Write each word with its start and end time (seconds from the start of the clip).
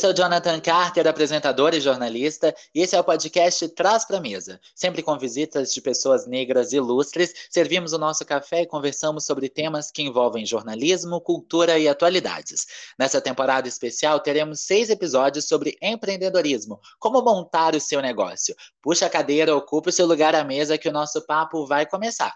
sou 0.00 0.14
Jonathan 0.14 0.58
Carter, 0.60 1.06
apresentador 1.06 1.74
e 1.74 1.80
jornalista, 1.80 2.54
e 2.74 2.80
esse 2.80 2.96
é 2.96 3.00
o 3.00 3.04
podcast 3.04 3.68
Traz 3.68 4.02
para 4.06 4.18
Mesa. 4.18 4.58
Sempre 4.74 5.02
com 5.02 5.18
visitas 5.18 5.74
de 5.74 5.82
pessoas 5.82 6.26
negras 6.26 6.72
ilustres, 6.72 7.34
servimos 7.50 7.92
o 7.92 7.98
nosso 7.98 8.24
café 8.24 8.62
e 8.62 8.66
conversamos 8.66 9.26
sobre 9.26 9.50
temas 9.50 9.90
que 9.90 10.00
envolvem 10.00 10.46
jornalismo, 10.46 11.20
cultura 11.20 11.78
e 11.78 11.86
atualidades. 11.86 12.66
Nessa 12.98 13.20
temporada 13.20 13.68
especial, 13.68 14.20
teremos 14.20 14.60
seis 14.62 14.88
episódios 14.88 15.46
sobre 15.46 15.76
empreendedorismo, 15.82 16.80
como 16.98 17.20
montar 17.20 17.74
o 17.74 17.80
seu 17.80 18.00
negócio. 18.00 18.56
Puxa 18.80 19.04
a 19.04 19.10
cadeira, 19.10 19.54
ocupe 19.54 19.90
o 19.90 19.92
seu 19.92 20.06
lugar 20.06 20.34
à 20.34 20.42
mesa 20.42 20.78
que 20.78 20.88
o 20.88 20.92
nosso 20.92 21.26
papo 21.26 21.66
vai 21.66 21.84
começar. 21.84 22.34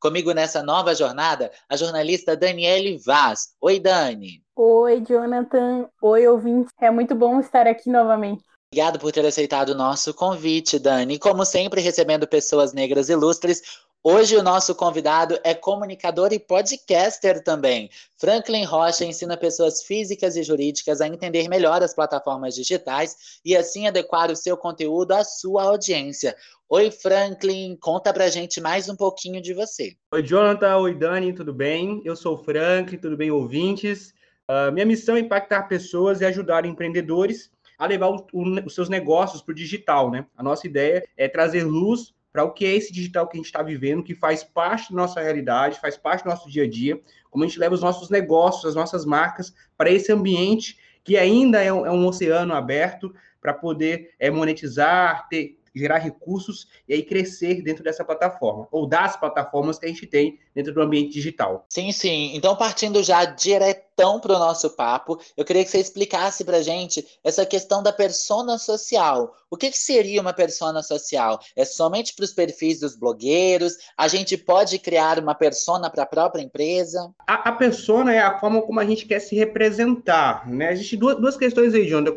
Comigo 0.00 0.32
nessa 0.32 0.62
nova 0.62 0.94
jornada, 0.94 1.50
a 1.68 1.76
jornalista 1.76 2.36
Daniele 2.36 2.98
Vaz. 3.04 3.54
Oi, 3.60 3.78
Dani. 3.80 4.42
Oi, 4.56 5.00
Jonathan. 5.00 5.88
Oi, 6.02 6.26
ouvinte. 6.26 6.70
É 6.80 6.90
muito 6.90 7.14
bom 7.14 7.40
estar 7.40 7.66
aqui 7.66 7.90
novamente. 7.90 8.44
Obrigado 8.72 8.98
por 9.00 9.10
ter 9.10 9.26
aceitado 9.26 9.70
o 9.70 9.74
nosso 9.74 10.14
convite, 10.14 10.78
Dani. 10.78 11.18
Como 11.18 11.44
sempre, 11.44 11.80
recebendo 11.80 12.26
pessoas 12.26 12.72
negras 12.72 13.08
ilustres, 13.08 13.62
Hoje 14.02 14.34
o 14.34 14.42
nosso 14.42 14.74
convidado 14.74 15.38
é 15.44 15.54
comunicador 15.54 16.32
e 16.32 16.38
podcaster 16.38 17.44
também. 17.44 17.90
Franklin 18.16 18.64
Rocha 18.64 19.04
ensina 19.04 19.36
pessoas 19.36 19.82
físicas 19.82 20.36
e 20.36 20.42
jurídicas 20.42 21.02
a 21.02 21.06
entender 21.06 21.50
melhor 21.50 21.82
as 21.82 21.92
plataformas 21.92 22.54
digitais 22.54 23.14
e 23.44 23.54
assim 23.54 23.86
adequar 23.86 24.30
o 24.30 24.36
seu 24.36 24.56
conteúdo 24.56 25.12
à 25.12 25.22
sua 25.22 25.64
audiência. 25.64 26.34
Oi, 26.72 26.88
Franklin, 26.88 27.76
conta 27.80 28.12
pra 28.12 28.28
gente 28.28 28.60
mais 28.60 28.88
um 28.88 28.94
pouquinho 28.94 29.42
de 29.42 29.52
você. 29.52 29.96
Oi, 30.14 30.22
Jonathan. 30.22 30.76
Oi, 30.76 30.94
Dani, 30.94 31.32
tudo 31.32 31.52
bem? 31.52 32.00
Eu 32.04 32.14
sou 32.14 32.34
o 32.34 32.44
Franklin, 32.44 32.96
tudo 32.96 33.16
bem, 33.16 33.28
ouvintes? 33.28 34.14
Uh, 34.48 34.70
minha 34.70 34.86
missão 34.86 35.16
é 35.16 35.18
impactar 35.18 35.64
pessoas 35.64 36.20
e 36.20 36.24
ajudar 36.24 36.64
empreendedores 36.64 37.50
a 37.76 37.86
levar 37.86 38.10
o, 38.10 38.24
o, 38.32 38.64
os 38.64 38.72
seus 38.72 38.88
negócios 38.88 39.42
para 39.42 39.50
o 39.50 39.54
digital, 39.54 40.12
né? 40.12 40.24
A 40.36 40.44
nossa 40.44 40.64
ideia 40.64 41.04
é 41.16 41.26
trazer 41.26 41.64
luz 41.64 42.14
para 42.32 42.44
o 42.44 42.52
que 42.52 42.64
é 42.64 42.76
esse 42.76 42.92
digital 42.92 43.26
que 43.26 43.36
a 43.36 43.38
gente 43.38 43.46
está 43.46 43.64
vivendo, 43.64 44.04
que 44.04 44.14
faz 44.14 44.44
parte 44.44 44.92
da 44.92 44.96
nossa 44.96 45.20
realidade, 45.20 45.80
faz 45.80 45.96
parte 45.96 46.22
do 46.22 46.30
nosso 46.30 46.48
dia 46.48 46.62
a 46.62 46.70
dia, 46.70 47.00
como 47.32 47.42
a 47.42 47.48
gente 47.48 47.58
leva 47.58 47.74
os 47.74 47.82
nossos 47.82 48.10
negócios, 48.10 48.64
as 48.64 48.76
nossas 48.76 49.04
marcas 49.04 49.52
para 49.76 49.90
esse 49.90 50.12
ambiente 50.12 50.78
que 51.02 51.16
ainda 51.16 51.60
é 51.60 51.72
um, 51.72 51.84
é 51.84 51.90
um 51.90 52.06
oceano 52.06 52.54
aberto 52.54 53.12
para 53.40 53.54
poder 53.54 54.14
é, 54.20 54.30
monetizar, 54.30 55.26
ter, 55.28 55.58
gerar 55.74 55.98
recursos 55.98 56.66
e 56.88 56.94
aí 56.94 57.02
crescer 57.02 57.62
dentro 57.62 57.84
dessa 57.84 58.04
plataforma, 58.04 58.66
ou 58.70 58.86
das 58.86 59.16
plataformas 59.16 59.78
que 59.78 59.86
a 59.86 59.88
gente 59.88 60.06
tem 60.06 60.38
dentro 60.54 60.72
do 60.72 60.82
ambiente 60.82 61.12
digital. 61.12 61.64
Sim, 61.68 61.92
sim. 61.92 62.32
Então, 62.34 62.56
partindo 62.56 63.02
já 63.02 63.24
diretão 63.24 64.18
para 64.18 64.34
o 64.34 64.38
nosso 64.38 64.70
papo, 64.70 65.20
eu 65.36 65.44
queria 65.44 65.64
que 65.64 65.70
você 65.70 65.78
explicasse 65.78 66.44
para 66.44 66.62
gente 66.62 67.06
essa 67.22 67.44
questão 67.44 67.82
da 67.82 67.92
persona 67.92 68.58
social. 68.58 69.34
O 69.50 69.56
que, 69.56 69.70
que 69.70 69.78
seria 69.78 70.20
uma 70.20 70.32
persona 70.32 70.82
social? 70.82 71.38
É 71.54 71.64
somente 71.64 72.14
para 72.14 72.24
os 72.24 72.32
perfis 72.32 72.80
dos 72.80 72.96
blogueiros? 72.96 73.76
A 73.96 74.08
gente 74.08 74.36
pode 74.36 74.78
criar 74.78 75.18
uma 75.18 75.34
persona 75.34 75.90
para 75.90 76.04
a 76.04 76.06
própria 76.06 76.42
empresa? 76.42 77.12
A, 77.26 77.50
a 77.50 77.52
persona 77.52 78.14
é 78.14 78.20
a 78.20 78.38
forma 78.38 78.62
como 78.62 78.80
a 78.80 78.84
gente 78.84 79.06
quer 79.06 79.20
se 79.20 79.36
representar, 79.36 80.48
né? 80.48 80.72
Existem 80.72 80.98
duas, 80.98 81.16
duas 81.16 81.36
questões 81.36 81.74
aí, 81.74 81.86
Jonathan, 81.86 82.16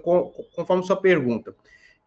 conforme 0.56 0.86
sua 0.86 0.96
pergunta. 0.96 1.54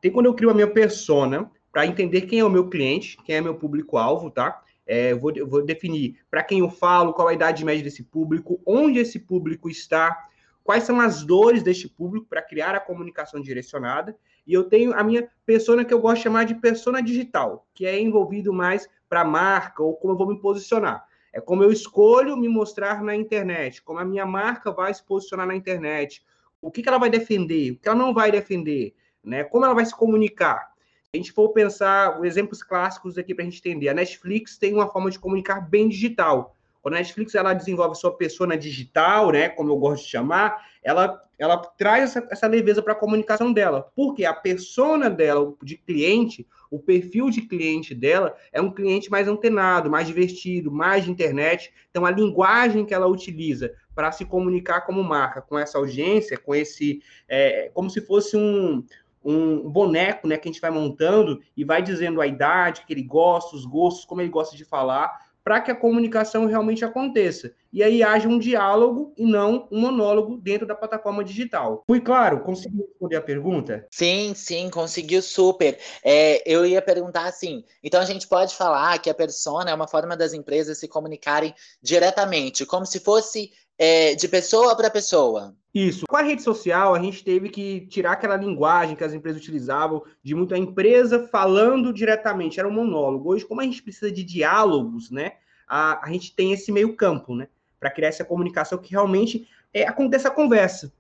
Tem 0.07 0.13
quando 0.13 0.27
eu 0.27 0.35
crio 0.35 0.51
a 0.51 0.55
minha 0.55 0.69
persona 0.69 1.51
para 1.73 1.85
entender 1.85 2.21
quem 2.21 2.39
é 2.39 2.45
o 2.45 2.49
meu 2.49 2.69
cliente, 2.69 3.19
quem 3.25 3.35
é 3.35 3.41
meu 3.41 3.57
público-alvo, 3.57 4.31
tá? 4.31 4.63
É, 4.87 5.11
eu, 5.11 5.19
vou, 5.19 5.33
eu 5.35 5.49
vou 5.49 5.65
definir 5.65 6.21
para 6.31 6.45
quem 6.45 6.61
eu 6.61 6.71
falo, 6.71 7.13
qual 7.13 7.27
a 7.27 7.35
idade 7.35 7.65
média 7.65 7.83
desse 7.83 8.05
público, 8.05 8.61
onde 8.65 9.01
esse 9.01 9.19
público 9.19 9.69
está, 9.69 10.29
quais 10.63 10.85
são 10.85 11.01
as 11.01 11.25
dores 11.25 11.61
deste 11.61 11.89
público 11.89 12.25
para 12.31 12.41
criar 12.41 12.73
a 12.77 12.79
comunicação 12.79 13.41
direcionada. 13.41 14.17
E 14.47 14.53
eu 14.55 14.63
tenho 14.63 14.95
a 14.95 15.03
minha 15.03 15.29
persona 15.45 15.85
que 15.85 15.93
eu 15.93 15.99
gosto 15.99 16.19
de 16.19 16.23
chamar 16.23 16.45
de 16.45 16.55
persona 16.55 17.03
digital, 17.03 17.67
que 17.75 17.85
é 17.85 18.01
envolvido 18.01 18.53
mais 18.53 18.89
para 19.09 19.25
marca 19.25 19.83
ou 19.83 19.97
como 19.97 20.13
eu 20.13 20.19
vou 20.19 20.29
me 20.29 20.39
posicionar. 20.39 21.05
É 21.33 21.41
como 21.41 21.65
eu 21.65 21.73
escolho 21.73 22.37
me 22.37 22.47
mostrar 22.47 23.03
na 23.03 23.17
internet, 23.17 23.83
como 23.83 23.99
a 23.99 24.05
minha 24.05 24.25
marca 24.25 24.71
vai 24.71 24.95
se 24.95 25.03
posicionar 25.03 25.49
na 25.49 25.57
internet, 25.57 26.25
o 26.63 26.71
que, 26.71 26.81
que 26.81 26.89
ela 26.89 26.97
vai 26.97 27.11
defender, 27.11 27.73
o 27.73 27.77
que 27.77 27.89
ela 27.89 27.99
não 27.99 28.15
vai 28.15 28.31
defender 28.31 28.95
né? 29.27 29.45
Como 29.45 29.65
ela 29.65 29.75
vai 29.75 29.85
se 29.85 29.95
comunicar? 29.95 30.71
Se 31.05 31.11
a 31.15 31.17
gente 31.17 31.33
for 31.33 31.51
pensar 31.51 32.25
exemplos 32.25 32.63
clássicos 32.63 33.19
aqui 33.19 33.35
para 33.35 33.45
a 33.45 33.49
gente 33.49 33.59
entender, 33.59 33.89
a 33.89 33.95
Netflix 33.95 34.57
tem 34.57 34.73
uma 34.73 34.89
forma 34.89 35.11
de 35.11 35.19
comunicar 35.19 35.61
bem 35.61 35.89
digital. 35.89 36.57
Quando 36.81 36.95
a 36.95 36.99
Netflix 36.99 37.35
ela 37.35 37.53
desenvolve 37.53 37.97
sua 37.97 38.17
persona 38.17 38.57
digital, 38.57 39.33
né, 39.33 39.49
como 39.49 39.71
eu 39.71 39.77
gosto 39.77 40.05
de 40.05 40.11
chamar, 40.11 40.65
ela, 40.85 41.21
ela 41.37 41.57
traz 41.57 42.05
essa, 42.05 42.29
essa 42.31 42.47
leveza 42.47 42.81
para 42.81 42.93
a 42.93 42.97
comunicação 42.97 43.53
dela. 43.53 43.91
Porque 43.97 44.25
a 44.25 44.33
persona 44.33 45.11
dela, 45.11 45.53
de 45.63 45.77
cliente, 45.77 46.47
o 46.71 46.79
perfil 46.79 47.29
de 47.29 47.43
cliente 47.43 47.93
dela 47.93 48.37
é 48.53 48.61
um 48.61 48.71
cliente 48.71 49.11
mais 49.11 49.27
antenado, 49.27 49.91
mais 49.91 50.07
divertido, 50.07 50.71
mais 50.71 51.05
de 51.05 51.11
internet. 51.11 51.73
Então, 51.91 52.07
a 52.07 52.11
linguagem 52.13 52.85
que 52.85 52.95
ela 52.95 53.09
utiliza 53.09 53.75
para 53.93 54.13
se 54.13 54.25
comunicar 54.25 54.83
como 54.83 55.03
marca 55.03 55.43
com 55.43 55.59
essa 55.59 55.79
audiência, 55.79 56.39
com 56.39 56.55
esse. 56.55 57.03
É, 57.29 57.69
como 57.75 57.91
se 57.91 58.01
fosse 58.01 58.37
um, 58.37 58.85
um 59.27 59.69
boneco, 59.69 60.29
né, 60.29 60.39
que 60.39 60.49
a 60.49 60.53
gente 60.53 60.61
vai 60.61 60.71
montando 60.71 61.41
e 61.57 61.65
vai 61.65 61.83
dizendo 61.83 62.21
a 62.21 62.27
idade 62.27 62.85
que 62.87 62.93
ele 62.93 63.03
gosta, 63.03 63.57
os 63.57 63.67
gostos, 63.67 64.05
como 64.05 64.21
ele 64.21 64.31
gosta 64.31 64.57
de 64.57 64.65
falar, 64.65 65.27
para 65.47 65.61
que 65.61 65.71
a 65.71 65.77
comunicação 65.77 66.47
realmente 66.47 66.85
aconteça. 66.85 67.53
E 67.73 67.81
aí 67.81 68.03
haja 68.03 68.29
um 68.29 68.37
diálogo 68.37 69.13
e 69.17 69.25
não 69.25 69.69
um 69.71 69.81
monólogo 69.81 70.39
dentro 70.39 70.67
da 70.67 70.75
plataforma 70.75 71.23
digital. 71.23 71.85
Fui 71.87 72.01
claro? 72.01 72.41
Consegui 72.41 72.79
responder 72.79 73.15
a 73.15 73.23
pergunta? 73.23 73.87
Sim, 73.93 74.33
sim, 74.35 74.69
conseguiu 74.69 75.23
super. 75.23 75.79
É, 76.03 76.43
eu 76.45 76.67
ia 76.67 76.83
perguntar 76.83 77.27
assim: 77.27 77.65
então 77.81 78.01
a 78.01 78.05
gente 78.05 78.27
pode 78.27 78.57
falar 78.57 78.99
que 78.99 79.09
a 79.09 79.15
persona 79.15 79.71
é 79.71 79.75
uma 79.75 79.87
forma 79.87 80.17
das 80.17 80.35
empresas 80.35 80.79
se 80.79 80.89
comunicarem 80.89 81.55
diretamente, 81.81 82.67
como 82.67 82.85
se 82.85 82.99
fosse 82.99 83.53
é, 83.79 84.15
de 84.15 84.29
pessoa 84.29 84.77
para 84.77 84.91
pessoa. 84.91 85.55
Isso. 85.75 86.07
Com 86.09 86.17
a 86.17 86.23
rede 86.23 86.43
social, 86.43 86.95
a 86.95 86.99
gente 86.99 87.23
teve 87.23 87.51
que 87.51 87.87
tirar 87.89 88.13
aquela 88.13 88.37
linguagem 88.37 88.97
que 88.97 89.05
as 89.05 89.13
empresas 89.13 89.43
utilizavam, 89.43 90.03
de 90.23 90.35
muita 90.35 90.57
empresa 90.57 91.29
falando 91.29 91.93
diretamente, 91.93 92.59
era 92.59 92.69
um 92.69 92.73
monólogo. 92.73 93.31
Hoje, 93.31 93.45
como 93.45 93.61
a 93.61 93.65
gente 93.65 93.83
precisa 93.83 94.11
de 94.11 94.25
diálogos, 94.25 95.11
né, 95.11 95.33
a, 95.69 96.07
a 96.07 96.11
gente 96.11 96.35
tem 96.35 96.53
esse 96.53 96.73
meio 96.73 96.97
campo, 96.97 97.35
né, 97.35 97.49
para 97.79 97.91
criar 97.91 98.09
essa 98.09 98.25
comunicação 98.25 98.79
que 98.79 98.91
realmente 98.91 99.47
é, 99.73 99.87
aconteça 99.87 100.29
a 100.29 100.31
conversa. 100.31 100.91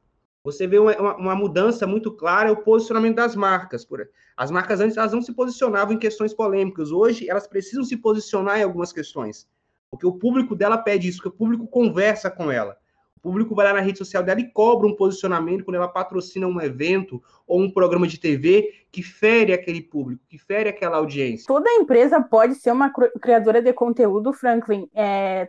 Você 0.44 0.66
vê 0.66 0.78
uma, 0.78 1.16
uma, 1.16 1.34
mudança 1.34 1.87
muito 1.87 2.12
clara, 2.12 2.50
é 2.50 2.53
o 2.53 2.62
posicionamento 2.62 3.16
das 3.16 3.34
marcas. 3.34 3.84
Por, 3.84 4.08
as 4.37 4.50
marcas 4.50 4.78
antes 4.78 4.97
elas 4.97 5.12
não 5.12 5.22
se 5.22 5.32
posicionavam 5.32 5.94
em 5.94 5.98
questões 5.98 6.34
polêmicas, 6.34 6.93
hoje 6.93 7.28
elas 7.28 7.47
precisam 7.47 7.82
se 7.82 7.97
posicionar 7.97 8.60
em 8.60 8.62
algumas 8.62 8.93
questões. 8.93 9.48
Porque 9.91 10.07
o 10.07 10.13
público 10.13 10.55
dela 10.55 10.79
pede 10.79 11.09
isso, 11.09 11.23
que 11.23 11.29
o 11.29 11.33
público 11.33 11.67
conversa 11.67 12.31
com 12.31 12.51
ela. 12.51 12.77
O 13.17 13.21
público 13.21 13.55
vai 13.55 13.67
lá 13.67 13.73
na 13.73 13.81
rede 13.81 13.99
social 13.99 14.23
dela 14.23 14.41
e 14.41 14.51
cobra 14.51 14.87
um 14.87 14.95
posicionamento 14.95 15.65
quando 15.65 15.77
ela 15.77 15.89
patrocina 15.89 16.47
um 16.47 16.61
evento 16.61 17.21
ou 17.47 17.61
um 17.61 17.71
programa 17.71 18.07
de 18.07 18.21
TV 18.21 18.73
que 18.93 19.03
fere 19.03 19.53
aquele 19.53 19.81
público, 19.81 20.23
que 20.29 20.39
fere 20.39 20.69
aquela 20.69 20.99
audiência. 20.99 21.47
Toda 21.47 21.71
empresa 21.73 22.21
pode 22.21 22.55
ser 22.55 22.71
uma 22.71 22.93
criadora 23.21 23.61
de 23.61 23.73
conteúdo, 23.73 24.33
Franklin. 24.33 24.89
É, 24.95 25.49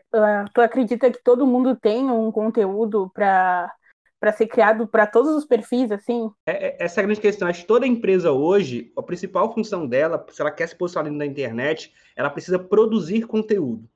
tu 0.54 0.62
acredita 0.62 1.12
que 1.12 1.24
todo 1.24 1.46
mundo 1.46 1.76
tem 1.76 2.10
um 2.10 2.32
conteúdo 2.32 3.12
para 3.14 3.72
para 4.20 4.32
ser 4.34 4.48
criado 4.48 4.88
para 4.88 5.06
todos 5.06 5.36
os 5.36 5.46
perfis, 5.46 5.92
assim? 5.92 6.32
É, 6.46 6.70
é, 6.70 6.78
essa 6.80 7.00
é 7.00 7.04
a 7.04 7.06
grande 7.06 7.22
questão. 7.22 7.48
Acho 7.48 7.62
que 7.62 7.68
toda 7.68 7.86
empresa 7.86 8.32
hoje, 8.32 8.92
a 8.98 9.04
principal 9.04 9.54
função 9.54 9.86
dela, 9.86 10.26
se 10.32 10.42
ela 10.42 10.50
quer 10.52 10.68
se 10.68 10.76
posicionar 10.76 11.12
na 11.12 11.26
internet, 11.26 11.94
ela 12.16 12.30
precisa 12.30 12.58
produzir 12.58 13.28
conteúdo. 13.28 13.88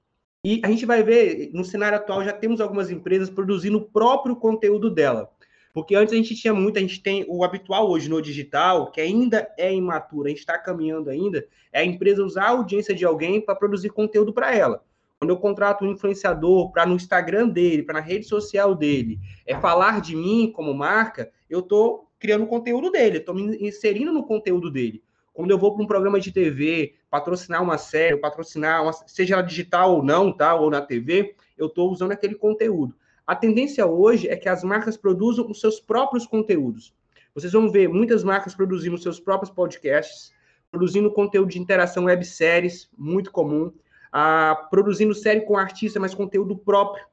E 0.44 0.60
a 0.64 0.68
gente 0.70 0.88
vai 0.88 1.04
ver, 1.04 1.52
no 1.54 1.64
cenário 1.64 2.00
atual, 2.00 2.24
já 2.24 2.34
temos 2.34 2.60
algumas 2.60 2.90
empresas 2.90 3.30
produzindo 3.30 3.78
o 3.78 3.86
próprio 3.86 4.36
conteúdo 4.36 4.90
dela. 4.90 5.30
Porque 5.72 5.96
antes 5.96 6.14
a 6.14 6.18
gente 6.18 6.36
tinha 6.36 6.52
muito, 6.52 6.78
a 6.78 6.82
gente 6.82 7.00
tem 7.00 7.24
o 7.30 7.44
habitual 7.44 7.88
hoje 7.88 8.10
no 8.10 8.20
digital, 8.20 8.92
que 8.92 9.00
ainda 9.00 9.48
é 9.56 9.72
imaturo, 9.72 10.26
a 10.26 10.30
gente 10.30 10.40
está 10.40 10.58
caminhando 10.58 11.12
ainda, 11.12 11.46
é 11.72 11.82
a 11.82 11.86
empresa 11.86 12.24
usar 12.24 12.46
a 12.46 12.50
audiência 12.50 12.96
de 12.96 13.06
alguém 13.06 13.40
para 13.40 13.56
produzir 13.56 13.90
conteúdo 13.90 14.34
para 14.34 14.56
ela. 14.56 14.84
Quando 15.20 15.30
eu 15.30 15.38
contrato 15.38 15.86
um 15.86 15.92
influenciador 15.92 16.72
para 16.72 16.88
no 16.88 16.96
Instagram 16.96 17.48
dele, 17.48 17.84
para 17.84 18.00
na 18.00 18.06
rede 18.06 18.26
social 18.26 18.74
dele, 18.74 19.20
é 19.46 19.56
falar 19.56 20.02
de 20.02 20.16
mim 20.16 20.52
como 20.52 20.74
marca, 20.74 21.32
eu 21.48 21.60
estou 21.60 22.08
criando 22.18 22.46
o 22.46 22.48
conteúdo 22.48 22.90
dele, 22.90 23.20
estou 23.20 23.36
me 23.36 23.44
inserindo 23.64 24.12
no 24.12 24.26
conteúdo 24.26 24.72
dele. 24.72 25.04
Quando 25.42 25.50
eu 25.50 25.58
vou 25.58 25.74
para 25.74 25.84
um 25.84 25.88
programa 25.88 26.20
de 26.20 26.32
TV, 26.32 26.94
patrocinar 27.10 27.64
uma 27.64 27.76
série, 27.76 28.16
patrocinar, 28.16 28.84
uma, 28.84 28.94
seja 28.94 29.34
ela 29.34 29.42
digital 29.42 29.96
ou 29.96 30.04
não, 30.04 30.32
tá? 30.32 30.54
Ou 30.54 30.70
na 30.70 30.84
TV, 30.84 31.34
eu 31.58 31.66
estou 31.66 31.92
usando 31.92 32.12
aquele 32.12 32.36
conteúdo. 32.36 32.94
A 33.26 33.36
tendência 33.36 33.84
hoje 33.88 34.28
é 34.28 34.36
que 34.36 34.48
as 34.48 34.64
marcas 34.64 34.96
produzam 34.96 35.50
os 35.50 35.60
seus 35.60 35.80
próprios 35.80 36.28
conteúdos. 36.28 36.94
Vocês 37.34 37.54
vão 37.54 37.72
ver 37.72 37.90
muitas 37.90 38.24
marcas 38.24 38.54
produzindo 38.54 39.00
seus 39.00 39.20
próprios 39.20 39.50
podcasts, 39.50 40.32
produzindo 40.70 41.10
conteúdo 41.10 41.50
de 41.50 41.60
interação 41.60 42.04
webséries, 42.04 42.88
muito 42.96 43.32
comum, 43.32 43.74
ah, 44.12 44.68
produzindo 44.70 45.16
série 45.16 45.42
com 45.42 45.58
artista, 45.58 46.00
mas 46.00 46.14
conteúdo 46.14 46.56
próprio. 46.56 47.04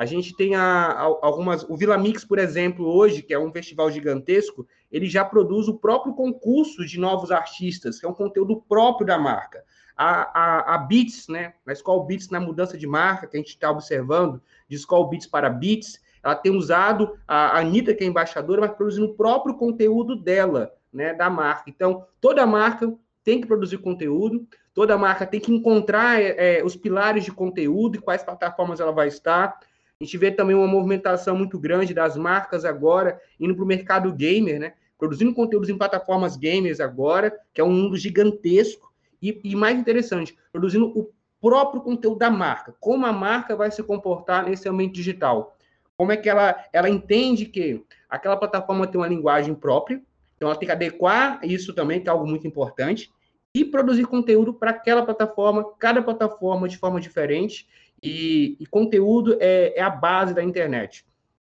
A 0.00 0.06
gente 0.06 0.34
tem 0.34 0.54
a, 0.54 0.62
a, 0.62 1.02
algumas. 1.02 1.62
O 1.68 1.76
Vila 1.76 1.98
Mix, 1.98 2.24
por 2.24 2.38
exemplo, 2.38 2.86
hoje, 2.86 3.20
que 3.20 3.34
é 3.34 3.38
um 3.38 3.52
festival 3.52 3.90
gigantesco, 3.90 4.66
ele 4.90 5.04
já 5.04 5.22
produz 5.22 5.68
o 5.68 5.76
próprio 5.76 6.14
concurso 6.14 6.86
de 6.86 6.98
novos 6.98 7.30
artistas, 7.30 8.00
que 8.00 8.06
é 8.06 8.08
um 8.08 8.14
conteúdo 8.14 8.64
próprio 8.66 9.06
da 9.06 9.18
marca. 9.18 9.62
A, 9.94 10.22
a, 10.32 10.74
a 10.74 10.78
Beats, 10.78 11.28
né? 11.28 11.52
Na 11.66 11.74
Escola 11.74 12.02
Beats, 12.06 12.30
na 12.30 12.40
mudança 12.40 12.78
de 12.78 12.86
marca 12.86 13.26
que 13.26 13.36
a 13.36 13.40
gente 13.40 13.50
está 13.50 13.70
observando, 13.70 14.40
de 14.66 14.76
Escola 14.76 15.06
Beats 15.06 15.26
para 15.26 15.50
Beats, 15.50 16.00
ela 16.24 16.34
tem 16.34 16.56
usado 16.56 17.18
a 17.28 17.58
Anitta, 17.58 17.92
que 17.92 18.02
é 18.02 18.06
embaixadora, 18.06 18.62
mas 18.62 18.72
produzindo 18.72 19.04
o 19.04 19.14
próprio 19.14 19.54
conteúdo 19.54 20.16
dela, 20.16 20.72
né? 20.90 21.12
Da 21.12 21.28
marca. 21.28 21.64
Então, 21.68 22.06
toda 22.22 22.46
marca 22.46 22.90
tem 23.22 23.38
que 23.38 23.46
produzir 23.46 23.76
conteúdo, 23.76 24.48
toda 24.72 24.96
marca 24.96 25.26
tem 25.26 25.40
que 25.40 25.52
encontrar 25.52 26.22
é, 26.22 26.64
os 26.64 26.74
pilares 26.74 27.22
de 27.22 27.30
conteúdo 27.30 27.96
e 27.96 28.00
quais 28.00 28.22
plataformas 28.22 28.80
ela 28.80 28.92
vai 28.92 29.08
estar. 29.08 29.60
A 30.00 30.04
gente 30.04 30.16
vê 30.16 30.30
também 30.30 30.56
uma 30.56 30.66
movimentação 30.66 31.36
muito 31.36 31.58
grande 31.58 31.92
das 31.92 32.16
marcas 32.16 32.64
agora 32.64 33.20
indo 33.38 33.54
para 33.54 33.64
o 33.64 33.66
mercado 33.66 34.10
gamer, 34.14 34.58
né? 34.58 34.72
Produzindo 34.98 35.34
conteúdos 35.34 35.68
em 35.68 35.76
plataformas 35.76 36.38
gamers 36.38 36.80
agora, 36.80 37.38
que 37.52 37.60
é 37.60 37.64
um 37.64 37.70
mundo 37.70 37.98
gigantesco. 37.98 38.90
E, 39.20 39.38
e 39.44 39.54
mais 39.54 39.78
interessante, 39.78 40.34
produzindo 40.50 40.86
o 40.98 41.10
próprio 41.38 41.82
conteúdo 41.82 42.18
da 42.18 42.30
marca. 42.30 42.74
Como 42.80 43.04
a 43.04 43.12
marca 43.12 43.54
vai 43.54 43.70
se 43.70 43.82
comportar 43.82 44.48
nesse 44.48 44.66
ambiente 44.66 44.94
digital. 44.94 45.54
Como 45.98 46.10
é 46.10 46.16
que 46.16 46.30
ela, 46.30 46.64
ela 46.72 46.88
entende 46.88 47.44
que 47.44 47.84
aquela 48.08 48.38
plataforma 48.38 48.86
tem 48.86 48.98
uma 48.98 49.06
linguagem 49.06 49.54
própria, 49.54 50.00
então 50.34 50.48
ela 50.48 50.56
tem 50.56 50.66
que 50.66 50.72
adequar 50.72 51.40
isso 51.44 51.74
também, 51.74 52.00
que 52.00 52.08
é 52.08 52.12
algo 52.12 52.26
muito 52.26 52.46
importante, 52.46 53.12
e 53.54 53.66
produzir 53.66 54.06
conteúdo 54.06 54.54
para 54.54 54.70
aquela 54.70 55.04
plataforma, 55.04 55.62
cada 55.78 56.00
plataforma 56.00 56.66
de 56.66 56.78
forma 56.78 56.98
diferente, 56.98 57.68
e, 58.02 58.56
e 58.58 58.66
conteúdo 58.66 59.36
é, 59.40 59.78
é, 59.78 59.82
a 59.82 59.90
base 59.90 60.34
da 60.34 60.42
internet. 60.42 61.04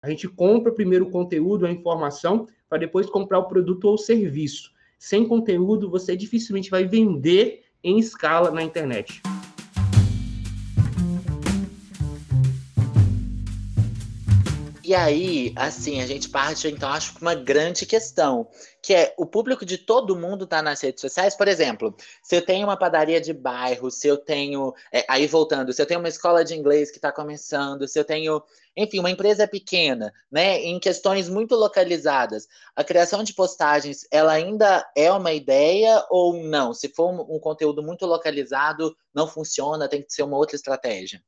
A 0.03 0.09
gente 0.09 0.29
compra 0.29 0.73
primeiro 0.73 1.07
o 1.07 1.11
conteúdo, 1.11 1.67
a 1.67 1.71
informação, 1.71 2.47
para 2.69 2.79
depois 2.79 3.09
comprar 3.09 3.39
o 3.39 3.49
produto 3.49 3.85
ou 3.85 3.99
serviço. 3.99 4.73
Sem 4.99 5.27
conteúdo, 5.27 5.91
você 5.91 6.17
dificilmente 6.17 6.71
vai 6.71 6.85
vender 6.85 7.65
em 7.83 7.99
escala 7.99 8.51
na 8.51 8.63
internet. 8.63 9.23
E 14.89 14.95
aí, 14.95 15.53
assim, 15.55 16.01
a 16.01 16.07
gente 16.07 16.31
parte, 16.31 16.67
então, 16.67 16.89
acho 16.89 17.13
que 17.15 17.21
uma 17.21 17.35
grande 17.35 17.85
questão, 17.85 18.49
que 18.83 18.95
é 18.95 19.15
o 19.19 19.27
público 19.27 19.67
de 19.67 19.77
todo 19.77 20.17
mundo 20.17 20.47
tá 20.47 20.63
nas 20.63 20.81
redes 20.81 21.03
sociais. 21.03 21.37
Por 21.37 21.47
exemplo, 21.47 21.95
se 22.23 22.35
eu 22.35 22.41
tenho 22.41 22.67
uma 22.67 22.75
padaria 22.75 23.21
de 23.21 23.35
bairro, 23.35 23.91
se 23.91 24.09
eu 24.09 24.17
tenho. 24.17 24.73
É, 24.91 25.05
aí 25.07 25.27
voltando, 25.27 25.75
se 25.75 25.83
eu 25.83 25.85
tenho 25.85 26.01
uma 26.01 26.09
escola 26.09 26.43
de 26.43 26.55
inglês 26.55 26.91
que 26.91 26.97
está 26.97 27.13
começando, 27.13 27.87
se 27.87 28.01
eu 28.01 28.05
tenho, 28.05 28.43
enfim, 28.75 28.99
uma 28.99 29.11
empresa 29.11 29.47
pequena, 29.47 30.11
né? 30.33 30.59
Em 30.63 30.81
questões 30.81 31.29
muito 31.29 31.55
localizadas, 31.55 32.49
a 32.75 32.83
criação 32.83 33.23
de 33.23 33.35
postagens, 33.35 34.07
ela 34.11 34.33
ainda 34.33 34.91
é 34.97 35.13
uma 35.13 35.35
ideia 35.35 36.03
ou 36.09 36.43
não? 36.45 36.73
Se 36.73 36.89
for 36.89 37.13
um, 37.13 37.37
um 37.37 37.39
conteúdo 37.39 37.83
muito 37.83 38.07
localizado, 38.07 38.97
não 39.13 39.29
funciona, 39.29 39.87
tem 39.87 40.03
que 40.03 40.11
ser 40.11 40.23
uma 40.23 40.39
outra 40.39 40.57
estratégia. 40.57 41.23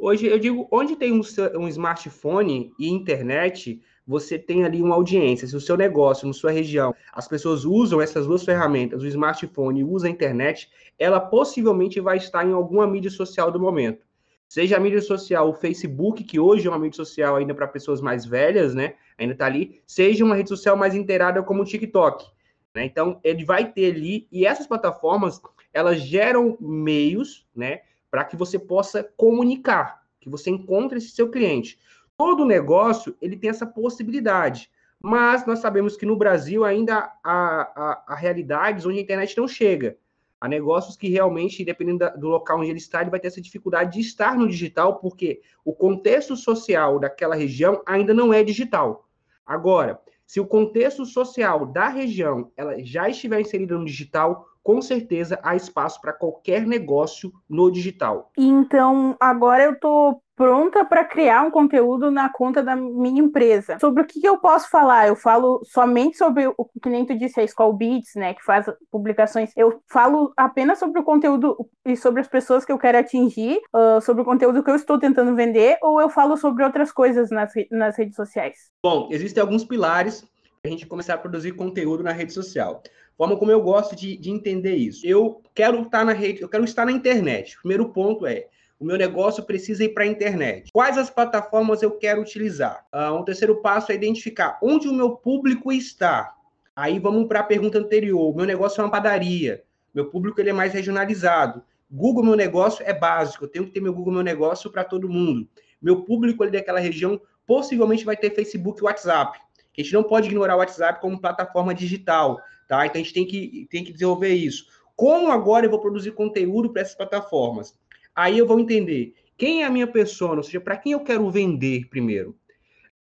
Hoje, 0.00 0.28
eu 0.28 0.38
digo, 0.38 0.68
onde 0.70 0.94
tem 0.94 1.12
um, 1.12 1.20
um, 1.58 1.66
smartphone 1.66 2.72
e 2.78 2.88
internet, 2.88 3.82
você 4.06 4.38
tem 4.38 4.64
ali 4.64 4.80
uma 4.80 4.94
audiência. 4.94 5.48
Se 5.48 5.56
o 5.56 5.60
seu 5.60 5.76
negócio, 5.76 6.24
na 6.24 6.32
sua 6.32 6.52
região, 6.52 6.94
as 7.12 7.26
pessoas 7.26 7.64
usam 7.64 8.00
essas 8.00 8.24
duas 8.24 8.44
ferramentas, 8.44 9.02
o 9.02 9.06
smartphone 9.08 9.80
e 9.80 9.84
usa 9.84 10.06
a 10.06 10.10
internet, 10.10 10.70
ela 10.96 11.18
possivelmente 11.18 11.98
vai 11.98 12.16
estar 12.16 12.46
em 12.46 12.52
alguma 12.52 12.86
mídia 12.86 13.10
social 13.10 13.50
do 13.50 13.58
momento. 13.58 14.06
Seja 14.48 14.76
a 14.76 14.80
mídia 14.80 15.02
social, 15.02 15.48
o 15.48 15.52
Facebook, 15.52 16.22
que 16.22 16.38
hoje 16.38 16.68
é 16.68 16.70
uma 16.70 16.78
mídia 16.78 16.96
social 16.96 17.34
ainda 17.34 17.52
para 17.52 17.66
pessoas 17.66 18.00
mais 18.00 18.24
velhas, 18.24 18.76
né? 18.76 18.94
Ainda 19.18 19.32
está 19.32 19.46
ali, 19.46 19.82
seja 19.84 20.24
uma 20.24 20.36
rede 20.36 20.48
social 20.48 20.76
mais 20.76 20.94
inteirada 20.94 21.42
como 21.42 21.62
o 21.62 21.66
TikTok. 21.66 22.24
Né? 22.72 22.84
Então, 22.84 23.18
ele 23.24 23.44
vai 23.44 23.72
ter 23.72 23.92
ali, 23.92 24.28
e 24.30 24.46
essas 24.46 24.66
plataformas, 24.66 25.42
elas 25.72 26.00
geram 26.00 26.56
meios, 26.60 27.44
né? 27.54 27.80
Para 28.10 28.24
que 28.24 28.36
você 28.36 28.58
possa 28.58 29.02
comunicar, 29.16 30.02
que 30.20 30.28
você 30.28 30.50
encontre 30.50 30.98
esse 30.98 31.10
seu 31.10 31.30
cliente. 31.30 31.78
Todo 32.16 32.44
negócio 32.44 33.16
ele 33.20 33.36
tem 33.36 33.50
essa 33.50 33.66
possibilidade, 33.66 34.70
mas 35.00 35.46
nós 35.46 35.60
sabemos 35.60 35.96
que 35.96 36.06
no 36.06 36.16
Brasil 36.16 36.64
ainda 36.64 37.12
há, 37.22 37.22
há, 37.24 38.04
há 38.08 38.14
realidades 38.14 38.84
onde 38.84 38.98
a 38.98 39.02
internet 39.02 39.36
não 39.36 39.46
chega. 39.46 39.96
Há 40.40 40.48
negócios 40.48 40.96
que 40.96 41.08
realmente, 41.08 41.64
dependendo 41.64 42.10
do 42.16 42.28
local 42.28 42.60
onde 42.60 42.70
ele 42.70 42.78
está, 42.78 43.00
ele 43.00 43.10
vai 43.10 43.18
ter 43.18 43.26
essa 43.26 43.40
dificuldade 43.40 43.94
de 43.94 44.00
estar 44.00 44.36
no 44.36 44.48
digital, 44.48 44.96
porque 44.96 45.40
o 45.64 45.72
contexto 45.72 46.36
social 46.36 46.98
daquela 46.98 47.34
região 47.34 47.82
ainda 47.84 48.14
não 48.14 48.32
é 48.32 48.44
digital. 48.44 49.08
Agora, 49.44 50.00
se 50.24 50.38
o 50.38 50.46
contexto 50.46 51.04
social 51.06 51.66
da 51.66 51.88
região 51.88 52.52
ela 52.56 52.78
já 52.84 53.08
estiver 53.08 53.40
inserida 53.40 53.76
no 53.76 53.84
digital, 53.84 54.47
com 54.62 54.82
certeza 54.82 55.38
há 55.42 55.56
espaço 55.56 56.00
para 56.00 56.12
qualquer 56.12 56.66
negócio 56.66 57.32
no 57.48 57.70
digital. 57.70 58.30
Então, 58.36 59.16
agora 59.18 59.64
eu 59.64 59.72
estou 59.72 60.22
pronta 60.38 60.84
para 60.84 61.04
criar 61.04 61.42
um 61.42 61.50
conteúdo 61.50 62.12
na 62.12 62.32
conta 62.32 62.62
da 62.62 62.76
minha 62.76 63.20
empresa. 63.20 63.76
Sobre 63.80 64.04
o 64.04 64.06
que, 64.06 64.24
eu 64.24 64.38
posso 64.38 64.70
falar? 64.70 65.08
Eu 65.08 65.16
falo 65.16 65.60
somente 65.64 66.16
sobre 66.16 66.46
o 66.46 66.64
que 66.80 66.88
nem 66.88 67.04
tu 67.04 67.18
disse, 67.18 67.40
a 67.40 67.42
Skull 67.42 67.72
Beats, 67.72 68.14
né, 68.14 68.34
que 68.34 68.44
faz 68.44 68.66
publicações. 68.88 69.50
Eu 69.56 69.82
falo 69.90 70.32
apenas 70.36 70.78
sobre 70.78 71.00
o 71.00 71.04
conteúdo 71.04 71.68
e 71.84 71.96
sobre 71.96 72.20
as 72.20 72.28
pessoas 72.28 72.64
que 72.64 72.70
eu 72.70 72.78
quero 72.78 72.98
atingir, 72.98 73.58
uh, 73.74 74.00
sobre 74.00 74.22
o 74.22 74.24
conteúdo 74.24 74.62
que 74.62 74.70
eu 74.70 74.76
estou 74.76 74.96
tentando 74.96 75.34
vender, 75.34 75.76
ou 75.82 76.00
eu 76.00 76.08
falo 76.08 76.36
sobre 76.36 76.62
outras 76.62 76.92
coisas 76.92 77.30
nas, 77.32 77.52
nas 77.68 77.98
redes 77.98 78.14
sociais? 78.14 78.70
Bom, 78.80 79.08
existem 79.10 79.40
alguns 79.40 79.64
pilares 79.64 80.20
para 80.62 80.68
a 80.68 80.70
gente 80.70 80.86
começar 80.86 81.14
a 81.14 81.18
produzir 81.18 81.52
conteúdo 81.52 82.04
na 82.04 82.12
rede 82.12 82.32
social 82.32 82.80
forma 83.18 83.36
como 83.36 83.50
eu 83.50 83.60
gosto 83.60 83.96
de, 83.96 84.16
de 84.16 84.30
entender 84.30 84.76
isso. 84.76 85.04
Eu 85.04 85.42
quero 85.52 85.82
estar 85.82 86.04
na 86.04 86.12
rede, 86.12 86.40
eu 86.40 86.48
quero 86.48 86.64
estar 86.64 86.86
na 86.86 86.92
internet. 86.92 87.56
O 87.56 87.60
primeiro 87.62 87.88
ponto 87.88 88.24
é 88.24 88.46
o 88.78 88.84
meu 88.84 88.96
negócio 88.96 89.42
precisa 89.42 89.82
ir 89.82 89.88
para 89.88 90.04
a 90.04 90.06
internet. 90.06 90.70
Quais 90.72 90.96
as 90.96 91.10
plataformas 91.10 91.82
eu 91.82 91.90
quero 91.90 92.22
utilizar? 92.22 92.86
Uh, 92.94 93.12
um 93.12 93.24
terceiro 93.24 93.56
passo 93.56 93.90
é 93.90 93.96
identificar 93.96 94.56
onde 94.62 94.88
o 94.88 94.94
meu 94.94 95.16
público 95.16 95.72
está. 95.72 96.32
Aí 96.76 97.00
vamos 97.00 97.26
para 97.26 97.40
a 97.40 97.42
pergunta 97.42 97.76
anterior. 97.76 98.30
O 98.30 98.36
meu 98.36 98.46
negócio 98.46 98.80
é 98.80 98.84
uma 98.84 98.90
padaria. 98.90 99.64
Meu 99.92 100.06
público 100.06 100.40
ele 100.40 100.50
é 100.50 100.52
mais 100.52 100.72
regionalizado. 100.72 101.60
Google 101.90 102.22
Meu 102.22 102.36
Negócio 102.36 102.84
é 102.86 102.92
básico. 102.92 103.44
Eu 103.44 103.48
tenho 103.48 103.64
que 103.64 103.72
ter 103.72 103.80
meu 103.80 103.92
Google 103.92 104.12
Meu 104.12 104.22
Negócio 104.22 104.70
para 104.70 104.84
todo 104.84 105.08
mundo. 105.08 105.48
Meu 105.82 106.02
público 106.02 106.44
ali 106.44 106.52
daquela 106.52 106.78
região 106.78 107.20
possivelmente 107.46 108.04
vai 108.04 108.16
ter 108.16 108.30
Facebook 108.30 108.80
e 108.80 108.84
WhatsApp. 108.84 109.40
A 109.76 109.82
gente 109.82 109.92
não 109.92 110.02
pode 110.04 110.28
ignorar 110.28 110.54
o 110.54 110.58
WhatsApp 110.58 111.00
como 111.00 111.20
plataforma 111.20 111.74
digital. 111.74 112.38
Tá? 112.68 112.86
Então 112.86 113.00
a 113.00 113.02
gente 113.02 113.14
tem 113.14 113.26
que, 113.26 113.66
tem 113.70 113.82
que 113.82 113.92
desenvolver 113.92 114.34
isso. 114.34 114.66
Como 114.94 115.32
agora 115.32 115.66
eu 115.66 115.70
vou 115.70 115.80
produzir 115.80 116.12
conteúdo 116.12 116.70
para 116.70 116.82
essas 116.82 116.94
plataformas? 116.94 117.76
Aí 118.14 118.36
eu 118.36 118.46
vou 118.46 118.60
entender 118.60 119.14
quem 119.36 119.62
é 119.62 119.66
a 119.66 119.70
minha 119.70 119.86
pessoa, 119.86 120.36
ou 120.36 120.42
seja, 120.42 120.60
para 120.60 120.76
quem 120.76 120.92
eu 120.92 121.00
quero 121.00 121.30
vender 121.30 121.88
primeiro. 121.88 122.36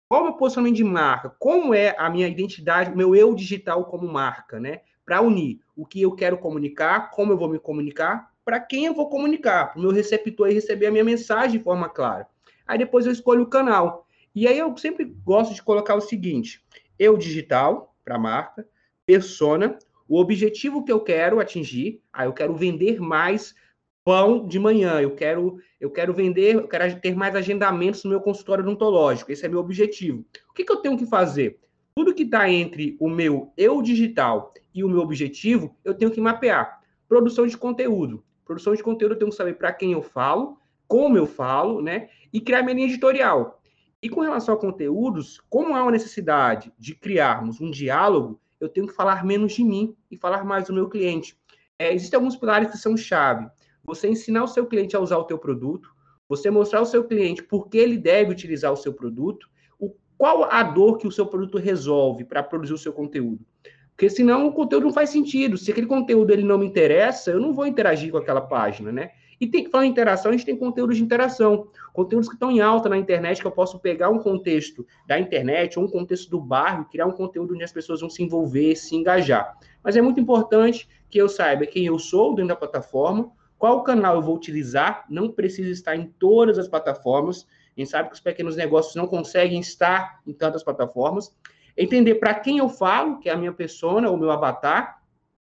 Qual 0.07 0.21
é 0.21 0.23
o 0.23 0.27
meu 0.27 0.37
posicionamento 0.37 0.77
de 0.77 0.83
marca? 0.83 1.29
Como 1.37 1.73
é 1.73 1.93
a 1.97 2.09
minha 2.09 2.27
identidade, 2.27 2.95
meu 2.95 3.13
eu 3.13 3.35
digital 3.35 3.83
como 3.85 4.07
marca, 4.07 4.59
né? 4.59 4.81
Para 5.05 5.21
unir 5.21 5.59
o 5.75 5.85
que 5.85 6.01
eu 6.01 6.13
quero 6.13 6.37
comunicar, 6.37 7.11
como 7.11 7.33
eu 7.33 7.37
vou 7.37 7.49
me 7.49 7.59
comunicar, 7.59 8.31
para 8.45 8.59
quem 8.59 8.85
eu 8.85 8.93
vou 8.93 9.09
comunicar, 9.09 9.71
para 9.71 9.79
o 9.79 9.81
meu 9.81 9.91
receptor 9.91 10.47
receber 10.47 10.85
a 10.85 10.91
minha 10.91 11.03
mensagem 11.03 11.57
de 11.57 11.63
forma 11.63 11.89
clara. 11.89 12.25
Aí 12.65 12.77
depois 12.77 13.05
eu 13.05 13.11
escolho 13.11 13.41
o 13.41 13.49
canal. 13.49 14.07
E 14.33 14.47
aí 14.47 14.57
eu 14.57 14.77
sempre 14.77 15.03
gosto 15.03 15.53
de 15.53 15.61
colocar 15.61 15.95
o 15.95 16.01
seguinte: 16.01 16.63
eu 16.97 17.17
digital 17.17 17.93
para 18.05 18.15
a 18.15 18.19
marca, 18.19 18.65
persona, 19.07 19.79
o 20.07 20.19
objetivo 20.19 20.83
que 20.83 20.91
eu 20.91 20.99
quero 20.99 21.39
atingir, 21.39 22.01
ah, 22.11 22.25
eu 22.25 22.33
quero 22.33 22.53
vender 22.53 22.99
mais 22.99 23.55
pão 24.03 24.45
de 24.45 24.59
manhã, 24.59 25.01
eu 25.01 25.15
quero 25.15 25.59
eu 25.79 25.91
quero 25.91 26.13
vender, 26.13 26.55
eu 26.55 26.67
quero 26.67 26.99
ter 26.99 27.15
mais 27.15 27.35
agendamentos 27.35 28.03
no 28.03 28.09
meu 28.09 28.19
consultório 28.19 28.63
odontológico, 28.63 29.31
esse 29.31 29.45
é 29.45 29.49
meu 29.49 29.59
objetivo. 29.59 30.25
O 30.49 30.53
que, 30.53 30.63
que 30.63 30.71
eu 30.71 30.77
tenho 30.77 30.97
que 30.97 31.05
fazer? 31.05 31.59
Tudo 31.95 32.13
que 32.13 32.23
está 32.23 32.49
entre 32.49 32.97
o 32.99 33.09
meu 33.09 33.53
eu 33.55 33.81
digital 33.81 34.53
e 34.73 34.83
o 34.83 34.89
meu 34.89 34.99
objetivo, 34.99 35.75
eu 35.85 35.93
tenho 35.93 36.11
que 36.11 36.19
mapear. 36.19 36.81
Produção 37.07 37.45
de 37.45 37.55
conteúdo. 37.55 38.23
Produção 38.43 38.73
de 38.73 38.83
conteúdo 38.83 39.13
eu 39.13 39.19
tenho 39.19 39.31
que 39.31 39.37
saber 39.37 39.53
para 39.53 39.71
quem 39.71 39.93
eu 39.93 40.01
falo, 40.01 40.57
como 40.87 41.17
eu 41.17 41.27
falo, 41.27 41.81
né? 41.81 42.09
E 42.33 42.41
criar 42.41 42.63
minha 42.63 42.75
linha 42.75 42.87
editorial. 42.87 43.61
E 44.01 44.09
com 44.09 44.21
relação 44.21 44.53
a 44.53 44.57
conteúdos, 44.57 45.39
como 45.49 45.75
há 45.75 45.81
uma 45.81 45.91
necessidade 45.91 46.71
de 46.77 46.95
criarmos 46.95 47.61
um 47.61 47.69
diálogo, 47.69 48.39
eu 48.59 48.69
tenho 48.69 48.87
que 48.87 48.93
falar 48.93 49.23
menos 49.25 49.53
de 49.53 49.63
mim 49.63 49.95
e 50.09 50.17
falar 50.17 50.43
mais 50.43 50.67
do 50.67 50.73
meu 50.73 50.89
cliente. 50.89 51.37
É, 51.77 51.93
existem 51.93 52.17
alguns 52.17 52.35
pilares 52.35 52.71
que 52.71 52.77
são 52.77 52.97
chave. 52.97 53.47
Você 53.83 54.07
ensinar 54.07 54.43
o 54.43 54.47
seu 54.47 54.65
cliente 54.65 54.95
a 54.95 54.99
usar 54.99 55.17
o 55.17 55.23
teu 55.23 55.37
produto, 55.37 55.89
você 56.27 56.49
mostrar 56.49 56.79
ao 56.79 56.85
seu 56.85 57.03
cliente 57.03 57.43
por 57.43 57.69
que 57.69 57.77
ele 57.77 57.97
deve 57.97 58.31
utilizar 58.31 58.71
o 58.71 58.77
seu 58.77 58.93
produto, 58.93 59.47
o, 59.79 59.93
qual 60.17 60.43
a 60.51 60.63
dor 60.63 60.97
que 60.97 61.07
o 61.07 61.11
seu 61.11 61.25
produto 61.25 61.57
resolve 61.57 62.25
para 62.25 62.43
produzir 62.43 62.73
o 62.73 62.77
seu 62.77 62.91
conteúdo. 62.91 63.45
Porque 63.91 64.09
senão 64.09 64.47
o 64.47 64.53
conteúdo 64.53 64.85
não 64.85 64.93
faz 64.93 65.09
sentido. 65.09 65.57
Se 65.57 65.71
aquele 65.71 65.87
conteúdo 65.87 66.31
ele 66.31 66.43
não 66.43 66.57
me 66.57 66.65
interessa, 66.65 67.31
eu 67.31 67.39
não 67.39 67.53
vou 67.53 67.65
interagir 67.65 68.11
com 68.11 68.17
aquela 68.17 68.41
página, 68.41 68.91
né? 68.91 69.11
E 69.39 69.45
tem 69.45 69.63
que 69.63 69.69
falar 69.69 69.85
em 69.85 69.89
interação, 69.89 70.31
a 70.31 70.35
gente 70.35 70.45
tem 70.45 70.57
conteúdos 70.57 70.97
de 70.97 71.03
interação, 71.03 71.67
conteúdos 71.93 72.27
que 72.27 72.33
estão 72.33 72.51
em 72.51 72.59
alta 72.59 72.89
na 72.89 72.97
internet, 72.97 73.39
que 73.39 73.47
eu 73.47 73.51
posso 73.51 73.79
pegar 73.79 74.09
um 74.09 74.17
contexto 74.17 74.85
da 75.05 75.19
internet 75.19 75.77
ou 75.77 75.85
um 75.85 75.87
contexto 75.87 76.29
do 76.29 76.39
bairro, 76.41 76.85
criar 76.85 77.05
um 77.05 77.11
conteúdo 77.11 77.53
onde 77.53 77.63
as 77.63 77.71
pessoas 77.71 78.01
vão 78.01 78.09
se 78.09 78.23
envolver, 78.23 78.75
se 78.75 78.95
engajar. 78.95 79.55
Mas 79.83 79.95
é 79.95 80.01
muito 80.01 80.19
importante 80.19 80.89
que 81.09 81.19
eu 81.19 81.29
saiba 81.29 81.65
quem 81.67 81.85
eu 81.85 81.99
sou 81.99 82.33
dentro 82.33 82.49
da 82.49 82.55
plataforma, 82.55 83.31
qual 83.57 83.83
canal 83.83 84.15
eu 84.15 84.21
vou 84.21 84.35
utilizar, 84.35 85.05
não 85.09 85.31
precisa 85.31 85.69
estar 85.69 85.95
em 85.95 86.07
todas 86.07 86.57
as 86.57 86.67
plataformas. 86.67 87.47
A 87.75 87.79
gente 87.79 87.89
sabe 87.89 88.09
que 88.09 88.15
os 88.15 88.21
pequenos 88.21 88.55
negócios 88.55 88.95
não 88.95 89.07
conseguem 89.07 89.59
estar 89.59 90.19
em 90.25 90.33
tantas 90.33 90.63
plataformas. 90.63 91.35
Entender 91.75 92.15
para 92.15 92.33
quem 92.33 92.57
eu 92.57 92.69
falo, 92.69 93.19
que 93.19 93.29
é 93.29 93.33
a 93.33 93.37
minha 93.37 93.53
persona, 93.53 94.09
o 94.09 94.17
meu 94.17 94.31
avatar, 94.31 95.01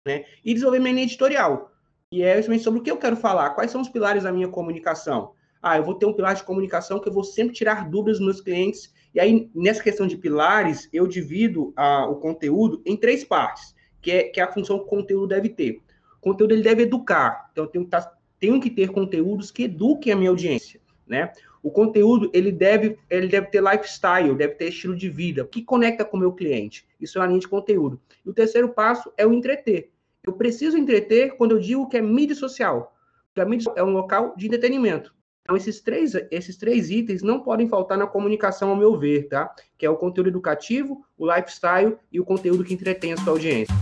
né? 0.06 0.24
E 0.44 0.52
desenvolver 0.52 0.78
minha 0.78 0.94
linha 0.94 1.04
editorial 1.04 1.71
e 2.12 2.22
é 2.22 2.36
justamente 2.36 2.62
sobre 2.62 2.80
o 2.80 2.82
que 2.82 2.90
eu 2.90 2.98
quero 2.98 3.16
falar. 3.16 3.50
Quais 3.50 3.70
são 3.70 3.80
os 3.80 3.88
pilares 3.88 4.24
da 4.24 4.30
minha 4.30 4.46
comunicação? 4.46 5.32
Ah, 5.62 5.78
eu 5.78 5.82
vou 5.82 5.94
ter 5.94 6.04
um 6.04 6.12
pilar 6.12 6.34
de 6.34 6.44
comunicação 6.44 7.00
que 7.00 7.08
eu 7.08 7.12
vou 7.12 7.24
sempre 7.24 7.54
tirar 7.54 7.88
dúvidas 7.88 8.18
dos 8.18 8.26
meus 8.26 8.40
clientes. 8.42 8.92
E 9.14 9.18
aí, 9.18 9.50
nessa 9.54 9.82
questão 9.82 10.06
de 10.06 10.18
pilares, 10.18 10.90
eu 10.92 11.06
divido 11.06 11.72
ah, 11.74 12.06
o 12.06 12.16
conteúdo 12.16 12.82
em 12.84 12.98
três 12.98 13.24
partes, 13.24 13.74
que 14.02 14.10
é, 14.10 14.24
que 14.24 14.40
é 14.40 14.42
a 14.42 14.52
função 14.52 14.78
que 14.78 14.84
o 14.84 14.88
conteúdo 14.88 15.28
deve 15.28 15.48
ter. 15.48 15.80
O 16.18 16.20
conteúdo 16.20 16.52
ele 16.52 16.62
deve 16.62 16.82
educar. 16.82 17.48
Então, 17.50 17.64
eu 17.64 17.70
tenho 17.70 17.84
que, 17.84 17.90
tá, 17.90 18.12
tenho 18.38 18.60
que 18.60 18.68
ter 18.68 18.90
conteúdos 18.90 19.50
que 19.50 19.64
eduquem 19.64 20.12
a 20.12 20.16
minha 20.16 20.30
audiência, 20.30 20.80
né? 21.06 21.32
O 21.62 21.70
conteúdo 21.70 22.28
ele 22.34 22.52
deve, 22.52 22.98
ele 23.08 23.28
deve 23.28 23.46
ter 23.46 23.62
lifestyle, 23.62 24.34
deve 24.34 24.54
ter 24.56 24.68
estilo 24.68 24.96
de 24.96 25.08
vida, 25.08 25.46
que 25.46 25.62
conecta 25.62 26.04
com 26.04 26.16
o 26.16 26.20
meu 26.20 26.32
cliente. 26.32 26.84
Isso 27.00 27.16
é 27.16 27.20
uma 27.22 27.28
linha 27.28 27.40
de 27.40 27.48
conteúdo. 27.48 27.98
E 28.26 28.28
o 28.28 28.34
terceiro 28.34 28.68
passo 28.68 29.12
é 29.16 29.24
o 29.24 29.32
entreter. 29.32 29.91
Eu 30.24 30.34
preciso 30.34 30.78
entreter 30.78 31.36
quando 31.36 31.50
eu 31.50 31.58
digo 31.58 31.88
que 31.88 31.96
é 31.96 32.00
mídia 32.00 32.36
social. 32.36 32.94
A 33.36 33.44
mídia 33.44 33.72
é 33.74 33.82
um 33.82 33.90
local 33.90 34.34
de 34.36 34.46
entretenimento. 34.46 35.12
Então, 35.42 35.56
esses 35.56 35.80
três, 35.80 36.14
esses 36.30 36.56
três 36.56 36.90
itens 36.90 37.22
não 37.22 37.40
podem 37.40 37.68
faltar 37.68 37.98
na 37.98 38.06
comunicação, 38.06 38.70
ao 38.70 38.76
meu 38.76 38.96
ver, 38.96 39.26
tá? 39.26 39.52
Que 39.76 39.84
é 39.84 39.90
o 39.90 39.96
conteúdo 39.96 40.28
educativo, 40.28 41.04
o 41.18 41.26
lifestyle 41.26 41.96
e 42.12 42.20
o 42.20 42.24
conteúdo 42.24 42.62
que 42.62 42.72
entretém 42.72 43.12
a 43.12 43.16
sua 43.16 43.32
audiência. 43.32 43.74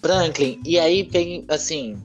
Franklin, 0.00 0.60
e 0.64 0.80
aí 0.80 1.04
tem, 1.04 1.44
assim, 1.46 1.96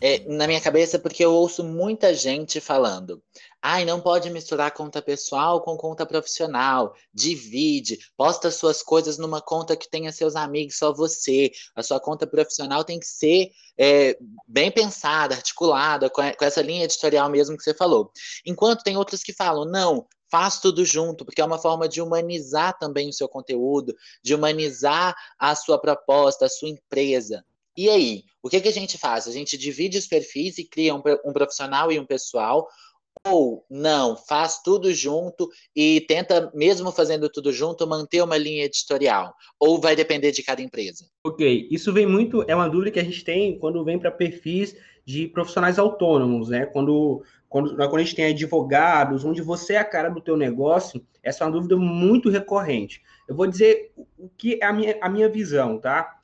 é, 0.00 0.22
na 0.26 0.46
minha 0.46 0.60
cabeça, 0.60 0.98
porque 0.98 1.22
eu 1.22 1.32
ouço 1.32 1.62
muita 1.62 2.14
gente 2.14 2.60
falando. 2.60 3.22
Ai, 3.68 3.84
não 3.84 4.00
pode 4.00 4.30
misturar 4.30 4.70
conta 4.70 5.02
pessoal 5.02 5.60
com 5.60 5.76
conta 5.76 6.06
profissional. 6.06 6.94
Divide, 7.12 7.98
posta 8.16 8.48
suas 8.48 8.80
coisas 8.80 9.18
numa 9.18 9.40
conta 9.40 9.76
que 9.76 9.90
tenha 9.90 10.12
seus 10.12 10.36
amigos, 10.36 10.78
só 10.78 10.94
você. 10.94 11.50
A 11.74 11.82
sua 11.82 11.98
conta 11.98 12.28
profissional 12.28 12.84
tem 12.84 13.00
que 13.00 13.06
ser 13.06 13.50
é, 13.76 14.16
bem 14.46 14.70
pensada, 14.70 15.34
articulada, 15.34 16.08
com, 16.08 16.22
essa 16.22 16.62
linha 16.62 16.84
editorial 16.84 17.28
mesmo 17.28 17.56
que 17.56 17.64
você 17.64 17.74
falou. 17.74 18.12
Enquanto 18.46 18.84
tem 18.84 18.96
outros 18.96 19.24
que 19.24 19.32
falam, 19.32 19.64
não, 19.64 20.06
faz 20.30 20.60
tudo 20.60 20.84
junto, 20.84 21.24
porque 21.24 21.40
é 21.40 21.44
uma 21.44 21.58
forma 21.58 21.88
de 21.88 22.00
humanizar 22.00 22.78
também 22.78 23.08
o 23.08 23.12
seu 23.12 23.28
conteúdo, 23.28 23.96
de 24.22 24.32
humanizar 24.32 25.12
a 25.36 25.56
sua 25.56 25.76
proposta, 25.76 26.46
a 26.46 26.48
sua 26.48 26.68
empresa. 26.68 27.44
E 27.76 27.90
aí, 27.90 28.22
o 28.42 28.48
que, 28.48 28.60
que 28.60 28.68
a 28.68 28.72
gente 28.72 28.96
faz? 28.96 29.26
A 29.26 29.32
gente 29.32 29.58
divide 29.58 29.98
os 29.98 30.06
perfis 30.06 30.56
e 30.56 30.64
cria 30.64 30.94
um, 30.94 31.02
um 31.24 31.32
profissional 31.32 31.90
e 31.90 31.98
um 31.98 32.06
pessoal, 32.06 32.66
ou 33.26 33.64
não, 33.68 34.16
faz 34.16 34.62
tudo 34.62 34.92
junto 34.92 35.48
e 35.74 36.00
tenta, 36.02 36.50
mesmo 36.54 36.90
fazendo 36.92 37.28
tudo 37.28 37.52
junto, 37.52 37.86
manter 37.86 38.22
uma 38.22 38.36
linha 38.36 38.64
editorial? 38.64 39.34
Ou 39.58 39.80
vai 39.80 39.96
depender 39.96 40.32
de 40.32 40.42
cada 40.42 40.62
empresa? 40.62 41.04
Ok, 41.24 41.68
isso 41.70 41.92
vem 41.92 42.06
muito, 42.06 42.44
é 42.48 42.54
uma 42.54 42.68
dúvida 42.68 42.92
que 42.92 43.00
a 43.00 43.04
gente 43.04 43.24
tem 43.24 43.58
quando 43.58 43.84
vem 43.84 43.98
para 43.98 44.10
perfis 44.10 44.76
de 45.04 45.28
profissionais 45.28 45.78
autônomos, 45.78 46.48
né? 46.48 46.66
Quando, 46.66 47.22
quando, 47.48 47.76
quando 47.76 47.96
a 47.96 48.02
gente 48.02 48.16
tem 48.16 48.26
advogados, 48.26 49.24
onde 49.24 49.42
você 49.42 49.74
é 49.74 49.78
a 49.78 49.84
cara 49.84 50.08
do 50.08 50.20
teu 50.20 50.36
negócio, 50.36 51.04
essa 51.22 51.44
é 51.44 51.46
uma 51.46 51.52
dúvida 51.52 51.76
muito 51.76 52.28
recorrente. 52.28 53.02
Eu 53.28 53.34
vou 53.34 53.46
dizer 53.46 53.92
o 54.18 54.28
que 54.36 54.58
é 54.60 54.64
a 54.64 54.72
minha, 54.72 54.98
a 55.00 55.08
minha 55.08 55.28
visão, 55.28 55.78
tá? 55.78 56.16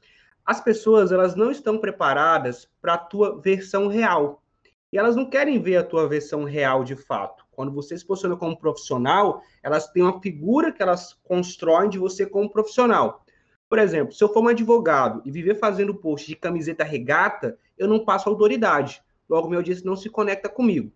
as 0.44 0.60
pessoas 0.60 1.12
elas 1.12 1.34
não 1.34 1.50
estão 1.50 1.78
preparadas 1.78 2.68
para 2.80 2.94
a 2.94 2.98
tua 2.98 3.40
versão 3.40 3.86
real. 3.86 4.41
E 4.92 4.98
elas 4.98 5.16
não 5.16 5.24
querem 5.24 5.58
ver 5.58 5.76
a 5.78 5.82
tua 5.82 6.06
versão 6.06 6.44
real 6.44 6.84
de 6.84 6.94
fato. 6.94 7.46
Quando 7.50 7.72
você 7.72 7.96
se 7.96 8.04
posiciona 8.04 8.36
como 8.36 8.58
profissional, 8.58 9.42
elas 9.62 9.88
têm 9.88 10.02
uma 10.02 10.20
figura 10.20 10.70
que 10.70 10.82
elas 10.82 11.14
constroem 11.24 11.88
de 11.88 11.98
você 11.98 12.26
como 12.26 12.50
profissional. 12.50 13.24
Por 13.70 13.78
exemplo, 13.78 14.12
se 14.12 14.22
eu 14.22 14.30
for 14.30 14.42
um 14.42 14.48
advogado 14.48 15.22
e 15.24 15.30
viver 15.30 15.54
fazendo 15.54 15.94
post 15.94 16.28
de 16.28 16.36
camiseta 16.36 16.84
regata, 16.84 17.56
eu 17.78 17.88
não 17.88 18.04
passo 18.04 18.28
autoridade. 18.28 19.02
Logo, 19.26 19.48
meu 19.48 19.60
audiência 19.60 19.86
não 19.86 19.96
se 19.96 20.10
conecta 20.10 20.46
comigo. 20.46 20.92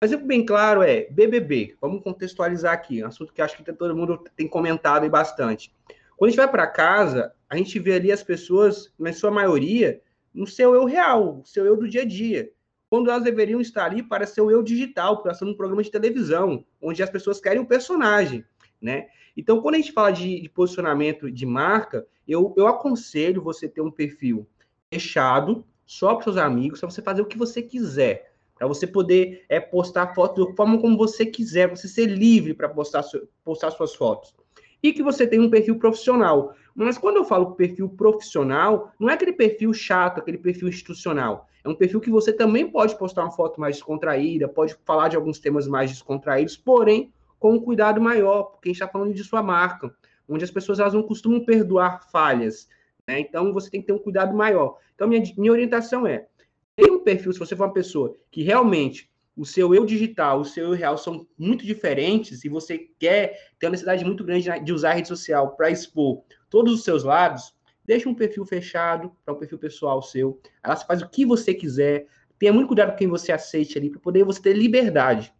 Um 0.00 0.04
exemplo 0.04 0.26
bem 0.26 0.44
claro 0.44 0.82
é 0.82 1.08
BBB. 1.10 1.74
Vamos 1.80 2.02
contextualizar 2.02 2.74
aqui, 2.74 3.02
um 3.02 3.06
assunto 3.06 3.32
que 3.32 3.40
acho 3.40 3.56
que 3.56 3.72
todo 3.72 3.96
mundo 3.96 4.22
tem 4.36 4.46
comentado 4.46 5.04
aí 5.04 5.08
bastante. 5.08 5.74
Quando 6.18 6.28
a 6.28 6.30
gente 6.30 6.36
vai 6.36 6.50
para 6.50 6.66
casa, 6.66 7.32
a 7.48 7.56
gente 7.56 7.78
vê 7.78 7.94
ali 7.94 8.12
as 8.12 8.22
pessoas, 8.22 8.92
na 8.98 9.12
sua 9.12 9.30
maioria, 9.30 10.02
no 10.34 10.46
seu 10.46 10.74
eu 10.74 10.84
real, 10.84 11.40
seu 11.44 11.64
eu 11.64 11.76
do 11.76 11.88
dia 11.88 12.02
a 12.02 12.04
dia. 12.04 12.52
Quando 12.90 13.10
elas 13.10 13.22
deveriam 13.22 13.60
estar 13.60 13.84
ali 13.84 14.02
para 14.02 14.26
seu 14.26 14.50
eu 14.50 14.62
digital, 14.62 15.20
elas 15.24 15.36
estão 15.36 15.48
num 15.48 15.56
programa 15.56 15.82
de 15.82 15.90
televisão, 15.90 16.64
onde 16.80 17.02
as 17.02 17.10
pessoas 17.10 17.40
querem 17.40 17.60
um 17.60 17.66
personagem, 17.66 18.44
né? 18.80 19.08
Então, 19.36 19.60
quando 19.60 19.76
a 19.76 19.78
gente 19.78 19.92
fala 19.92 20.10
de, 20.10 20.40
de 20.40 20.48
posicionamento 20.48 21.30
de 21.30 21.46
marca, 21.46 22.06
eu, 22.26 22.54
eu 22.56 22.66
aconselho 22.66 23.42
você 23.42 23.68
ter 23.68 23.80
um 23.80 23.90
perfil 23.90 24.46
fechado, 24.92 25.64
só 25.86 26.14
para 26.14 26.24
seus 26.24 26.36
amigos, 26.36 26.80
para 26.80 26.90
você 26.90 27.00
fazer 27.00 27.22
o 27.22 27.26
que 27.26 27.38
você 27.38 27.62
quiser, 27.62 28.32
para 28.56 28.66
você 28.66 28.86
poder 28.86 29.44
é, 29.48 29.60
postar 29.60 30.14
fotos 30.14 30.46
da 30.46 30.54
forma 30.54 30.80
como 30.80 30.96
você 30.96 31.24
quiser, 31.24 31.68
você 31.68 31.86
ser 31.86 32.06
livre 32.06 32.52
para 32.52 32.68
postar, 32.68 33.04
postar 33.44 33.70
suas 33.70 33.94
fotos. 33.94 34.34
E 34.82 34.92
que 34.92 35.02
você 35.02 35.26
tenha 35.26 35.42
um 35.42 35.50
perfil 35.50 35.78
profissional. 35.78 36.54
Mas 36.74 36.96
quando 36.96 37.16
eu 37.16 37.24
falo 37.24 37.52
perfil 37.52 37.88
profissional, 37.88 38.92
não 38.98 39.10
é 39.10 39.14
aquele 39.14 39.32
perfil 39.32 39.72
chato, 39.72 40.18
aquele 40.18 40.38
perfil 40.38 40.68
institucional. 40.68 41.48
É 41.64 41.68
um 41.68 41.74
perfil 41.74 42.00
que 42.00 42.10
você 42.10 42.32
também 42.32 42.70
pode 42.70 42.96
postar 42.96 43.24
uma 43.24 43.32
foto 43.32 43.60
mais 43.60 43.76
descontraída, 43.76 44.46
pode 44.46 44.76
falar 44.84 45.08
de 45.08 45.16
alguns 45.16 45.40
temas 45.40 45.66
mais 45.66 45.90
descontraídos, 45.90 46.56
porém 46.56 47.12
com 47.38 47.54
um 47.54 47.60
cuidado 47.60 48.00
maior, 48.00 48.44
porque 48.44 48.68
a 48.68 48.70
gente 48.70 48.82
está 48.82 48.88
falando 48.88 49.12
de 49.12 49.24
sua 49.24 49.42
marca, 49.42 49.94
onde 50.28 50.44
as 50.44 50.50
pessoas 50.50 50.78
elas 50.78 50.94
não 50.94 51.02
costumam 51.02 51.44
perdoar 51.44 52.08
falhas. 52.10 52.68
Né? 53.06 53.20
Então 53.20 53.52
você 53.52 53.70
tem 53.70 53.80
que 53.80 53.86
ter 53.86 53.92
um 53.92 53.98
cuidado 53.98 54.36
maior. 54.36 54.78
Então, 54.94 55.08
minha, 55.08 55.22
minha 55.36 55.52
orientação 55.52 56.06
é: 56.06 56.26
tem 56.76 56.90
um 56.90 57.00
perfil, 57.00 57.32
se 57.32 57.38
você 57.38 57.56
for 57.56 57.64
uma 57.64 57.72
pessoa 57.72 58.14
que 58.30 58.42
realmente 58.42 59.10
o 59.38 59.46
seu 59.46 59.72
eu 59.72 59.86
digital, 59.86 60.40
o 60.40 60.44
seu 60.44 60.64
eu 60.64 60.72
real 60.72 60.98
são 60.98 61.24
muito 61.38 61.64
diferentes 61.64 62.44
e 62.44 62.48
você 62.48 62.76
quer 62.98 63.52
ter 63.56 63.66
uma 63.66 63.70
necessidade 63.70 64.04
muito 64.04 64.24
grande 64.24 64.50
de 64.60 64.72
usar 64.72 64.90
a 64.90 64.94
rede 64.94 65.06
social 65.06 65.54
para 65.54 65.70
expor 65.70 66.24
todos 66.50 66.74
os 66.74 66.82
seus 66.82 67.04
lados, 67.04 67.54
deixa 67.84 68.08
um 68.08 68.14
perfil 68.14 68.44
fechado 68.44 69.12
para 69.24 69.32
um 69.32 69.38
perfil 69.38 69.58
pessoal 69.58 70.02
seu. 70.02 70.40
Ela 70.62 70.74
faz 70.74 71.02
o 71.02 71.08
que 71.08 71.24
você 71.24 71.54
quiser. 71.54 72.06
Tenha 72.36 72.52
muito 72.52 72.66
cuidado 72.66 72.90
com 72.90 72.96
quem 72.96 73.06
você 73.06 73.30
aceite 73.30 73.78
ali 73.78 73.90
para 73.90 74.00
poder 74.00 74.24
você 74.24 74.42
ter 74.42 74.54
liberdade. 74.54 75.32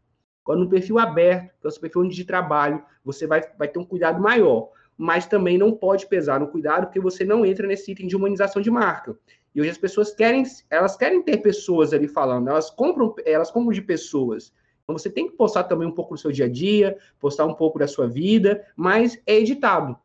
Quando 0.44 0.60
no 0.60 0.70
perfil 0.70 0.98
aberto, 0.98 1.58
que 1.60 1.66
é 1.66 1.68
o 1.68 1.70
seu 1.70 1.80
perfil 1.80 2.08
de 2.08 2.24
trabalho, 2.24 2.82
você 3.04 3.26
vai, 3.26 3.42
vai 3.58 3.66
ter 3.66 3.80
um 3.80 3.84
cuidado 3.84 4.20
maior. 4.20 4.70
Mas 4.98 5.26
também 5.26 5.56
não 5.56 5.72
pode 5.72 6.06
pesar 6.08 6.40
no 6.40 6.48
cuidado, 6.48 6.86
porque 6.86 7.00
você 7.00 7.24
não 7.24 7.46
entra 7.46 7.66
nesse 7.66 7.92
item 7.92 8.08
de 8.08 8.16
humanização 8.16 8.60
de 8.60 8.70
marca. 8.70 9.16
E 9.54 9.60
hoje 9.60 9.70
as 9.70 9.78
pessoas 9.78 10.12
querem, 10.12 10.44
elas 10.68 10.96
querem 10.96 11.22
ter 11.22 11.38
pessoas 11.38 11.94
ali 11.94 12.08
falando, 12.08 12.48
elas 12.48 12.68
compram, 12.68 13.14
elas 13.24 13.50
compram 13.50 13.72
de 13.72 13.80
pessoas. 13.80 14.52
Então 14.82 14.96
você 14.98 15.08
tem 15.08 15.28
que 15.28 15.36
postar 15.36 15.64
também 15.64 15.86
um 15.86 15.92
pouco 15.92 16.14
do 16.14 16.20
seu 16.20 16.32
dia 16.32 16.46
a 16.46 16.48
dia, 16.48 16.96
postar 17.20 17.44
um 17.44 17.54
pouco 17.54 17.78
da 17.78 17.86
sua 17.86 18.08
vida, 18.08 18.66
mas 18.76 19.20
é 19.26 19.36
editado. 19.36 19.96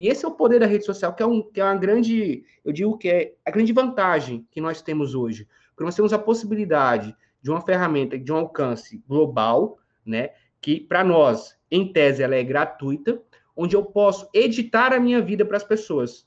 E 0.00 0.08
esse 0.08 0.24
é 0.24 0.28
o 0.28 0.32
poder 0.32 0.60
da 0.60 0.66
rede 0.66 0.84
social, 0.84 1.12
que 1.12 1.22
é, 1.22 1.26
um, 1.26 1.42
que 1.42 1.60
é 1.60 1.64
uma 1.64 1.74
grande, 1.74 2.44
eu 2.64 2.72
digo 2.72 2.96
que 2.96 3.08
é 3.08 3.34
a 3.44 3.50
grande 3.50 3.72
vantagem 3.72 4.46
que 4.50 4.60
nós 4.60 4.80
temos 4.80 5.14
hoje. 5.14 5.46
Porque 5.70 5.84
nós 5.84 5.96
temos 5.96 6.12
a 6.12 6.18
possibilidade 6.18 7.14
de 7.42 7.50
uma 7.50 7.60
ferramenta 7.60 8.18
de 8.18 8.32
um 8.32 8.36
alcance 8.36 9.02
global, 9.08 9.78
né? 10.06 10.30
Que 10.60 10.80
para 10.80 11.02
nós, 11.02 11.56
em 11.70 11.92
tese, 11.92 12.22
ela 12.22 12.36
é 12.36 12.42
gratuita, 12.42 13.20
onde 13.58 13.74
eu 13.74 13.84
posso 13.84 14.28
editar 14.32 14.92
a 14.92 15.00
minha 15.00 15.20
vida 15.20 15.44
para 15.44 15.56
as 15.56 15.64
pessoas. 15.64 16.24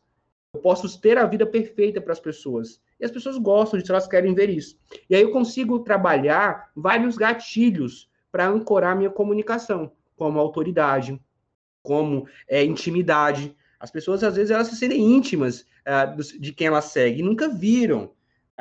Eu 0.54 0.60
posso 0.60 1.00
ter 1.00 1.18
a 1.18 1.26
vida 1.26 1.46
perfeita 1.46 2.02
para 2.02 2.12
as 2.12 2.20
pessoas. 2.20 2.82
E 3.00 3.06
as 3.06 3.10
pessoas 3.10 3.38
gostam 3.38 3.80
disso, 3.80 3.94
elas 3.94 4.06
querem 4.06 4.36
ver 4.36 4.50
isso. 4.50 4.78
E 5.10 5.16
aí 5.16 5.22
eu 5.22 5.32
consigo 5.32 5.80
trabalhar 5.80 6.70
vários 6.76 7.16
gatilhos 7.16 8.10
para 8.30 8.50
ancorar 8.50 8.98
minha 8.98 9.10
comunicação, 9.10 9.94
como 10.18 10.40
autoridade, 10.40 11.18
como 11.82 12.28
é, 12.50 12.66
intimidade. 12.66 13.56
As 13.80 13.90
pessoas, 13.90 14.26
às 14.26 14.36
vezes, 14.36 14.52
elas 14.52 14.68
se 14.68 14.76
sentem 14.76 15.02
íntimas 15.02 15.66
uh, 15.88 16.22
de 16.38 16.52
quem 16.52 16.68
elas 16.68 16.86
seguem, 16.86 17.24
nunca 17.24 17.48
viram. 17.48 18.12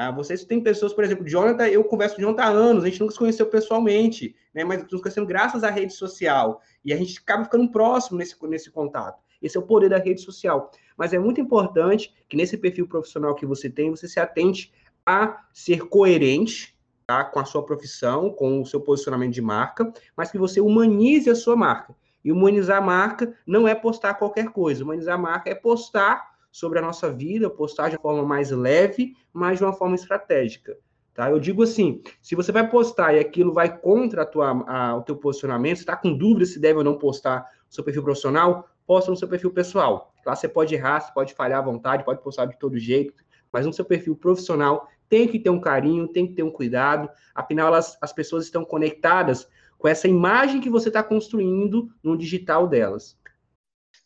Uh, 0.00 0.14
vocês 0.14 0.44
têm 0.44 0.62
pessoas, 0.62 0.94
por 0.94 1.04
exemplo, 1.04 1.28
Jonathan, 1.28 1.66
eu 1.68 1.84
converso 1.84 2.16
com 2.16 2.22
Jonathan 2.22 2.42
há 2.42 2.48
anos, 2.48 2.84
a 2.84 2.88
gente 2.88 3.00
nunca 3.00 3.12
se 3.12 3.18
conheceu 3.18 3.44
pessoalmente, 3.46 4.34
né, 4.54 4.64
mas 4.64 4.82
nos 4.90 5.02
conhecemos 5.02 5.28
graças 5.28 5.62
à 5.62 5.70
rede 5.70 5.92
social. 5.92 6.62
E 6.82 6.94
a 6.94 6.96
gente 6.96 7.18
acaba 7.18 7.44
ficando 7.44 7.70
próximo 7.70 8.16
nesse, 8.16 8.34
nesse 8.46 8.70
contato. 8.70 9.22
Esse 9.42 9.58
é 9.58 9.60
o 9.60 9.62
poder 9.62 9.90
da 9.90 9.98
rede 9.98 10.22
social. 10.22 10.70
mas 10.96 11.12
é 11.12 11.18
muito 11.18 11.38
importante 11.38 12.14
que 12.28 12.36
nesse 12.36 12.56
perfil 12.56 12.88
profissional 12.88 13.34
que 13.34 13.44
você 13.44 13.68
tem, 13.68 13.90
você 13.90 14.08
se 14.08 14.18
atente 14.18 14.72
a 15.04 15.44
ser 15.52 15.86
coerente 15.88 16.74
tá, 17.06 17.24
com 17.24 17.38
a 17.40 17.44
sua 17.44 17.64
profissão, 17.64 18.30
com 18.30 18.62
o 18.62 18.66
seu 18.66 18.80
posicionamento 18.80 19.32
de 19.32 19.42
marca, 19.42 19.92
mas 20.16 20.30
que 20.30 20.38
você 20.38 20.62
humanize 20.62 21.28
a 21.28 21.34
sua 21.34 21.56
marca. 21.56 21.94
E 22.24 22.32
humanizar 22.32 22.78
a 22.78 22.82
marca 22.82 23.34
não 23.46 23.66
é 23.66 23.74
postar 23.74 24.14
qualquer 24.14 24.50
coisa. 24.50 24.84
Humanizar 24.84 25.16
a 25.16 25.18
marca 25.18 25.50
é 25.50 25.54
postar 25.54 26.29
sobre 26.50 26.78
a 26.78 26.82
nossa 26.82 27.10
vida, 27.10 27.48
postar 27.48 27.88
de 27.88 27.96
uma 27.96 28.02
forma 28.02 28.22
mais 28.24 28.50
leve, 28.50 29.16
mas 29.32 29.58
de 29.58 29.64
uma 29.64 29.72
forma 29.72 29.94
estratégica. 29.94 30.76
Tá? 31.14 31.30
Eu 31.30 31.38
digo 31.38 31.62
assim, 31.62 32.02
se 32.22 32.34
você 32.34 32.50
vai 32.50 32.68
postar 32.68 33.14
e 33.14 33.18
aquilo 33.18 33.52
vai 33.52 33.78
contra 33.78 34.22
a 34.22 34.26
tua, 34.26 34.64
a, 34.66 34.96
o 34.96 35.02
teu 35.02 35.16
posicionamento, 35.16 35.78
está 35.78 35.96
com 35.96 36.16
dúvida 36.16 36.46
se 36.46 36.58
deve 36.58 36.78
ou 36.78 36.84
não 36.84 36.96
postar 36.96 37.40
no 37.66 37.72
seu 37.72 37.84
perfil 37.84 38.02
profissional, 38.02 38.68
posta 38.86 39.10
no 39.10 39.16
seu 39.16 39.28
perfil 39.28 39.50
pessoal. 39.50 40.12
Lá 40.24 40.34
você 40.34 40.48
pode 40.48 40.74
errar, 40.74 41.00
você 41.00 41.12
pode 41.12 41.34
falhar 41.34 41.58
à 41.58 41.62
vontade, 41.62 42.04
pode 42.04 42.22
postar 42.22 42.46
de 42.46 42.58
todo 42.58 42.78
jeito, 42.78 43.12
mas 43.52 43.66
no 43.66 43.72
seu 43.72 43.84
perfil 43.84 44.16
profissional 44.16 44.88
tem 45.08 45.26
que 45.26 45.38
ter 45.38 45.50
um 45.50 45.60
carinho, 45.60 46.08
tem 46.08 46.26
que 46.26 46.34
ter 46.34 46.42
um 46.42 46.50
cuidado, 46.50 47.10
afinal 47.34 47.68
elas, 47.68 47.98
as 48.00 48.12
pessoas 48.12 48.44
estão 48.44 48.64
conectadas 48.64 49.48
com 49.76 49.88
essa 49.88 50.06
imagem 50.06 50.60
que 50.60 50.70
você 50.70 50.88
está 50.88 51.02
construindo 51.02 51.90
no 52.02 52.16
digital 52.16 52.68
delas. 52.68 53.18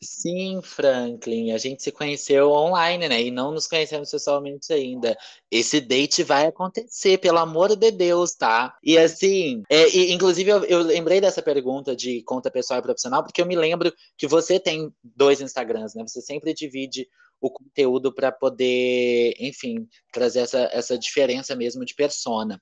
Sim, 0.04 0.60
Franklin, 0.62 1.52
a 1.52 1.58
gente 1.58 1.82
se 1.82 1.90
conheceu 1.90 2.50
online, 2.50 3.08
né? 3.08 3.22
E 3.22 3.30
não 3.30 3.50
nos 3.52 3.66
conhecemos 3.66 4.10
pessoalmente 4.10 4.72
ainda. 4.72 5.16
Esse 5.50 5.80
date 5.80 6.22
vai 6.22 6.46
acontecer, 6.46 7.18
pelo 7.18 7.38
amor 7.38 7.74
de 7.74 7.90
Deus, 7.90 8.34
tá? 8.34 8.76
E 8.82 8.98
assim, 8.98 9.62
é, 9.70 9.88
e, 9.88 10.12
inclusive 10.12 10.50
eu, 10.50 10.64
eu, 10.64 10.82
lembrei 10.82 11.20
dessa 11.20 11.40
pergunta 11.42 11.96
de 11.96 12.22
conta 12.22 12.50
pessoal 12.50 12.80
e 12.80 12.82
profissional, 12.82 13.22
porque 13.24 13.40
eu 13.40 13.46
me 13.46 13.56
lembro 13.56 13.92
que 14.16 14.26
você 14.26 14.60
tem 14.60 14.92
dois 15.02 15.40
Instagrams, 15.40 15.94
né? 15.94 16.04
Você 16.06 16.20
sempre 16.20 16.52
divide 16.52 17.08
o 17.40 17.50
conteúdo 17.50 18.12
para 18.12 18.30
poder, 18.30 19.34
enfim, 19.38 19.88
trazer 20.12 20.40
essa, 20.40 20.68
essa 20.72 20.98
diferença 20.98 21.56
mesmo 21.56 21.84
de 21.84 21.94
persona. 21.94 22.60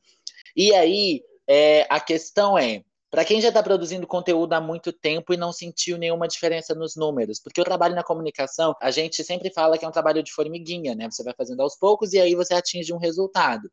E 0.56 0.72
aí, 0.74 1.22
é, 1.46 1.86
a 1.90 2.00
questão 2.00 2.56
é, 2.56 2.82
para 3.12 3.26
quem 3.26 3.42
já 3.42 3.48
está 3.48 3.62
produzindo 3.62 4.06
conteúdo 4.06 4.54
há 4.54 4.60
muito 4.60 4.90
tempo 4.90 5.34
e 5.34 5.36
não 5.36 5.52
sentiu 5.52 5.98
nenhuma 5.98 6.26
diferença 6.26 6.74
nos 6.74 6.96
números, 6.96 7.38
porque 7.38 7.60
o 7.60 7.64
trabalho 7.64 7.94
na 7.94 8.02
comunicação, 8.02 8.74
a 8.80 8.90
gente 8.90 9.22
sempre 9.22 9.52
fala 9.52 9.76
que 9.76 9.84
é 9.84 9.88
um 9.88 9.92
trabalho 9.92 10.22
de 10.22 10.32
formiguinha, 10.32 10.94
né? 10.94 11.10
Você 11.10 11.22
vai 11.22 11.34
fazendo 11.36 11.60
aos 11.60 11.76
poucos 11.76 12.14
e 12.14 12.18
aí 12.18 12.34
você 12.34 12.54
atinge 12.54 12.90
um 12.90 12.96
resultado. 12.96 13.70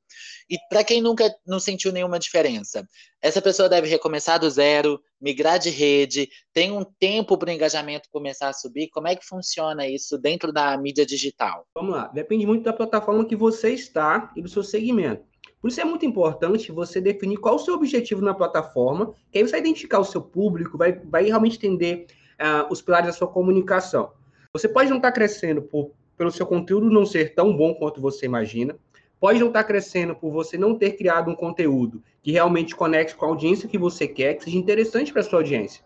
E 0.49 0.57
para 0.69 0.83
quem 0.83 1.01
nunca 1.01 1.33
não 1.47 1.57
sentiu 1.57 1.93
nenhuma 1.93 2.19
diferença, 2.19 2.85
essa 3.21 3.41
pessoa 3.41 3.69
deve 3.69 3.87
recomeçar 3.87 4.41
do 4.41 4.49
zero, 4.49 4.99
migrar 5.21 5.57
de 5.57 5.69
rede, 5.69 6.27
tem 6.51 6.73
um 6.73 6.83
tempo 6.83 7.37
para 7.37 7.49
o 7.49 7.53
engajamento 7.53 8.09
começar 8.11 8.49
a 8.49 8.53
subir. 8.53 8.89
Como 8.89 9.07
é 9.07 9.15
que 9.15 9.25
funciona 9.25 9.87
isso 9.87 10.17
dentro 10.17 10.51
da 10.51 10.77
mídia 10.77 11.05
digital? 11.05 11.65
Vamos 11.73 11.95
lá, 11.95 12.07
depende 12.07 12.45
muito 12.45 12.65
da 12.65 12.73
plataforma 12.73 13.23
que 13.23 13.37
você 13.37 13.71
está 13.71 14.33
e 14.35 14.41
do 14.41 14.49
seu 14.49 14.63
segmento. 14.63 15.23
Por 15.61 15.69
isso 15.69 15.81
é 15.81 15.83
muito 15.83 16.05
importante 16.05 16.71
você 16.71 17.01
definir 17.01 17.37
qual 17.37 17.55
o 17.55 17.59
seu 17.59 17.73
objetivo 17.73 18.21
na 18.21 18.33
plataforma, 18.33 19.13
que 19.29 19.37
aí 19.37 19.43
você 19.43 19.51
vai 19.51 19.59
identificar 19.59 19.99
o 19.99 20.05
seu 20.05 20.21
público, 20.21 20.77
vai, 20.77 20.93
vai 20.93 21.25
realmente 21.25 21.57
entender 21.57 22.07
uh, 22.39 22.71
os 22.71 22.81
pilares 22.81 23.07
da 23.07 23.13
sua 23.13 23.27
comunicação. 23.27 24.11
Você 24.53 24.69
pode 24.69 24.89
não 24.89 24.97
estar 24.97 25.09
tá 25.09 25.15
crescendo 25.15 25.61
por, 25.61 25.91
pelo 26.17 26.31
seu 26.31 26.45
conteúdo 26.45 26.89
não 26.89 27.05
ser 27.05 27.35
tão 27.35 27.55
bom 27.55 27.73
quanto 27.73 27.99
você 27.99 28.25
imagina, 28.25 28.77
pode 29.19 29.39
não 29.39 29.47
estar 29.47 29.63
tá 29.63 29.67
crescendo 29.67 30.15
por 30.15 30.31
você 30.31 30.57
não 30.57 30.75
ter 30.75 30.93
criado 30.93 31.29
um 31.29 31.35
conteúdo 31.35 32.01
que 32.23 32.31
realmente 32.31 32.73
conecte 32.73 33.13
com 33.15 33.25
a 33.25 33.27
audiência 33.27 33.67
que 33.67 33.77
você 33.77 34.07
quer, 34.07 34.35
que 34.35 34.45
seja 34.45 34.57
interessante 34.57 35.11
para 35.11 35.23
sua 35.23 35.39
audiência. 35.39 35.83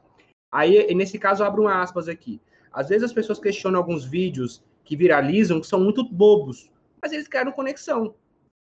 Aí, 0.51 0.93
nesse 0.93 1.17
caso, 1.17 1.43
abro 1.43 1.63
um 1.63 1.67
aspas 1.67 2.07
aqui. 2.07 2.39
Às 2.71 2.89
vezes 2.89 3.05
as 3.05 3.13
pessoas 3.13 3.39
questionam 3.39 3.79
alguns 3.79 4.05
vídeos 4.05 4.63
que 4.83 4.95
viralizam, 4.95 5.59
que 5.59 5.65
são 5.65 5.79
muito 5.79 6.07
bobos, 6.07 6.69
mas 7.01 7.11
eles 7.11 7.27
criaram 7.27 7.51
conexão 7.51 8.13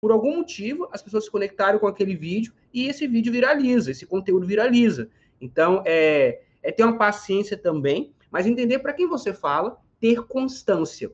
por 0.05 0.11
algum 0.11 0.35
motivo, 0.35 0.87
as 0.91 1.01
pessoas 1.01 1.25
se 1.25 1.31
conectaram 1.31 1.79
com 1.79 1.87
aquele 1.87 2.15
vídeo 2.15 2.53
e 2.71 2.87
esse 2.87 3.07
vídeo 3.07 3.33
viraliza, 3.33 3.89
esse 3.89 4.05
conteúdo 4.05 4.45
viraliza. 4.45 5.09
Então, 5.41 5.81
é, 5.83 6.41
é 6.61 6.71
ter 6.71 6.83
uma 6.83 6.95
paciência 6.95 7.57
também, 7.57 8.13
mas 8.29 8.45
entender 8.45 8.77
para 8.77 8.93
quem 8.93 9.07
você 9.07 9.33
fala, 9.33 9.81
ter 9.99 10.21
constância. 10.27 11.11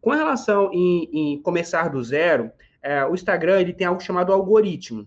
Com 0.00 0.10
relação 0.10 0.72
em, 0.72 1.08
em 1.12 1.40
começar 1.40 1.88
do 1.88 2.02
zero, 2.02 2.50
é, 2.82 3.04
o 3.04 3.14
Instagram 3.14 3.60
ele 3.60 3.72
tem 3.72 3.86
algo 3.86 4.02
chamado 4.02 4.32
algoritmo. 4.32 5.06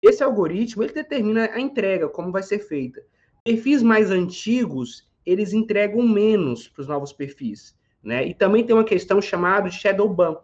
Esse 0.00 0.22
algoritmo 0.22 0.84
ele 0.84 0.92
determina 0.92 1.50
a 1.52 1.58
entrega, 1.58 2.08
como 2.08 2.30
vai 2.30 2.44
ser 2.44 2.60
feita. 2.60 3.02
Perfis 3.42 3.82
mais 3.82 4.12
antigos, 4.12 5.10
eles 5.26 5.52
entregam 5.52 6.06
menos 6.06 6.68
para 6.68 6.82
os 6.82 6.86
novos 6.86 7.12
perfis. 7.12 7.76
Né? 8.00 8.28
E 8.28 8.32
também 8.32 8.64
tem 8.64 8.76
uma 8.76 8.84
questão 8.84 9.20
chamada 9.20 9.68
de 9.68 9.74
shadow 9.74 10.08
ban. 10.08 10.36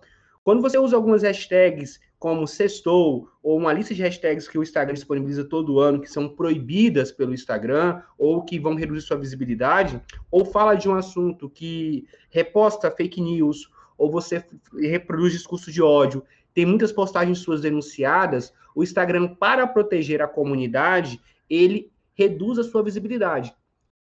Quando 0.46 0.62
você 0.62 0.78
usa 0.78 0.94
algumas 0.94 1.24
hashtags 1.24 1.98
como 2.20 2.46
sextou, 2.46 3.28
ou 3.42 3.59
uma 3.59 3.72
lista 3.72 3.92
de 3.92 4.00
hashtags 4.00 4.46
que 4.46 4.56
o 4.56 4.62
Instagram 4.62 4.94
disponibiliza 4.94 5.44
todo 5.44 5.80
ano, 5.80 6.00
que 6.00 6.09
são 6.09 6.28
proibidas 6.28 7.11
pelo 7.11 7.35
Instagram, 7.35 8.00
ou 8.16 8.44
que 8.44 8.56
vão 8.56 8.76
reduzir 8.76 9.04
sua 9.04 9.16
visibilidade, 9.16 10.00
ou 10.30 10.44
fala 10.44 10.76
de 10.76 10.88
um 10.88 10.94
assunto 10.94 11.50
que 11.50 12.06
reposta 12.30 12.92
fake 12.92 13.20
news, 13.20 13.68
ou 13.98 14.09
você 14.09 14.40
reproduz 14.78 15.32
discurso 15.32 15.72
de 15.72 15.82
ódio, 15.82 16.22
tem 16.54 16.64
muitas 16.64 16.92
postagens 16.92 17.40
suas 17.40 17.62
denunciadas, 17.62 18.54
o 18.72 18.85
Instagram, 18.85 19.35
para 19.35 19.66
proteger 19.66 20.22
a 20.22 20.28
comunidade, 20.28 21.20
ele 21.50 21.90
reduz 22.14 22.56
a 22.61 22.62
sua 22.62 22.85
visibilidade. 22.85 23.52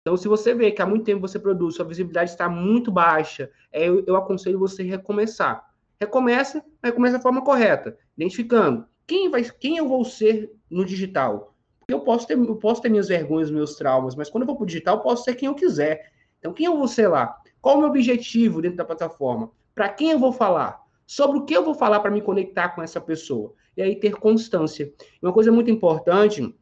Então, 0.02 0.18
se 0.18 0.28
você 0.28 0.54
vê 0.54 0.70
que 0.70 0.82
há 0.82 0.86
muito 0.86 1.06
tempo 1.06 1.26
você 1.26 1.38
produz, 1.38 1.76
sua 1.76 1.86
visibilidade 1.86 2.28
está 2.28 2.46
muito 2.46 2.92
baixa, 2.92 3.50
é, 3.72 3.88
eu, 3.88 4.16
aconselho 4.16 4.58
você 4.58 4.82
recomeçar 4.82 5.74
recomeça, 6.00 6.64
recomeça 6.82 7.16
da 7.16 7.22
forma 7.22 7.42
correta, 7.42 7.96
identificando 8.16 8.86
quem, 9.06 9.30
vai, 9.30 9.42
quem 9.42 9.76
eu 9.76 9.88
vou 9.88 10.04
ser 10.04 10.52
no 10.70 10.84
digital. 10.84 11.54
Eu 11.88 12.00
posso, 12.00 12.26
ter, 12.26 12.36
eu 12.36 12.56
posso 12.56 12.82
ter 12.82 12.88
minhas 12.88 13.08
vergonhas, 13.08 13.50
meus 13.50 13.76
traumas, 13.76 14.16
mas 14.16 14.28
quando 14.28 14.42
eu 14.42 14.46
vou 14.46 14.56
para 14.56 14.64
o 14.64 14.66
digital, 14.66 14.96
eu 14.96 15.02
posso 15.02 15.22
ser 15.22 15.36
quem 15.36 15.46
eu 15.46 15.54
quiser. 15.54 16.10
Então, 16.38 16.52
quem 16.52 16.66
eu 16.66 16.76
vou 16.76 16.88
ser 16.88 17.06
lá? 17.08 17.36
Qual 17.60 17.76
o 17.76 17.78
meu 17.78 17.88
objetivo 17.88 18.60
dentro 18.60 18.76
da 18.76 18.84
plataforma? 18.84 19.50
Para 19.74 19.88
quem 19.88 20.10
eu 20.10 20.18
vou 20.18 20.32
falar? 20.32 20.84
Sobre 21.06 21.38
o 21.38 21.44
que 21.44 21.56
eu 21.56 21.64
vou 21.64 21.74
falar 21.74 22.00
para 22.00 22.10
me 22.10 22.20
conectar 22.20 22.70
com 22.70 22.82
essa 22.82 23.00
pessoa? 23.00 23.54
E 23.76 23.82
aí 23.82 23.94
ter 23.94 24.16
constância. 24.16 24.92
Uma 25.22 25.32
coisa 25.32 25.52
muito 25.52 25.70
importante 25.70 26.52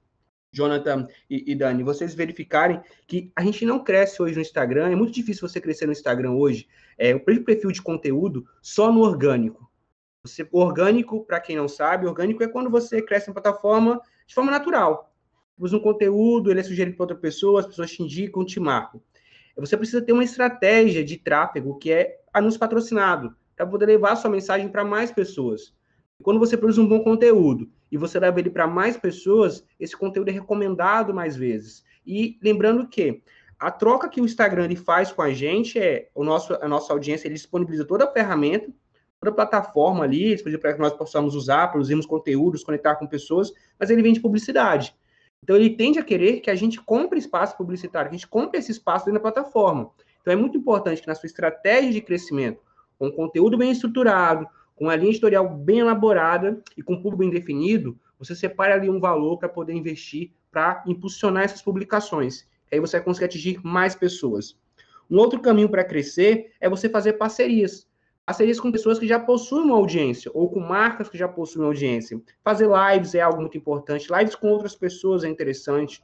Jonathan 0.54 1.08
e, 1.28 1.52
e, 1.52 1.54
Dani, 1.54 1.82
vocês 1.82 2.14
verificarem 2.14 2.80
que 3.06 3.32
a 3.34 3.42
gente 3.42 3.66
não 3.66 3.82
cresce 3.82 4.22
hoje 4.22 4.36
no 4.36 4.40
Instagram, 4.40 4.90
é 4.90 4.94
muito 4.94 5.12
difícil 5.12 5.46
você 5.46 5.60
crescer 5.60 5.86
no 5.86 5.92
Instagram 5.92 6.32
hoje, 6.32 6.68
é, 6.96 7.14
o 7.14 7.20
perfil 7.20 7.72
de 7.72 7.82
conteúdo 7.82 8.46
só 8.62 8.92
no 8.92 9.00
orgânico. 9.00 9.70
Você, 10.22 10.48
orgânico, 10.52 11.24
para 11.24 11.40
quem 11.40 11.56
não 11.56 11.68
sabe, 11.68 12.06
orgânico 12.06 12.42
é 12.42 12.48
quando 12.48 12.70
você 12.70 13.02
cresce 13.02 13.28
na 13.28 13.34
plataforma 13.34 14.00
de 14.26 14.34
forma 14.34 14.50
natural. 14.50 15.12
Usa 15.58 15.76
um 15.76 15.80
conteúdo, 15.80 16.50
ele 16.50 16.60
é 16.60 16.62
sugerido 16.62 16.96
para 16.96 17.04
outra 17.04 17.16
pessoa, 17.16 17.60
as 17.60 17.66
pessoas 17.66 17.90
te 17.90 18.02
indicam, 18.02 18.44
te 18.44 18.58
marcam. 18.58 19.00
Você 19.56 19.76
precisa 19.76 20.00
ter 20.02 20.12
uma 20.12 20.24
estratégia 20.24 21.04
de 21.04 21.16
tráfego 21.16 21.78
que 21.78 21.92
é 21.92 22.20
anúncio 22.32 22.58
patrocinado, 22.58 23.34
para 23.56 23.66
poder 23.66 23.86
levar 23.86 24.12
a 24.12 24.16
sua 24.16 24.30
mensagem 24.30 24.68
para 24.68 24.84
mais 24.84 25.12
pessoas. 25.12 25.72
Quando 26.22 26.40
você 26.40 26.56
produz 26.56 26.78
um 26.78 26.86
bom 26.86 27.00
conteúdo 27.00 27.70
e 27.94 27.96
você 27.96 28.18
leva 28.18 28.40
ele 28.40 28.50
para 28.50 28.66
mais 28.66 28.96
pessoas, 28.96 29.64
esse 29.78 29.96
conteúdo 29.96 30.28
é 30.28 30.32
recomendado 30.32 31.14
mais 31.14 31.36
vezes. 31.36 31.84
E 32.04 32.36
lembrando 32.42 32.88
que 32.88 33.22
a 33.56 33.70
troca 33.70 34.08
que 34.08 34.20
o 34.20 34.24
Instagram 34.24 34.64
ele 34.64 34.74
faz 34.74 35.12
com 35.12 35.22
a 35.22 35.32
gente 35.32 35.78
é 35.78 36.10
o 36.12 36.24
nosso, 36.24 36.54
a 36.54 36.66
nossa 36.66 36.92
audiência, 36.92 37.28
ele 37.28 37.36
disponibiliza 37.36 37.84
toda 37.84 38.04
a 38.04 38.10
ferramenta, 38.10 38.68
toda 39.20 39.30
a 39.30 39.34
plataforma 39.34 40.02
ali, 40.02 40.36
para 40.58 40.74
que 40.74 40.80
nós 40.80 40.92
possamos 40.92 41.36
usar, 41.36 41.68
produzirmos 41.68 42.04
conteúdos, 42.04 42.64
conectar 42.64 42.96
com 42.96 43.06
pessoas, 43.06 43.52
mas 43.78 43.90
ele 43.90 44.02
vende 44.02 44.18
publicidade. 44.18 44.92
Então 45.40 45.54
ele 45.54 45.70
tende 45.70 46.00
a 46.00 46.02
querer 46.02 46.40
que 46.40 46.50
a 46.50 46.56
gente 46.56 46.80
compre 46.80 47.20
espaço 47.20 47.56
publicitário, 47.56 48.10
que 48.10 48.16
a 48.16 48.18
gente 48.18 48.26
compre 48.26 48.58
esse 48.58 48.72
espaço 48.72 49.04
dentro 49.04 49.22
da 49.22 49.30
plataforma. 49.30 49.92
Então 50.20 50.32
é 50.32 50.36
muito 50.36 50.58
importante 50.58 51.00
que 51.00 51.06
na 51.06 51.14
sua 51.14 51.28
estratégia 51.28 51.92
de 51.92 52.00
crescimento, 52.00 52.60
com 52.98 53.08
conteúdo 53.12 53.56
bem 53.56 53.70
estruturado, 53.70 54.48
com 54.74 54.88
a 54.88 54.96
linha 54.96 55.10
editorial 55.10 55.48
bem 55.48 55.80
elaborada 55.80 56.62
e 56.76 56.82
com 56.82 56.96
público 56.96 57.18
bem 57.18 57.30
definido, 57.30 57.98
você 58.18 58.34
separa 58.34 58.74
ali 58.74 58.88
um 58.88 59.00
valor 59.00 59.38
para 59.38 59.48
poder 59.48 59.72
investir 59.74 60.32
para 60.50 60.82
impulsionar 60.86 61.44
essas 61.44 61.62
publicações. 61.62 62.46
Aí 62.70 62.80
você 62.80 62.96
vai 62.96 63.04
conseguir 63.04 63.26
atingir 63.26 63.60
mais 63.62 63.94
pessoas. 63.94 64.56
Um 65.10 65.18
outro 65.18 65.40
caminho 65.40 65.68
para 65.68 65.84
crescer 65.84 66.52
é 66.60 66.68
você 66.68 66.88
fazer 66.88 67.14
parcerias. 67.14 67.86
Parcerias 68.24 68.58
com 68.58 68.72
pessoas 68.72 68.98
que 68.98 69.06
já 69.06 69.20
possuem 69.20 69.64
uma 69.64 69.76
audiência, 69.76 70.30
ou 70.32 70.48
com 70.48 70.58
marcas 70.58 71.10
que 71.10 71.18
já 71.18 71.28
possuem 71.28 71.66
audiência. 71.66 72.20
Fazer 72.42 72.66
lives 72.66 73.14
é 73.14 73.20
algo 73.20 73.40
muito 73.40 73.58
importante. 73.58 74.08
Lives 74.10 74.34
com 74.34 74.48
outras 74.48 74.74
pessoas 74.74 75.24
é 75.24 75.28
interessante 75.28 76.02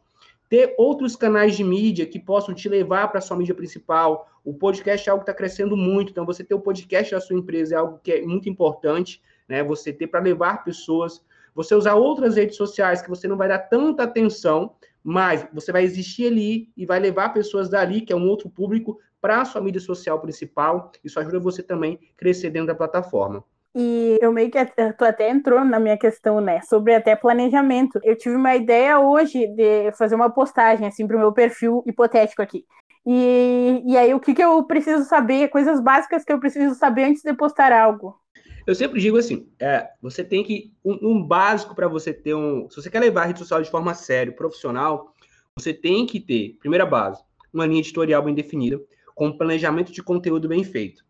ter 0.51 0.75
outros 0.77 1.15
canais 1.15 1.57
de 1.57 1.63
mídia 1.63 2.05
que 2.05 2.19
possam 2.19 2.53
te 2.53 2.69
levar 2.69 3.07
para 3.07 3.19
a 3.19 3.23
sua 3.23 3.37
mídia 3.37 3.55
principal. 3.55 4.29
O 4.45 4.53
podcast 4.53 5.09
é 5.09 5.13
algo 5.13 5.25
que 5.25 5.31
está 5.31 5.39
crescendo 5.39 5.77
muito, 5.77 6.11
então 6.11 6.27
você 6.27 6.43
ter 6.43 6.55
o 6.55 6.61
podcast 6.61 7.15
da 7.15 7.21
sua 7.21 7.39
empresa 7.39 7.77
é 7.77 7.79
algo 7.79 8.01
que 8.03 8.11
é 8.11 8.23
muito 8.23 8.49
importante, 8.49 9.23
né? 9.49 9.63
Você 9.63 9.93
ter 9.93 10.09
para 10.09 10.19
levar 10.19 10.65
pessoas, 10.65 11.25
você 11.55 11.73
usar 11.73 11.95
outras 11.95 12.35
redes 12.35 12.57
sociais 12.57 13.01
que 13.01 13.09
você 13.09 13.29
não 13.29 13.37
vai 13.37 13.47
dar 13.47 13.61
tanta 13.61 14.03
atenção, 14.03 14.75
mas 15.05 15.47
você 15.53 15.71
vai 15.71 15.85
existir 15.85 16.27
ali 16.27 16.69
e 16.77 16.85
vai 16.85 16.99
levar 16.99 17.29
pessoas 17.29 17.71
dali, 17.71 18.01
que 18.01 18.13
é 18.13 18.17
um 18.17 18.29
outro 18.29 18.51
público, 18.51 18.99
para 19.21 19.43
a 19.43 19.45
sua 19.45 19.61
mídia 19.61 19.81
social 19.81 20.19
principal. 20.21 20.91
Isso 21.05 21.21
ajuda 21.21 21.39
você 21.39 21.63
também 21.63 21.95
a 21.95 22.19
crescer 22.19 22.51
dentro 22.51 22.67
da 22.67 22.75
plataforma. 22.75 23.45
E 23.75 24.19
eu 24.21 24.33
meio 24.33 24.51
que 24.51 24.59
tu 24.99 25.05
até 25.05 25.31
entrou 25.31 25.65
na 25.65 25.79
minha 25.79 25.97
questão, 25.97 26.41
né, 26.41 26.61
sobre 26.63 26.95
até 26.95 27.15
planejamento. 27.15 28.01
Eu 28.03 28.17
tive 28.17 28.35
uma 28.35 28.57
ideia 28.57 28.99
hoje 28.99 29.47
de 29.47 29.93
fazer 29.93 30.17
uma 30.17 30.31
postagem 30.31 30.87
assim 30.87 31.07
para 31.07 31.17
o 31.17 31.21
meu 31.21 31.33
perfil 31.33 31.83
hipotético 31.87 32.43
aqui. 32.43 32.65
E, 33.07 33.83
e 33.87 33.97
aí 33.97 34.13
o 34.13 34.21
que, 34.21 34.35
que 34.35 34.43
eu 34.43 34.63
preciso 34.65 35.05
saber, 35.05 35.49
coisas 35.49 35.81
básicas 35.81 36.25
que 36.25 36.33
eu 36.33 36.41
preciso 36.41 36.75
saber 36.75 37.05
antes 37.05 37.23
de 37.23 37.33
postar 37.33 37.73
algo. 37.73 38.19
Eu 38.67 38.75
sempre 38.75 39.01
digo 39.01 39.17
assim, 39.17 39.49
é, 39.59 39.89
você 40.03 40.23
tem 40.23 40.45
que 40.45 40.73
um, 40.85 41.11
um 41.11 41.23
básico 41.23 41.75
para 41.75 41.89
você 41.89 42.13
ter 42.13 42.35
um, 42.35 42.69
se 42.69 42.77
você 42.77 42.91
quer 42.91 43.01
levar 43.01 43.23
a 43.23 43.27
rede 43.27 43.39
social 43.39 43.63
de 43.63 43.71
forma 43.71 43.95
séria, 43.95 44.33
profissional, 44.33 45.15
você 45.57 45.73
tem 45.73 46.07
que 46.07 46.21
ter, 46.21 46.57
primeira 46.61 46.85
base, 46.85 47.23
uma 47.53 47.67
linha 47.67 47.81
editorial 47.81 48.23
bem 48.23 48.35
definida, 48.35 48.81
com 49.15 49.37
planejamento 49.37 49.93
de 49.93 50.03
conteúdo 50.03 50.49
bem 50.49 50.63
feito. 50.63 51.05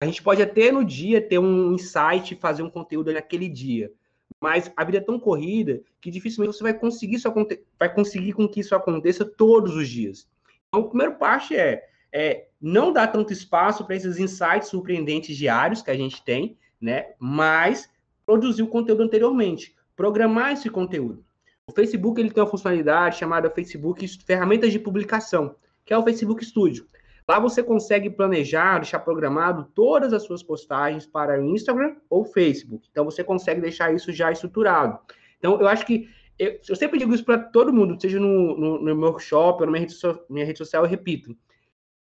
A 0.00 0.06
gente 0.06 0.22
pode 0.22 0.42
até 0.42 0.70
no 0.70 0.84
dia 0.84 1.20
ter 1.20 1.38
um 1.38 1.72
insight, 1.72 2.34
fazer 2.36 2.62
um 2.62 2.70
conteúdo 2.70 3.12
naquele 3.12 3.48
dia, 3.48 3.92
mas 4.40 4.70
a 4.76 4.84
vida 4.84 4.98
é 4.98 5.00
tão 5.00 5.18
corrida 5.18 5.82
que 6.00 6.10
dificilmente 6.10 6.54
você 6.54 6.62
vai 6.62 6.74
conseguir 6.74 7.16
isso 7.16 7.32
vai 7.78 7.94
conseguir 7.94 8.32
com 8.32 8.48
que 8.48 8.60
isso 8.60 8.74
aconteça 8.74 9.24
todos 9.24 9.74
os 9.74 9.88
dias. 9.88 10.28
Então, 10.68 10.82
o 10.82 10.88
primeiro 10.88 11.14
parte 11.14 11.56
é, 11.56 11.88
é 12.12 12.48
não 12.60 12.92
dar 12.92 13.06
tanto 13.06 13.32
espaço 13.32 13.84
para 13.84 13.96
esses 13.96 14.18
insights 14.18 14.68
surpreendentes 14.68 15.36
diários 15.36 15.80
que 15.80 15.90
a 15.90 15.96
gente 15.96 16.22
tem, 16.22 16.58
né? 16.80 17.14
Mas 17.18 17.88
produzir 18.26 18.62
o 18.62 18.68
conteúdo 18.68 19.02
anteriormente, 19.02 19.74
programar 19.96 20.52
esse 20.52 20.68
conteúdo. 20.68 21.24
O 21.66 21.72
Facebook 21.72 22.20
ele 22.20 22.30
tem 22.30 22.42
uma 22.42 22.50
funcionalidade 22.50 23.16
chamada 23.16 23.48
Facebook 23.48 24.06
Ferramentas 24.26 24.72
de 24.72 24.78
Publicação, 24.78 25.56
que 25.84 25.94
é 25.94 25.98
o 25.98 26.02
Facebook 26.02 26.44
Studio. 26.44 26.86
Lá 27.28 27.38
você 27.38 27.62
consegue 27.62 28.10
planejar, 28.10 28.78
deixar 28.78 28.98
programado 28.98 29.64
todas 29.74 30.12
as 30.12 30.24
suas 30.24 30.42
postagens 30.42 31.06
para 31.06 31.40
o 31.40 31.54
Instagram 31.54 31.96
ou 32.10 32.24
Facebook. 32.24 32.86
Então 32.90 33.04
você 33.04 33.24
consegue 33.24 33.62
deixar 33.62 33.94
isso 33.94 34.12
já 34.12 34.30
estruturado. 34.30 34.98
Então 35.38 35.58
eu 35.58 35.66
acho 35.66 35.86
que 35.86 36.08
eu, 36.38 36.60
eu 36.68 36.76
sempre 36.76 36.98
digo 36.98 37.14
isso 37.14 37.24
para 37.24 37.38
todo 37.38 37.72
mundo, 37.72 38.00
seja 38.00 38.18
no, 38.18 38.58
no, 38.58 38.78
no, 38.78 38.96
meu 38.96 39.08
workshop 39.08 39.60
ou 39.60 39.66
na 39.66 39.72
minha 39.72 39.80
rede, 39.80 39.92
so, 39.92 40.20
minha 40.28 40.44
rede 40.44 40.58
social, 40.58 40.84
eu 40.84 40.88
repito. 40.88 41.36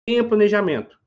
Tenha 0.06 0.24
planejamento. 0.24 1.00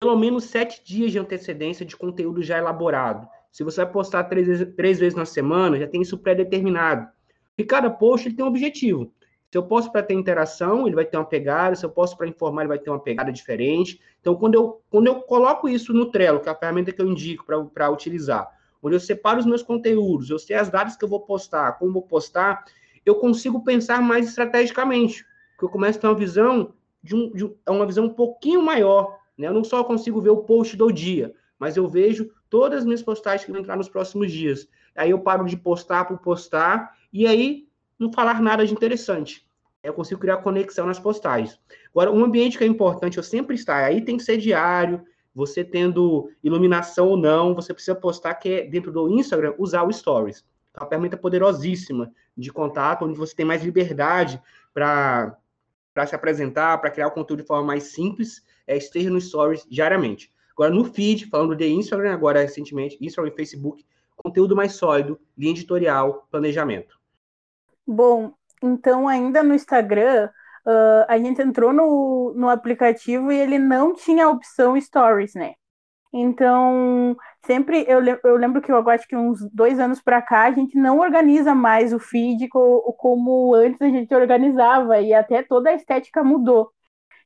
Pelo 0.00 0.16
menos 0.16 0.44
sete 0.44 0.84
dias 0.84 1.12
de 1.12 1.18
antecedência 1.18 1.86
de 1.86 1.96
conteúdo 1.96 2.42
já 2.42 2.58
elaborado. 2.58 3.26
Se 3.52 3.62
você 3.62 3.84
vai 3.84 3.92
postar 3.92 4.24
três, 4.24 4.66
três 4.74 4.98
vezes 4.98 5.14
na 5.14 5.24
semana, 5.24 5.78
já 5.78 5.86
tem 5.86 6.02
isso 6.02 6.18
pré-determinado. 6.18 7.08
E 7.56 7.64
cada 7.64 7.88
post 7.88 8.30
tem 8.32 8.44
um 8.44 8.48
objetivo. 8.48 9.14
Se 9.52 9.58
eu 9.58 9.62
posto 9.62 9.92
para 9.92 10.02
ter 10.02 10.14
interação, 10.14 10.86
ele 10.86 10.96
vai 10.96 11.04
ter 11.04 11.18
uma 11.18 11.26
pegada. 11.26 11.76
Se 11.76 11.84
eu 11.84 11.90
posto 11.90 12.16
para 12.16 12.26
informar, 12.26 12.62
ele 12.62 12.70
vai 12.70 12.78
ter 12.78 12.88
uma 12.88 12.98
pegada 12.98 13.30
diferente. 13.30 14.00
Então, 14.18 14.34
quando 14.34 14.54
eu, 14.54 14.80
quando 14.88 15.08
eu 15.08 15.16
coloco 15.16 15.68
isso 15.68 15.92
no 15.92 16.06
Trello, 16.06 16.40
que 16.40 16.48
é 16.48 16.52
a 16.52 16.54
ferramenta 16.54 16.90
que 16.90 17.02
eu 17.02 17.06
indico 17.06 17.44
para 17.44 17.90
utilizar, 17.90 18.48
onde 18.82 18.96
eu 18.96 19.00
separo 19.00 19.40
os 19.40 19.44
meus 19.44 19.62
conteúdos, 19.62 20.30
eu 20.30 20.38
sei 20.38 20.56
as 20.56 20.70
datas 20.70 20.96
que 20.96 21.04
eu 21.04 21.08
vou 21.08 21.20
postar, 21.20 21.72
como 21.72 21.92
vou 21.92 22.00
postar, 22.00 22.64
eu 23.04 23.16
consigo 23.16 23.62
pensar 23.62 24.00
mais 24.00 24.26
estrategicamente, 24.26 25.22
porque 25.50 25.66
eu 25.66 25.68
começo 25.68 25.98
a 25.98 26.00
ter 26.00 26.06
uma 26.06 26.14
visão 26.14 26.72
de, 27.02 27.14
um, 27.14 27.30
de 27.30 27.44
uma 27.68 27.84
visão 27.84 28.06
um 28.06 28.14
pouquinho 28.14 28.62
maior, 28.62 29.18
né? 29.36 29.48
Eu 29.48 29.52
não 29.52 29.64
só 29.64 29.84
consigo 29.84 30.18
ver 30.22 30.30
o 30.30 30.44
post 30.44 30.78
do 30.78 30.90
dia, 30.90 31.34
mas 31.58 31.76
eu 31.76 31.86
vejo 31.86 32.30
todas 32.48 32.78
as 32.78 32.84
minhas 32.86 33.02
postagens 33.02 33.44
que 33.44 33.52
vão 33.52 33.60
entrar 33.60 33.76
nos 33.76 33.90
próximos 33.90 34.32
dias. 34.32 34.66
Aí 34.96 35.10
eu 35.10 35.18
paro 35.18 35.44
de 35.44 35.58
postar 35.58 36.06
por 36.06 36.16
postar 36.20 36.96
e 37.12 37.26
aí 37.26 37.66
não 37.98 38.12
falar 38.12 38.40
nada 38.40 38.66
de 38.66 38.72
interessante. 38.72 39.46
Eu 39.82 39.92
consigo 39.92 40.20
criar 40.20 40.38
conexão 40.38 40.86
nas 40.86 40.98
postagens. 40.98 41.58
Agora, 41.90 42.10
um 42.10 42.24
ambiente 42.24 42.56
que 42.56 42.64
é 42.64 42.66
importante 42.66 43.16
eu 43.16 43.22
sempre 43.22 43.56
estar, 43.56 43.84
aí 43.84 44.00
tem 44.00 44.16
que 44.16 44.22
ser 44.22 44.38
diário, 44.38 45.04
você 45.34 45.64
tendo 45.64 46.30
iluminação 46.42 47.08
ou 47.08 47.16
não, 47.16 47.54
você 47.54 47.72
precisa 47.72 47.94
postar 47.94 48.34
que 48.34 48.48
é 48.48 48.66
dentro 48.66 48.92
do 48.92 49.08
Instagram 49.08 49.54
usar 49.58 49.82
o 49.82 49.92
Stories. 49.92 50.44
É 50.74 50.80
uma 50.82 50.88
ferramenta 50.88 51.16
poderosíssima 51.16 52.12
de 52.36 52.50
contato, 52.52 53.04
onde 53.04 53.18
você 53.18 53.34
tem 53.34 53.44
mais 53.44 53.62
liberdade 53.62 54.40
para 54.72 55.36
se 56.06 56.14
apresentar, 56.14 56.78
para 56.78 56.90
criar 56.90 57.08
o 57.08 57.12
conteúdo 57.12 57.42
de 57.42 57.46
forma 57.46 57.66
mais 57.66 57.84
simples, 57.84 58.42
é, 58.66 58.76
esteja 58.76 59.10
no 59.10 59.20
Stories 59.20 59.66
diariamente. 59.68 60.32
Agora, 60.52 60.70
no 60.72 60.84
feed, 60.84 61.26
falando 61.26 61.56
de 61.56 61.66
Instagram, 61.66 62.12
agora 62.12 62.40
recentemente, 62.40 62.96
Instagram 63.00 63.32
e 63.32 63.36
Facebook, 63.36 63.84
conteúdo 64.16 64.54
mais 64.54 64.74
sólido, 64.74 65.18
linha 65.36 65.52
editorial, 65.52 66.26
planejamento. 66.30 67.01
Bom, 67.86 68.32
então 68.62 69.08
ainda 69.08 69.42
no 69.42 69.54
Instagram, 69.54 70.30
uh, 70.66 71.04
a 71.08 71.18
gente 71.18 71.42
entrou 71.42 71.72
no, 71.72 72.32
no 72.36 72.48
aplicativo 72.48 73.32
e 73.32 73.38
ele 73.38 73.58
não 73.58 73.94
tinha 73.94 74.26
a 74.26 74.30
opção 74.30 74.80
Stories, 74.80 75.34
né? 75.34 75.54
Então, 76.14 77.16
sempre 77.46 77.84
eu, 77.88 78.00
eu 78.24 78.36
lembro 78.36 78.60
que 78.60 78.70
eu 78.70 78.88
acho 78.90 79.08
que 79.08 79.16
uns 79.16 79.40
dois 79.50 79.78
anos 79.80 80.00
para 80.02 80.20
cá 80.20 80.42
a 80.44 80.52
gente 80.52 80.76
não 80.78 80.98
organiza 80.98 81.54
mais 81.54 81.92
o 81.92 81.98
feed 81.98 82.48
co, 82.48 82.94
como 82.98 83.54
antes 83.54 83.80
a 83.80 83.88
gente 83.88 84.14
organizava 84.14 85.00
e 85.00 85.14
até 85.14 85.42
toda 85.42 85.70
a 85.70 85.74
estética 85.74 86.22
mudou. 86.22 86.70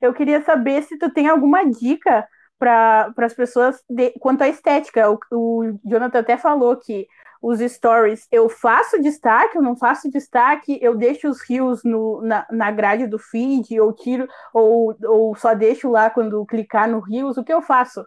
Eu 0.00 0.14
queria 0.14 0.42
saber 0.42 0.82
se 0.82 0.98
tu 0.98 1.10
tem 1.12 1.28
alguma 1.28 1.64
dica 1.64 2.26
para 2.58 3.12
as 3.18 3.34
pessoas 3.34 3.82
de, 3.88 4.12
quanto 4.20 4.42
à 4.42 4.48
estética. 4.48 5.10
O, 5.10 5.18
o 5.32 5.80
Jonathan 5.84 6.20
até 6.20 6.36
falou 6.36 6.76
que 6.76 7.06
os 7.46 7.60
stories 7.60 8.26
eu 8.32 8.48
faço 8.48 9.00
destaque, 9.00 9.56
eu 9.56 9.62
não 9.62 9.76
faço 9.76 10.10
destaque, 10.10 10.80
eu 10.82 10.96
deixo 10.96 11.28
os 11.28 11.40
rios 11.48 11.84
no, 11.84 12.20
na, 12.20 12.44
na 12.50 12.72
grade 12.72 13.06
do 13.06 13.20
feed, 13.20 13.72
eu 13.72 13.92
tiro, 13.92 14.26
ou, 14.52 14.96
ou 15.04 15.36
só 15.36 15.54
deixo 15.54 15.88
lá 15.88 16.10
quando 16.10 16.44
clicar 16.44 16.90
no 16.90 16.98
rios, 16.98 17.36
o 17.36 17.44
que 17.44 17.52
eu 17.52 17.62
faço? 17.62 18.04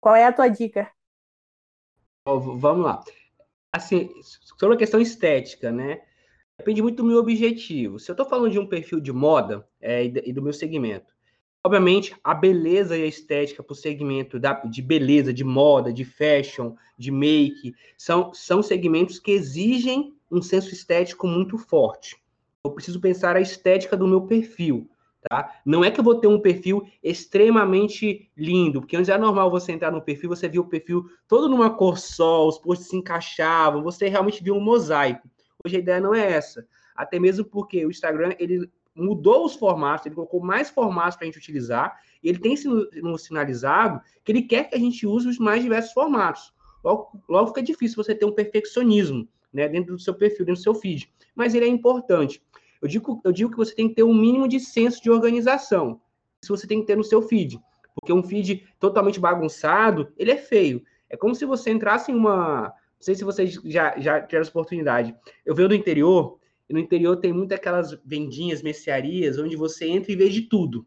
Qual 0.00 0.16
é 0.16 0.24
a 0.24 0.32
tua 0.32 0.48
dica? 0.48 0.90
Vamos 2.26 2.84
lá. 2.84 3.00
Assim, 3.72 4.10
sobre 4.58 4.74
a 4.74 4.78
questão 4.78 5.00
estética, 5.00 5.70
né? 5.70 6.02
Depende 6.58 6.82
muito 6.82 6.96
do 6.96 7.04
meu 7.04 7.18
objetivo. 7.18 8.00
Se 8.00 8.10
eu 8.10 8.14
estou 8.14 8.28
falando 8.28 8.50
de 8.50 8.58
um 8.58 8.68
perfil 8.68 8.98
de 8.98 9.12
moda 9.12 9.64
é, 9.80 10.04
e 10.04 10.32
do 10.32 10.42
meu 10.42 10.52
segmento, 10.52 11.14
Obviamente, 11.62 12.16
a 12.24 12.34
beleza 12.34 12.96
e 12.96 13.02
a 13.02 13.06
estética 13.06 13.62
para 13.62 13.72
o 13.72 13.76
segmento 13.76 14.38
da, 14.38 14.54
de 14.54 14.80
beleza, 14.80 15.32
de 15.32 15.44
moda, 15.44 15.92
de 15.92 16.04
fashion, 16.06 16.74
de 16.96 17.10
make, 17.10 17.74
são, 17.98 18.32
são 18.32 18.62
segmentos 18.62 19.18
que 19.18 19.30
exigem 19.30 20.14
um 20.30 20.40
senso 20.40 20.72
estético 20.72 21.26
muito 21.26 21.58
forte. 21.58 22.16
Eu 22.64 22.70
preciso 22.70 23.00
pensar 23.00 23.36
a 23.36 23.40
estética 23.40 23.96
do 23.96 24.08
meu 24.08 24.22
perfil. 24.22 24.88
Tá? 25.28 25.60
Não 25.66 25.84
é 25.84 25.90
que 25.90 26.00
eu 26.00 26.04
vou 26.04 26.14
ter 26.14 26.28
um 26.28 26.40
perfil 26.40 26.82
extremamente 27.02 28.30
lindo, 28.34 28.80
porque 28.80 28.96
antes 28.96 29.10
é 29.10 29.18
normal 29.18 29.50
você 29.50 29.70
entrar 29.70 29.90
no 29.90 30.00
perfil, 30.00 30.30
você 30.30 30.48
viu 30.48 30.62
o 30.62 30.68
perfil 30.68 31.10
todo 31.28 31.46
numa 31.46 31.68
cor 31.68 31.98
só, 31.98 32.48
os 32.48 32.58
posts 32.58 32.88
se 32.88 32.96
encaixavam, 32.96 33.82
você 33.82 34.08
realmente 34.08 34.42
viu 34.42 34.54
um 34.54 34.60
mosaico. 34.60 35.28
Hoje 35.62 35.76
a 35.76 35.80
ideia 35.80 36.00
não 36.00 36.14
é 36.14 36.32
essa. 36.32 36.66
Até 36.96 37.18
mesmo 37.18 37.44
porque 37.44 37.84
o 37.84 37.90
Instagram 37.90 38.34
ele 38.38 38.70
mudou 38.94 39.44
os 39.44 39.54
formatos, 39.54 40.06
ele 40.06 40.14
colocou 40.14 40.40
mais 40.40 40.70
formatos 40.70 41.16
para 41.16 41.24
a 41.24 41.26
gente 41.26 41.38
utilizar, 41.38 41.98
e 42.22 42.28
ele 42.28 42.38
tem 42.38 42.54
nos 43.02 43.24
sinalizado 43.24 44.00
que 44.24 44.32
ele 44.32 44.42
quer 44.42 44.64
que 44.64 44.76
a 44.76 44.78
gente 44.78 45.06
use 45.06 45.28
os 45.28 45.38
mais 45.38 45.62
diversos 45.62 45.92
formatos. 45.92 46.52
Logo, 46.82 47.10
logo 47.28 47.48
fica 47.48 47.62
difícil 47.62 48.02
você 48.02 48.14
ter 48.14 48.24
um 48.24 48.32
perfeccionismo 48.32 49.28
né, 49.52 49.68
dentro 49.68 49.94
do 49.94 50.00
seu 50.00 50.14
perfil, 50.14 50.46
dentro 50.46 50.60
do 50.60 50.64
seu 50.64 50.74
feed. 50.74 51.12
Mas 51.34 51.54
ele 51.54 51.66
é 51.66 51.68
importante. 51.68 52.42
Eu 52.80 52.88
digo, 52.88 53.20
eu 53.24 53.32
digo 53.32 53.50
que 53.50 53.56
você 53.56 53.74
tem 53.74 53.88
que 53.88 53.94
ter 53.94 54.02
um 54.02 54.14
mínimo 54.14 54.48
de 54.48 54.58
senso 54.58 55.02
de 55.02 55.10
organização. 55.10 56.00
Isso 56.42 56.56
você 56.56 56.66
tem 56.66 56.80
que 56.80 56.86
ter 56.86 56.96
no 56.96 57.04
seu 57.04 57.20
feed. 57.20 57.60
Porque 57.94 58.12
um 58.12 58.22
feed 58.22 58.66
totalmente 58.78 59.20
bagunçado, 59.20 60.12
ele 60.16 60.30
é 60.30 60.36
feio. 60.36 60.82
É 61.08 61.16
como 61.16 61.34
se 61.34 61.44
você 61.44 61.70
entrasse 61.70 62.10
em 62.10 62.14
uma. 62.14 62.62
Não 62.62 63.04
sei 63.04 63.14
se 63.14 63.24
vocês 63.24 63.54
já, 63.64 63.98
já 63.98 64.20
tiveram 64.20 64.42
essa 64.42 64.50
oportunidade. 64.50 65.14
Eu 65.44 65.54
venho 65.54 65.68
do 65.68 65.74
interior, 65.74 66.38
e 66.70 66.72
no 66.72 66.78
interior 66.78 67.16
tem 67.16 67.32
muitas 67.32 67.58
aquelas 67.58 67.98
vendinhas, 68.04 68.62
mercearias, 68.62 69.36
onde 69.38 69.56
você 69.56 69.88
entra 69.88 70.12
e 70.12 70.14
vê 70.16 70.28
de 70.28 70.42
tudo. 70.42 70.86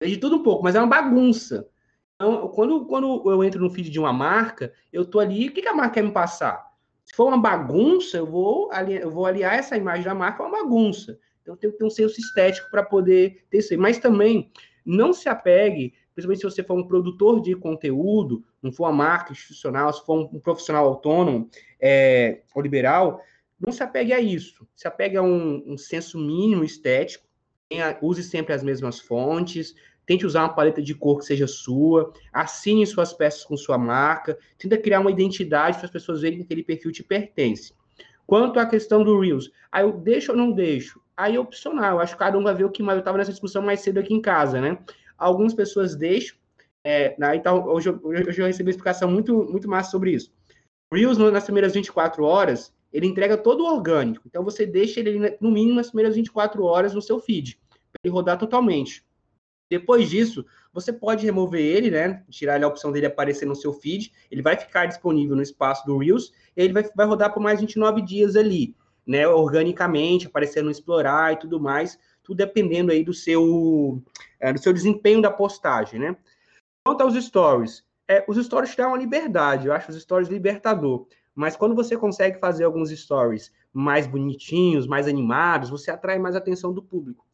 Vê 0.00 0.08
de 0.08 0.16
tudo 0.16 0.36
um 0.36 0.42
pouco, 0.42 0.64
mas 0.64 0.74
é 0.74 0.80
uma 0.80 0.86
bagunça. 0.86 1.68
Então, 2.14 2.48
quando, 2.48 2.86
quando 2.86 3.30
eu 3.30 3.44
entro 3.44 3.60
no 3.60 3.68
feed 3.68 3.90
de 3.90 4.00
uma 4.00 4.14
marca, 4.14 4.72
eu 4.90 5.04
tô 5.04 5.20
ali, 5.20 5.48
o 5.48 5.52
que, 5.52 5.60
que 5.60 5.68
a 5.68 5.74
marca 5.74 5.96
quer 5.96 6.04
me 6.04 6.10
passar? 6.10 6.66
Se 7.04 7.14
for 7.14 7.26
uma 7.28 7.36
bagunça, 7.36 8.16
eu 8.16 8.24
vou, 8.24 8.72
aliar, 8.72 9.02
eu 9.02 9.10
vou 9.10 9.26
aliar 9.26 9.58
essa 9.58 9.76
imagem 9.76 10.04
da 10.04 10.14
marca 10.14 10.42
a 10.42 10.46
uma 10.46 10.62
bagunça. 10.62 11.18
Então, 11.42 11.54
tenho 11.54 11.74
que 11.74 11.78
ter 11.78 11.84
um 11.84 11.90
senso 11.90 12.18
estético 12.18 12.70
para 12.70 12.82
poder 12.82 13.44
ter 13.50 13.58
isso. 13.58 13.76
Mas 13.76 13.98
também, 13.98 14.50
não 14.86 15.12
se 15.12 15.28
apegue, 15.28 15.92
principalmente 16.14 16.40
se 16.40 16.50
você 16.50 16.62
for 16.62 16.78
um 16.78 16.88
produtor 16.88 17.42
de 17.42 17.54
conteúdo, 17.54 18.42
não 18.62 18.72
for 18.72 18.84
uma 18.84 18.92
marca 18.92 19.32
institucional, 19.32 19.92
se 19.92 20.02
for 20.06 20.30
um, 20.32 20.40
profissional 20.40 20.86
autônomo 20.86 21.50
é, 21.78 22.40
ou 22.54 22.62
liberal, 22.62 23.22
não 23.60 23.72
se 23.72 23.82
apegue 23.82 24.12
a 24.12 24.20
isso. 24.20 24.66
Se 24.74 24.88
apegue 24.88 25.16
a 25.16 25.22
um, 25.22 25.62
um 25.66 25.76
senso 25.76 26.18
mínimo 26.18 26.64
estético. 26.64 27.26
Tenha, 27.68 27.98
use 28.00 28.22
sempre 28.22 28.52
as 28.52 28.62
mesmas 28.62 28.98
fontes. 28.98 29.74
Tente 30.06 30.26
usar 30.26 30.42
uma 30.42 30.54
paleta 30.54 30.82
de 30.82 30.94
cor 30.94 31.18
que 31.18 31.24
seja 31.24 31.46
sua. 31.46 32.12
Assine 32.32 32.86
suas 32.86 33.12
peças 33.12 33.44
com 33.44 33.56
sua 33.56 33.78
marca. 33.78 34.38
Tenta 34.58 34.78
criar 34.78 35.00
uma 35.00 35.10
identidade 35.10 35.76
para 35.76 35.86
as 35.86 35.92
pessoas 35.92 36.22
verem 36.22 36.38
que 36.38 36.44
aquele 36.44 36.62
perfil 36.62 36.90
te 36.90 37.04
pertence. 37.04 37.72
Quanto 38.26 38.58
à 38.58 38.66
questão 38.66 39.02
do 39.02 39.18
Reels, 39.18 39.50
aí 39.70 39.84
eu 39.84 39.92
deixo 39.92 40.32
ou 40.32 40.38
não 40.38 40.52
deixo? 40.52 41.00
aí 41.20 41.36
é 41.36 41.40
opcional. 41.40 41.96
Eu 41.96 42.00
acho 42.00 42.14
que 42.14 42.18
cada 42.18 42.38
um 42.38 42.42
vai 42.42 42.54
ver 42.54 42.64
o 42.64 42.70
que 42.70 42.82
mais. 42.82 42.96
Eu 42.96 43.00
estava 43.00 43.18
nessa 43.18 43.30
discussão 43.30 43.62
mais 43.62 43.80
cedo 43.80 44.00
aqui 44.00 44.14
em 44.14 44.22
casa, 44.22 44.60
né? 44.60 44.78
Algumas 45.18 45.52
pessoas 45.52 45.94
deixam. 45.94 46.36
É, 46.82 47.14
né, 47.18 47.36
então, 47.36 47.66
hoje, 47.66 47.90
hoje 48.02 48.40
eu 48.40 48.46
recebi 48.46 48.68
uma 48.68 48.70
explicação 48.70 49.10
muito, 49.10 49.44
muito 49.44 49.68
massa 49.68 49.90
sobre 49.90 50.12
isso. 50.12 50.32
Reels, 50.92 51.18
nas 51.18 51.44
primeiras 51.44 51.74
24 51.74 52.24
horas, 52.24 52.72
ele 52.92 53.06
entrega 53.06 53.36
todo 53.36 53.64
o 53.64 53.72
orgânico. 53.72 54.24
Então, 54.26 54.44
você 54.44 54.66
deixa 54.66 55.00
ele, 55.00 55.36
no 55.40 55.50
mínimo, 55.50 55.76
nas 55.76 55.88
primeiras 55.88 56.16
24 56.16 56.62
horas 56.64 56.94
no 56.94 57.02
seu 57.02 57.18
feed, 57.18 57.58
para 57.68 58.00
ele 58.04 58.12
rodar 58.12 58.38
totalmente. 58.38 59.04
Depois 59.70 60.10
disso, 60.10 60.44
você 60.72 60.92
pode 60.92 61.24
remover 61.24 61.60
ele, 61.60 61.90
né? 61.90 62.24
Tirar 62.28 62.62
a 62.62 62.66
opção 62.66 62.90
dele 62.90 63.06
aparecer 63.06 63.46
no 63.46 63.54
seu 63.54 63.72
feed. 63.72 64.12
Ele 64.30 64.42
vai 64.42 64.56
ficar 64.56 64.86
disponível 64.86 65.36
no 65.36 65.42
espaço 65.42 65.86
do 65.86 65.96
Reels. 65.96 66.32
Ele 66.56 66.72
vai, 66.72 66.82
vai 66.94 67.06
rodar 67.06 67.32
por 67.32 67.40
mais 67.40 67.60
29 67.60 68.02
dias 68.02 68.34
ali 68.34 68.74
né, 69.06 69.26
organicamente, 69.26 70.28
aparecendo 70.28 70.66
no 70.66 70.70
explorar 70.70 71.32
e 71.32 71.36
tudo 71.36 71.58
mais, 71.58 71.98
tudo 72.22 72.36
dependendo 72.36 72.92
aí 72.92 73.02
do 73.02 73.12
seu, 73.12 74.02
é, 74.38 74.52
do 74.52 74.60
seu 74.60 74.72
desempenho 74.72 75.20
da 75.20 75.30
postagem, 75.30 75.98
né? 75.98 76.16
Quanto 76.86 77.02
aos 77.02 77.14
stories, 77.14 77.84
é, 78.08 78.24
os 78.28 78.36
stories 78.44 78.70
te 78.70 78.76
dão 78.76 78.90
uma 78.90 78.98
liberdade, 78.98 79.66
eu 79.66 79.72
acho 79.72 79.90
os 79.90 80.00
stories 80.00 80.28
libertador, 80.28 81.08
mas 81.40 81.56
quando 81.56 81.74
você 81.74 81.96
consegue 81.96 82.38
fazer 82.38 82.64
alguns 82.64 82.90
stories 82.90 83.50
mais 83.72 84.06
bonitinhos, 84.06 84.86
mais 84.86 85.08
animados, 85.08 85.70
você 85.70 85.90
atrai 85.90 86.18
mais 86.18 86.36
atenção 86.36 86.70
do 86.70 86.82
público. 86.82 87.24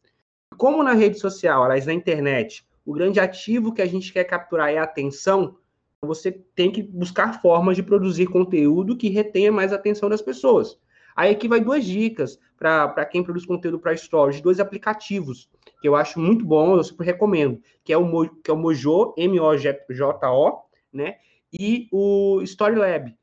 Como 0.57 0.81
na 0.81 0.93
rede 0.93 1.19
social, 1.19 1.63
aliás, 1.63 1.85
na 1.85 1.93
internet, 1.93 2.65
o 2.85 2.93
grande 2.93 3.19
ativo 3.19 3.73
que 3.73 3.81
a 3.81 3.85
gente 3.85 4.13
quer 4.13 4.23
capturar 4.23 4.71
é 4.71 4.77
a 4.77 4.83
atenção, 4.83 5.57
você 6.01 6.31
tem 6.31 6.71
que 6.71 6.81
buscar 6.81 7.41
formas 7.41 7.75
de 7.75 7.83
produzir 7.83 8.27
conteúdo 8.27 8.95
que 8.95 9.09
retenha 9.09 9.51
mais 9.51 9.73
a 9.73 9.75
atenção 9.75 10.07
das 10.07 10.21
pessoas. 10.21 10.79
Aí 11.13 11.29
aqui 11.29 11.49
vai 11.49 11.59
duas 11.59 11.83
dicas 11.83 12.39
para 12.57 13.05
quem 13.05 13.21
produz 13.21 13.45
conteúdo 13.45 13.77
para 13.77 13.97
stories, 13.97 14.39
dois 14.39 14.61
aplicativos 14.61 15.49
que 15.81 15.87
eu 15.87 15.95
acho 15.95 16.17
muito 16.17 16.45
bom, 16.45 16.77
eu 16.77 16.83
super 16.83 17.03
recomendo, 17.03 17.61
que 17.83 17.91
é 17.91 17.97
o, 17.97 18.05
Mo, 18.05 18.29
que 18.41 18.49
é 18.49 18.53
o 18.53 18.57
Mojo, 18.57 19.13
M-O-J-O, 19.17 20.61
né? 20.93 21.17
E 21.51 21.87
o 21.91 22.41
Storylab. 22.41 23.15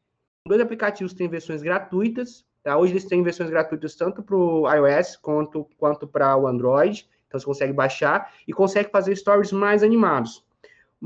Dois 0.47 0.61
aplicativos 0.61 1.15
têm 1.15 1.29
versões 1.29 1.63
gratuitas. 1.63 2.45
Tá? 2.63 2.77
Hoje 2.77 2.93
eles 2.93 3.05
têm 3.05 3.23
versões 3.23 3.51
gratuitas 3.51 3.95
tanto 3.95 4.23
para 4.23 4.37
o 4.37 4.71
iOS 4.71 5.17
quanto, 5.17 5.69
quanto 5.79 6.07
para 6.07 6.37
o 6.37 6.47
Android. 6.47 7.09
Então 7.27 7.41
você 7.41 7.47
consegue 7.47 7.73
baixar 7.73 8.33
e 8.47 8.53
consegue 8.53 8.91
fazer 8.91 9.17
stories 9.17 9.53
mais 9.53 9.83
animados 9.83 10.45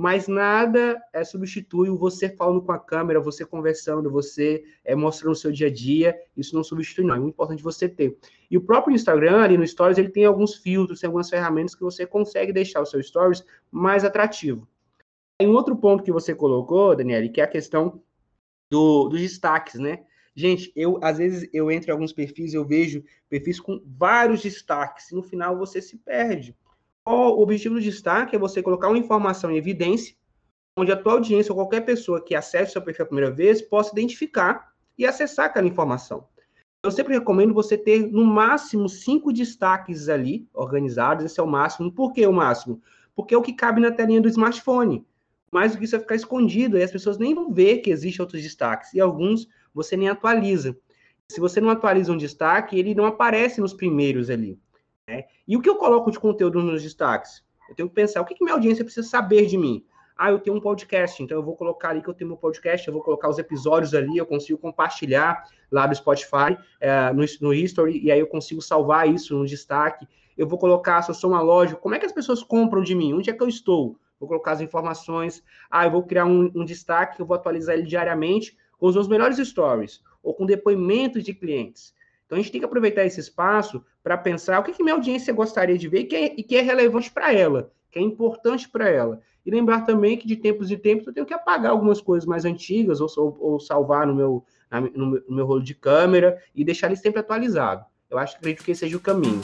mas 0.01 0.29
nada 0.29 0.97
é, 1.13 1.25
substitui 1.25 1.91
o 1.91 1.99
você 1.99 2.29
falando 2.29 2.63
com 2.63 2.71
a 2.71 2.79
câmera, 2.79 3.19
você 3.19 3.45
conversando, 3.45 4.09
você 4.09 4.63
é, 4.85 4.95
mostrando 4.95 5.33
o 5.33 5.37
seu 5.37 5.51
dia 5.51 5.67
a 5.67 5.73
dia, 5.73 6.17
isso 6.37 6.55
não 6.55 6.63
substitui 6.63 7.05
não, 7.05 7.17
é 7.17 7.19
muito 7.19 7.35
importante 7.35 7.65
você 7.65 7.89
ter. 7.89 8.17
E 8.49 8.57
o 8.57 8.61
próprio 8.61 8.95
Instagram, 8.95 9.43
ali 9.43 9.59
no 9.59 9.67
Stories, 9.67 9.99
ele 9.99 10.09
tem 10.09 10.25
alguns 10.25 10.55
filtros, 10.55 11.01
tem 11.01 11.09
algumas 11.09 11.29
ferramentas 11.29 11.75
que 11.75 11.83
você 11.83 12.07
consegue 12.07 12.53
deixar 12.53 12.81
o 12.81 12.87
seu 12.87 13.03
Stories 13.03 13.45
mais 13.73 14.05
atrativo. 14.05 14.69
Tem 15.37 15.49
um 15.49 15.55
outro 15.55 15.75
ponto 15.75 16.05
que 16.05 16.13
você 16.13 16.33
colocou, 16.33 16.95
Daniele, 16.95 17.29
que 17.29 17.41
é 17.41 17.45
a 17.45 17.49
questão 17.49 18.01
do, 18.71 19.09
dos 19.09 19.21
destaques, 19.21 19.81
né? 19.81 20.05
Gente, 20.35 20.73
eu 20.77 21.01
às 21.03 21.19
vezes 21.19 21.49
eu 21.53 21.71
entro 21.71 21.91
em 21.91 21.93
alguns 21.93 22.13
perfis, 22.13 22.55
eu 22.55 22.65
vejo 22.65 23.03
perfis 23.29 23.59
com 23.59 23.83
vários 23.85 24.43
destaques, 24.43 25.11
e 25.11 25.15
no 25.15 25.23
final 25.23 25.59
você 25.59 25.83
se 25.83 25.97
perde 25.99 26.57
o 27.11 27.43
objetivo 27.43 27.77
do 27.77 27.81
destaque 27.81 28.37
é 28.37 28.39
você 28.39 28.63
colocar 28.63 28.89
uma 28.89 28.99
informação 28.99 29.51
em 29.51 29.57
evidência, 29.57 30.15
onde 30.77 30.93
a 30.93 30.97
tua 30.97 31.15
audiência 31.15 31.53
ou 31.53 31.57
qualquer 31.57 31.81
pessoa 31.81 32.23
que 32.23 32.35
acesse 32.35 32.71
o 32.71 32.73
seu 32.75 32.83
perfil 32.83 33.05
a 33.05 33.09
primeira 33.09 33.31
vez 33.31 33.63
possa 33.63 33.93
identificar 33.93 34.73
e 34.97 35.07
acessar 35.07 35.47
aquela 35.47 35.67
informação. 35.67 36.27
Eu 36.83 36.91
sempre 36.91 37.15
recomendo 37.15 37.55
você 37.55 37.77
ter 37.77 38.07
no 38.07 38.25
máximo 38.25 38.89
cinco 38.89 39.33
destaques 39.33 40.09
ali 40.09 40.49
organizados, 40.53 41.25
esse 41.25 41.41
é 41.41 41.43
o 41.43 41.47
máximo. 41.47 41.91
Por 41.91 42.13
que 42.13 42.25
o 42.27 42.33
máximo? 42.33 42.81
Porque 43.17 43.35
é 43.35 43.39
o 43.39 43.43
que 43.43 43.53
cabe 43.53 43.81
na 43.81 43.91
telinha 43.91 44.21
do 44.21 44.29
smartphone. 44.29 45.05
Mais 45.51 45.73
do 45.73 45.79
que 45.79 45.85
isso 45.85 45.93
vai 45.93 46.01
ficar 46.01 46.15
escondido, 46.15 46.79
e 46.79 46.83
as 46.83 46.93
pessoas 46.93 47.19
nem 47.19 47.35
vão 47.35 47.53
ver 47.53 47.79
que 47.79 47.91
existem 47.91 48.23
outros 48.23 48.43
destaques, 48.43 48.93
e 48.93 49.01
alguns 49.01 49.49
você 49.75 49.97
nem 49.97 50.09
atualiza. 50.09 50.77
Se 51.29 51.41
você 51.41 51.61
não 51.61 51.71
atualiza 51.71 52.13
um 52.13 52.17
destaque, 52.17 52.79
ele 52.79 52.95
não 52.95 53.05
aparece 53.05 53.61
nos 53.61 53.75
primeiros 53.75 54.31
ali. 54.31 54.59
Né? 55.07 55.25
E 55.47 55.57
o 55.57 55.61
que 55.61 55.69
eu 55.69 55.77
coloco 55.77 56.11
de 56.11 56.19
conteúdo 56.19 56.63
nos 56.63 56.83
destaques? 56.83 57.43
Eu 57.69 57.75
tenho 57.75 57.89
que 57.89 57.95
pensar, 57.95 58.21
o 58.21 58.25
que, 58.25 58.35
que 58.35 58.43
minha 58.43 58.55
audiência 58.55 58.85
precisa 58.85 59.07
saber 59.07 59.47
de 59.47 59.59
mim? 59.59 59.85
Ah, 60.17 60.31
eu 60.31 60.39
tenho 60.41 60.57
um 60.57 60.61
podcast, 60.61 61.23
então 61.23 61.39
eu 61.39 61.45
vou 61.45 61.55
colocar 61.55 61.91
ali 61.91 62.03
que 62.03 62.09
eu 62.09 62.15
tenho 62.15 62.29
meu 62.29 62.37
podcast, 62.37 62.87
eu 62.87 62.93
vou 62.93 63.03
colocar 63.03 63.29
os 63.29 63.39
episódios 63.39 63.95
ali, 63.95 64.17
eu 64.17 64.27
consigo 64.27 64.59
compartilhar 64.59 65.45
lá 65.71 65.87
do 65.87 65.95
Spotify, 65.95 66.59
é, 66.81 67.13
no, 67.13 67.25
no 67.41 67.55
History, 67.55 68.01
e 68.03 68.11
aí 68.11 68.19
eu 68.19 68.27
consigo 68.27 68.61
salvar 68.61 69.09
isso 69.09 69.39
no 69.39 69.47
destaque. 69.47 70.09
Eu 70.37 70.49
vou 70.49 70.59
colocar, 70.59 71.03
se 71.03 71.11
eu 71.11 71.15
sou 71.15 71.31
uma 71.31 71.41
loja, 71.41 71.77
como 71.77 71.95
é 71.95 71.99
que 71.99 72.07
as 72.07 72.13
pessoas 72.13 72.43
compram 72.43 72.83
de 72.83 72.95
mim? 72.95 73.13
Onde 73.13 73.31
é 73.31 73.33
que 73.33 73.43
eu 73.43 73.49
estou? 73.49 73.97
Vou 74.19 74.29
colocar 74.29 74.53
as 74.53 74.61
informações. 74.61 75.43
Ah, 75.71 75.87
eu 75.87 75.91
vou 75.91 76.03
criar 76.03 76.25
um, 76.25 76.51
um 76.55 76.65
destaque, 76.65 77.21
eu 77.21 77.27
vou 77.27 77.37
atualizar 77.37 77.77
ele 77.77 77.87
diariamente 77.87 78.57
com 78.79 78.87
os 78.87 78.95
meus 78.95 79.09
melhores 79.09 79.37
stories, 79.39 80.01
ou 80.23 80.35
com 80.35 80.47
depoimentos 80.47 81.25
de 81.25 81.35
clientes. 81.35 81.95
Então 82.25 82.37
a 82.37 82.41
gente 82.41 82.53
tem 82.53 82.61
que 82.61 82.67
aproveitar 82.67 83.05
esse 83.05 83.19
espaço 83.19 83.85
para 84.03 84.17
pensar 84.17 84.61
o 84.61 84.63
que, 84.63 84.73
que 84.73 84.83
minha 84.83 84.95
audiência 84.95 85.33
gostaria 85.33 85.79
de 85.79 85.89
ver 85.89 86.01
e 86.01 86.05
que 86.05 86.17
é, 86.17 86.35
e 86.37 86.43
que 86.43 86.57
é 86.57 86.61
relevante 86.61 87.11
para 87.11 87.33
ela, 87.33 87.73
que 87.91 87.99
é 87.99 88.03
importante 88.03 88.69
para 88.69 88.89
ela. 88.89 89.21
E 89.45 89.51
lembrar 89.51 89.87
também 89.87 90.17
que 90.17 90.27
de 90.27 90.37
tempos 90.37 90.71
em 90.71 90.77
tempos 90.77 91.07
eu 91.07 91.15
tenho 91.15 91.27
que 91.27 91.33
apagar 91.33 91.73
algumas 91.73 92.01
coisas 92.01 92.27
mais 92.27 92.45
antigas 92.45 93.01
ou, 93.01 93.09
ou, 93.17 93.39
ou 93.41 93.61
salvar 93.61 94.07
no 94.07 94.15
meu, 94.15 94.45
no 94.95 95.07
meu, 95.07 95.25
no 95.27 95.37
meu 95.37 95.47
rolo 95.47 95.63
de 95.63 95.75
câmera 95.75 96.41
e 96.55 96.65
deixar 96.65 96.89
ele 96.89 96.97
sempre 96.97 97.21
atualizado. 97.21 97.85
Eu 98.11 98.19
acho 98.19 98.35
que 98.35 98.39
acredito 98.39 98.65
que 98.65 98.73
esse 98.73 98.81
seja 98.81 98.97
o 98.97 99.01
caminho. 99.01 99.41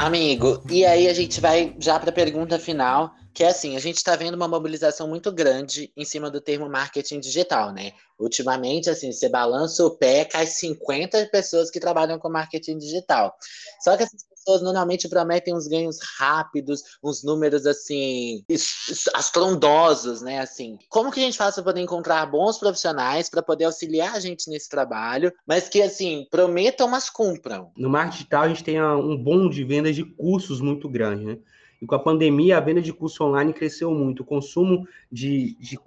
Amigo, 0.00 0.62
e 0.70 0.82
aí 0.86 1.08
a 1.08 1.12
gente 1.12 1.42
vai 1.42 1.76
já 1.78 2.00
para 2.00 2.08
a 2.08 2.12
pergunta 2.12 2.58
final, 2.58 3.14
que 3.34 3.44
é 3.44 3.48
assim, 3.48 3.76
a 3.76 3.78
gente 3.78 3.98
está 3.98 4.16
vendo 4.16 4.34
uma 4.34 4.48
mobilização 4.48 5.06
muito 5.06 5.30
grande 5.30 5.92
em 5.94 6.06
cima 6.06 6.30
do 6.30 6.40
termo 6.40 6.70
marketing 6.70 7.20
digital, 7.20 7.70
né? 7.70 7.92
Ultimamente, 8.18 8.88
assim, 8.88 9.12
você 9.12 9.28
balança 9.28 9.84
o 9.84 9.90
pé, 9.90 10.24
cai 10.24 10.46
50 10.46 11.26
pessoas 11.26 11.70
que 11.70 11.78
trabalham 11.78 12.18
com 12.18 12.30
marketing 12.30 12.78
digital. 12.78 13.36
Só 13.84 13.94
que 13.94 14.04
essas 14.04 14.24
pessoas 14.40 14.62
normalmente 14.62 15.08
prometem 15.08 15.54
uns 15.54 15.66
ganhos 15.66 15.98
rápidos, 16.18 16.82
uns 17.02 17.22
números, 17.22 17.66
assim, 17.66 18.44
astrondosos, 19.14 20.22
né? 20.22 20.40
Assim, 20.40 20.78
como 20.88 21.10
que 21.10 21.20
a 21.20 21.22
gente 21.22 21.38
faz 21.38 21.54
para 21.54 21.64
poder 21.64 21.80
encontrar 21.80 22.24
bons 22.26 22.58
profissionais 22.58 23.28
para 23.28 23.42
poder 23.42 23.64
auxiliar 23.64 24.14
a 24.14 24.20
gente 24.20 24.50
nesse 24.50 24.68
trabalho, 24.68 25.32
mas 25.46 25.68
que, 25.68 25.82
assim, 25.82 26.26
prometam, 26.30 26.88
mas 26.88 27.10
cumpram? 27.10 27.70
No 27.76 27.90
marketing 27.90 28.16
digital, 28.16 28.42
a 28.42 28.48
gente 28.48 28.64
tem 28.64 28.82
um 28.82 29.16
boom 29.16 29.48
de 29.48 29.62
vendas 29.62 29.94
de 29.94 30.04
cursos 30.04 30.60
muito 30.60 30.88
grande, 30.88 31.24
né? 31.24 31.38
E 31.80 31.86
com 31.86 31.94
a 31.94 31.98
pandemia, 31.98 32.58
a 32.58 32.60
venda 32.60 32.82
de 32.82 32.92
curso 32.92 33.24
online 33.24 33.54
cresceu 33.54 33.90
muito. 33.90 34.20
O 34.20 34.26
consumo 34.26 34.86
de, 35.10 35.56
de, 35.58 35.78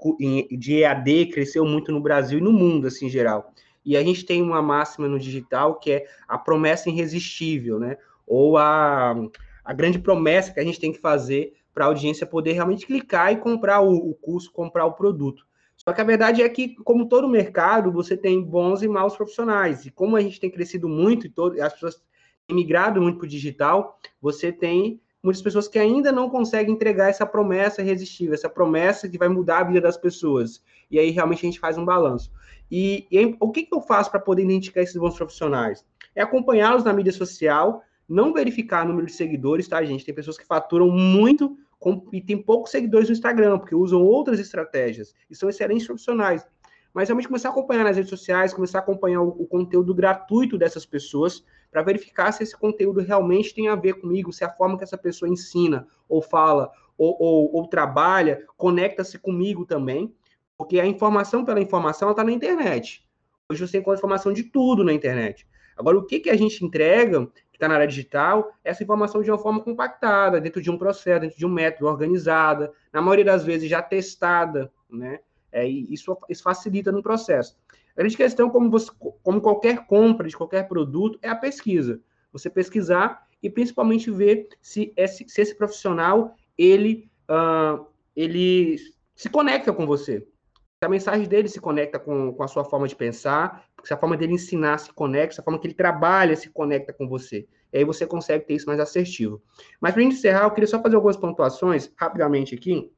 de 0.57 0.79
EAD 0.79 1.27
cresceu 1.27 1.63
muito 1.65 1.91
no 1.91 2.01
Brasil 2.01 2.39
e 2.39 2.41
no 2.41 2.51
mundo, 2.51 2.87
assim, 2.87 3.05
em 3.05 3.09
geral. 3.09 3.53
E 3.85 3.95
a 3.95 4.03
gente 4.03 4.25
tem 4.25 4.41
uma 4.41 4.61
máxima 4.61 5.07
no 5.07 5.19
digital 5.19 5.75
que 5.75 5.91
é 5.91 6.07
a 6.27 6.37
promessa 6.37 6.89
irresistível, 6.89 7.79
né? 7.79 7.97
Ou 8.27 8.57
a, 8.57 9.15
a 9.63 9.73
grande 9.73 9.99
promessa 9.99 10.51
que 10.53 10.59
a 10.59 10.63
gente 10.63 10.79
tem 10.79 10.91
que 10.91 10.99
fazer 10.99 11.53
para 11.73 11.85
a 11.85 11.87
audiência 11.87 12.25
poder 12.25 12.53
realmente 12.53 12.85
clicar 12.85 13.31
e 13.31 13.37
comprar 13.37 13.81
o, 13.81 13.93
o 13.93 14.13
curso, 14.13 14.51
comprar 14.51 14.85
o 14.85 14.93
produto. 14.93 15.45
Só 15.75 15.91
que 15.91 15.99
a 15.99 16.05
verdade 16.05 16.41
é 16.41 16.47
que, 16.47 16.75
como 16.83 17.09
todo 17.09 17.27
mercado, 17.27 17.91
você 17.91 18.15
tem 18.15 18.41
bons 18.41 18.83
e 18.83 18.87
maus 18.87 19.15
profissionais. 19.15 19.85
E 19.85 19.91
como 19.91 20.15
a 20.15 20.21
gente 20.21 20.39
tem 20.39 20.49
crescido 20.49 20.87
muito 20.87 21.25
e 21.25 21.29
todo, 21.29 21.61
as 21.61 21.73
pessoas 21.73 22.01
têm 22.47 22.55
migrado 22.55 23.01
muito 23.01 23.17
para 23.17 23.25
o 23.25 23.29
digital, 23.29 23.99
você 24.21 24.51
tem 24.51 25.01
muitas 25.21 25.41
pessoas 25.41 25.67
que 25.67 25.79
ainda 25.79 26.11
não 26.11 26.29
conseguem 26.29 26.73
entregar 26.73 27.09
essa 27.09 27.25
promessa 27.25 27.81
irresistível, 27.81 28.33
essa 28.33 28.49
promessa 28.49 29.09
que 29.09 29.17
vai 29.17 29.29
mudar 29.29 29.59
a 29.59 29.63
vida 29.63 29.81
das 29.81 29.97
pessoas. 29.97 30.61
E 30.91 30.99
aí 30.99 31.09
realmente 31.11 31.39
a 31.39 31.49
gente 31.49 31.59
faz 31.59 31.77
um 31.77 31.85
balanço. 31.85 32.31
E, 32.69 33.07
e 33.11 33.35
o 33.39 33.51
que, 33.51 33.63
que 33.63 33.73
eu 33.73 33.81
faço 33.81 34.11
para 34.11 34.19
poder 34.19 34.43
identificar 34.43 34.81
esses 34.81 34.97
bons 34.97 35.15
profissionais? 35.15 35.85
É 36.15 36.21
acompanhá-los 36.21 36.83
na 36.83 36.93
mídia 36.93 37.11
social, 37.11 37.81
não 38.07 38.33
verificar 38.33 38.85
o 38.85 38.89
número 38.89 39.07
de 39.07 39.13
seguidores, 39.13 39.67
tá, 39.67 39.83
gente? 39.83 40.05
Tem 40.05 40.13
pessoas 40.13 40.37
que 40.37 40.45
faturam 40.45 40.89
muito 40.89 41.57
com, 41.79 42.07
e 42.11 42.21
tem 42.21 42.41
poucos 42.41 42.71
seguidores 42.71 43.09
no 43.09 43.13
Instagram, 43.13 43.59
porque 43.59 43.75
usam 43.75 44.01
outras 44.01 44.39
estratégias 44.39 45.13
e 45.29 45.35
são 45.35 45.49
excelentes 45.49 45.85
profissionais. 45.85 46.45
Mas 46.93 47.09
realmente 47.09 47.27
começar 47.27 47.49
a 47.49 47.51
acompanhar 47.51 47.83
nas 47.83 47.97
redes 47.97 48.09
sociais, 48.09 48.53
começar 48.53 48.79
a 48.79 48.81
acompanhar 48.81 49.21
o, 49.21 49.29
o 49.29 49.47
conteúdo 49.47 49.93
gratuito 49.93 50.57
dessas 50.57 50.85
pessoas, 50.85 51.43
para 51.71 51.81
verificar 51.81 52.31
se 52.31 52.43
esse 52.43 52.55
conteúdo 52.55 53.01
realmente 53.01 53.53
tem 53.53 53.67
a 53.67 53.75
ver 53.75 53.95
comigo, 53.95 54.31
se 54.31 54.43
a 54.43 54.49
forma 54.49 54.77
que 54.77 54.83
essa 54.83 54.97
pessoa 54.97 55.27
ensina, 55.27 55.87
ou 56.07 56.21
fala, 56.21 56.71
ou, 56.95 57.17
ou, 57.19 57.55
ou 57.55 57.67
trabalha, 57.67 58.45
conecta-se 58.55 59.17
comigo 59.17 59.65
também, 59.65 60.13
porque 60.55 60.79
a 60.79 60.85
informação 60.85 61.43
pela 61.43 61.59
informação 61.59 62.11
está 62.11 62.23
na 62.23 62.31
internet. 62.31 63.03
Hoje 63.49 63.67
você 63.67 63.79
encontra 63.79 63.97
informação 63.97 64.31
de 64.31 64.43
tudo 64.43 64.83
na 64.83 64.93
internet. 64.93 65.47
Agora, 65.77 65.97
o 65.97 66.05
que, 66.05 66.19
que 66.19 66.29
a 66.29 66.35
gente 66.35 66.63
entrega, 66.63 67.25
que 67.25 67.55
está 67.55 67.67
na 67.67 67.75
área 67.75 67.87
digital, 67.87 68.51
é 68.63 68.71
essa 68.71 68.83
informação 68.83 69.21
de 69.21 69.31
uma 69.31 69.37
forma 69.37 69.59
compactada, 69.61 70.39
dentro 70.39 70.61
de 70.61 70.69
um 70.69 70.77
processo, 70.77 71.21
dentro 71.21 71.37
de 71.37 71.45
um 71.45 71.49
método, 71.49 71.87
organizada, 71.87 72.71
na 72.91 73.01
maioria 73.01 73.25
das 73.25 73.43
vezes 73.43 73.69
já 73.69 73.81
testada, 73.81 74.71
né? 74.89 75.19
É, 75.51 75.67
isso, 75.67 76.17
isso 76.29 76.41
facilita 76.41 76.91
no 76.91 77.03
processo. 77.03 77.55
A 77.95 78.01
grande 78.01 78.17
questão, 78.17 78.49
como, 78.49 78.71
você, 78.71 78.91
como 79.21 79.39
qualquer 79.39 79.85
compra 79.85 80.27
de 80.27 80.35
qualquer 80.35 80.67
produto, 80.67 81.19
é 81.21 81.29
a 81.29 81.35
pesquisa. 81.35 82.01
Você 82.31 82.49
pesquisar 82.49 83.27
e 83.41 83.49
principalmente 83.49 84.09
ver 84.09 84.47
se 84.61 84.91
esse, 84.97 85.27
se 85.29 85.41
esse 85.41 85.55
profissional 85.55 86.35
ele, 86.57 87.07
uh, 87.29 87.85
ele 88.15 88.77
se 89.13 89.29
conecta 89.29 89.71
com 89.71 89.85
você. 89.85 90.21
Se 90.21 90.85
a 90.85 90.89
mensagem 90.89 91.27
dele 91.27 91.47
se 91.47 91.61
conecta 91.61 91.99
com, 91.99 92.33
com 92.33 92.43
a 92.43 92.47
sua 92.47 92.65
forma 92.65 92.87
de 92.87 92.95
pensar, 92.95 93.65
se 93.83 93.93
a 93.93 93.97
forma 93.97 94.15
dele 94.15 94.33
ensinar 94.33 94.77
se 94.77 94.93
conecta, 94.93 95.35
se 95.35 95.41
a 95.41 95.43
forma 95.43 95.59
que 95.59 95.67
ele 95.67 95.73
trabalha 95.73 96.35
se 96.35 96.49
conecta 96.49 96.93
com 96.93 97.07
você. 97.07 97.47
E 97.71 97.79
aí 97.79 97.83
você 97.83 98.05
consegue 98.05 98.45
ter 98.45 98.53
isso 98.53 98.67
mais 98.67 98.79
assertivo. 98.79 99.41
Mas 99.81 99.93
para 99.93 100.03
encerrar, 100.03 100.43
eu 100.43 100.51
queria 100.51 100.67
só 100.67 100.81
fazer 100.81 100.95
algumas 100.95 101.17
pontuações, 101.17 101.91
rapidamente 101.97 102.55
aqui, 102.55 102.91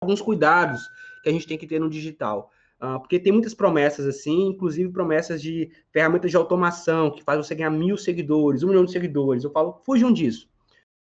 alguns 0.00 0.20
cuidados 0.20 0.88
que 1.22 1.28
a 1.28 1.32
gente 1.32 1.46
tem 1.46 1.58
que 1.58 1.66
ter 1.66 1.80
no 1.80 1.90
digital. 1.90 2.50
Uh, 2.80 2.98
porque 3.00 3.18
tem 3.18 3.32
muitas 3.32 3.54
promessas 3.54 4.06
assim, 4.06 4.48
inclusive 4.48 4.90
promessas 4.90 5.40
de 5.40 5.70
ferramentas 5.92 6.30
de 6.30 6.36
automação 6.36 7.10
que 7.10 7.22
faz 7.22 7.38
você 7.38 7.54
ganhar 7.54 7.70
mil 7.70 7.96
seguidores, 7.96 8.62
um 8.62 8.68
milhão 8.68 8.84
de 8.84 8.92
seguidores. 8.92 9.44
Eu 9.44 9.50
falo, 9.50 9.80
fujam 9.84 10.12
disso. 10.12 10.48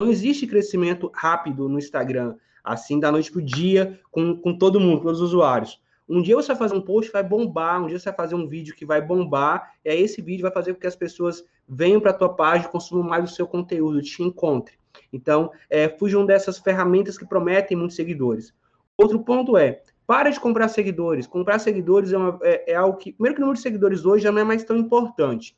Não 0.01 0.09
existe 0.09 0.47
crescimento 0.47 1.11
rápido 1.13 1.67
no 1.67 1.77
Instagram, 1.77 2.35
assim, 2.63 2.99
da 2.99 3.11
noite 3.11 3.31
para 3.31 3.39
o 3.39 3.45
dia, 3.45 3.99
com, 4.11 4.35
com 4.37 4.57
todo 4.57 4.79
mundo, 4.79 4.97
com 4.97 5.05
todos 5.05 5.21
os 5.21 5.29
usuários. 5.29 5.79
Um 6.07 6.21
dia 6.21 6.35
você 6.35 6.47
vai 6.47 6.57
fazer 6.57 6.75
um 6.75 6.81
post 6.81 7.11
vai 7.11 7.23
bombar, 7.23 7.83
um 7.83 7.87
dia 7.87 7.99
você 7.99 8.05
vai 8.05 8.15
fazer 8.15 8.35
um 8.35 8.47
vídeo 8.47 8.75
que 8.75 8.85
vai 8.85 9.01
bombar, 9.01 9.73
e 9.83 9.89
aí 9.89 10.01
esse 10.01 10.21
vídeo 10.21 10.43
vai 10.43 10.51
fazer 10.51 10.73
com 10.73 10.79
que 10.79 10.87
as 10.87 10.95
pessoas 10.95 11.43
venham 11.67 11.99
para 11.99 12.11
a 12.11 12.13
tua 12.13 12.33
página, 12.33 12.69
consumam 12.69 13.03
mais 13.03 13.29
o 13.29 13.35
seu 13.35 13.45
conteúdo, 13.45 14.01
te 14.01 14.23
encontre. 14.23 14.77
Então, 15.11 15.51
é, 15.69 15.89
fujam 15.89 16.25
dessas 16.25 16.57
ferramentas 16.57 17.17
que 17.17 17.25
prometem 17.25 17.77
muitos 17.77 17.95
seguidores. 17.95 18.53
Outro 18.97 19.19
ponto 19.19 19.57
é, 19.57 19.81
para 20.07 20.29
de 20.29 20.39
comprar 20.39 20.69
seguidores. 20.69 21.27
Comprar 21.27 21.59
seguidores 21.59 22.13
é, 22.13 22.17
uma, 22.17 22.39
é, 22.41 22.71
é, 22.71 22.75
algo 22.75 22.97
que, 22.97 23.11
primeiro 23.11 23.35
que 23.35 23.41
o 23.41 23.45
número 23.45 23.57
de 23.57 23.61
seguidores 23.61 24.05
hoje 24.05 24.23
já 24.23 24.31
não 24.31 24.39
é 24.39 24.43
mais 24.43 24.63
tão 24.63 24.77
importante. 24.77 25.55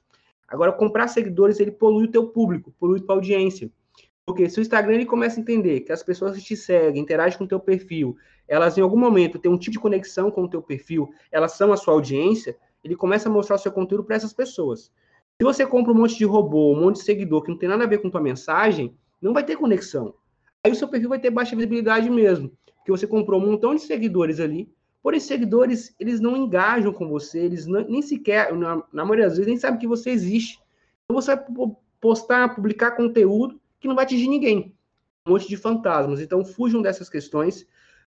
Agora, 0.48 0.72
comprar 0.72 1.08
seguidores, 1.08 1.60
ele 1.60 1.72
polui 1.72 2.06
o 2.06 2.12
teu 2.12 2.28
público, 2.28 2.74
polui 2.80 3.00
a 3.00 3.04
tua 3.04 3.16
audiência. 3.16 3.72
Porque 4.30 4.48
se 4.48 4.60
o 4.60 4.62
Instagram 4.62 4.94
ele 4.94 5.08
começa 5.08 5.40
a 5.40 5.42
entender 5.42 5.80
que 5.80 5.92
as 5.92 6.04
pessoas 6.04 6.38
que 6.38 6.44
te 6.44 6.56
seguem, 6.56 7.02
interagem 7.02 7.36
com 7.36 7.46
o 7.46 7.48
teu 7.48 7.60
perfil, 7.60 8.16
elas 8.48 8.78
em 8.78 8.82
algum 8.82 8.96
momento 8.96 9.40
têm 9.40 9.52
um 9.52 9.58
tipo 9.58 9.72
de 9.72 9.80
conexão 9.80 10.30
com 10.30 10.44
o 10.44 10.48
teu 10.48 10.62
perfil, 10.62 11.10
elas 11.32 11.54
são 11.54 11.74
a 11.74 11.78
sua 11.78 11.96
audiência, 11.96 12.56
ele 12.84 12.96
começa 12.96 13.28
a 13.28 13.32
mostrar 13.32 13.56
o 13.56 13.58
seu 13.58 13.72
conteúdo 13.72 14.04
para 14.04 14.16
essas 14.16 14.32
pessoas. 14.32 14.92
Se 15.36 15.44
você 15.44 15.66
compra 15.66 15.92
um 15.92 15.96
monte 15.96 16.16
de 16.16 16.26
robô, 16.26 16.74
um 16.74 16.80
monte 16.80 16.98
de 16.98 17.06
seguidor 17.06 17.42
que 17.42 17.50
não 17.50 17.58
tem 17.58 17.68
nada 17.68 17.86
a 17.86 17.88
ver 17.88 18.04
com 18.04 18.10
tua 18.12 18.22
mensagem, 18.22 18.96
não 19.20 19.34
vai 19.34 19.44
ter 19.44 19.56
conexão. 19.56 20.14
Aí 20.64 20.72
o 20.72 20.76
seu 20.76 20.88
perfil 20.88 21.10
vai 21.10 21.20
ter 21.20 21.32
baixa 21.32 21.56
visibilidade 21.56 22.08
mesmo, 22.08 22.52
porque 22.76 22.92
você 22.92 23.08
comprou 23.08 23.42
um 23.42 23.48
montão 23.48 23.74
de 23.74 23.82
seguidores 23.82 24.40
ali, 24.40 24.72
porém 25.02 25.20
seguidores, 25.20 25.96
eles 26.00 26.20
não 26.20 26.38
engajam 26.38 26.94
com 26.94 27.10
você, 27.10 27.40
eles 27.40 27.66
não, 27.66 27.82
nem 27.82 28.04
sequer, 28.04 28.54
na, 28.54 28.84
na 28.94 29.04
maioria 29.04 29.26
das 29.26 29.38
vezes, 29.38 29.48
nem 29.48 29.58
sabem 29.58 29.80
que 29.80 29.88
você 29.88 30.12
existe. 30.12 30.60
Então 31.06 31.20
você 31.20 31.36
vai 31.36 31.44
postar, 32.00 32.54
publicar 32.54 32.92
conteúdo 32.92 33.59
que 33.80 33.88
não 33.88 33.96
vai 33.96 34.06
atingir 34.06 34.28
ninguém. 34.28 34.76
Um 35.26 35.32
monte 35.32 35.48
de 35.48 35.58
fantasmas. 35.58 36.20
Então 36.20 36.44
fujam 36.44 36.82
dessas 36.82 37.10
questões. 37.10 37.66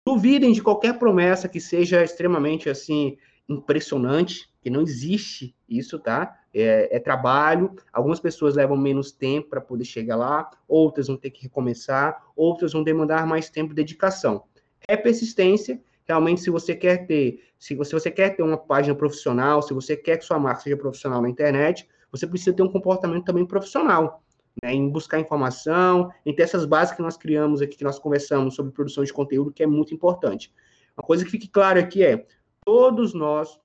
Duvidem 0.06 0.52
de 0.52 0.62
qualquer 0.62 0.98
promessa 0.98 1.48
que 1.48 1.60
seja 1.60 2.04
extremamente 2.04 2.70
assim 2.70 3.18
impressionante, 3.48 4.48
que 4.62 4.70
não 4.70 4.82
existe 4.82 5.56
isso, 5.68 5.98
tá? 5.98 6.38
É, 6.54 6.96
é 6.96 7.00
trabalho. 7.00 7.76
Algumas 7.92 8.20
pessoas 8.20 8.56
levam 8.56 8.78
menos 8.78 9.12
tempo 9.12 9.50
para 9.50 9.62
poder 9.62 9.86
chegar 9.86 10.16
lá, 10.16 10.50
outras 10.68 11.08
vão 11.08 11.18
ter 11.18 11.32
que 11.32 11.44
recomeçar, 11.44 12.24
outras 12.36 12.74
vão 12.74 12.84
demandar 12.84 13.26
mais 13.26 13.50
tempo 13.50 13.72
e 13.72 13.76
dedicação. 13.76 14.44
É 14.88 14.96
persistência. 14.96 15.82
Realmente, 16.06 16.42
se 16.42 16.50
você 16.50 16.76
quer 16.76 17.06
ter, 17.06 17.44
se 17.58 17.76
você, 17.76 17.90
se 17.90 17.94
você 17.96 18.12
quer 18.12 18.36
ter 18.36 18.44
uma 18.44 18.58
página 18.58 18.96
profissional, 18.96 19.62
se 19.62 19.74
você 19.74 19.96
quer 19.96 20.18
que 20.18 20.26
sua 20.26 20.40
marca 20.40 20.62
seja 20.62 20.78
profissional 20.78 21.22
na 21.22 21.30
internet, 21.30 21.88
você 22.12 22.26
precisa 22.26 22.56
ter 22.56 22.64
um 22.64 22.72
comportamento 22.72 23.26
também 23.26 23.46
profissional 23.46 24.24
né, 24.64 24.74
em 24.74 24.90
buscar 24.90 25.20
informação, 25.20 26.12
em 26.26 26.34
ter 26.34 26.44
essas 26.44 26.66
bases 26.66 26.96
que 26.96 27.02
nós 27.02 27.18
criamos 27.18 27.62
aqui, 27.62 27.78
que 27.78 27.84
nós 27.84 28.00
conversamos 28.00 28.56
sobre 28.56 28.72
produção 28.72 29.04
de 29.04 29.14
conteúdo, 29.14 29.52
que 29.52 29.64
é 29.64 29.68
muito 29.68 29.94
importante. 29.94 30.54
Uma 30.98 31.06
coisa 31.06 31.24
que 31.24 31.32
fique 31.32 31.48
claro 31.48 31.80
aqui 31.80 32.04
é: 32.04 32.26
todos 32.66 33.14
nós 33.14 33.60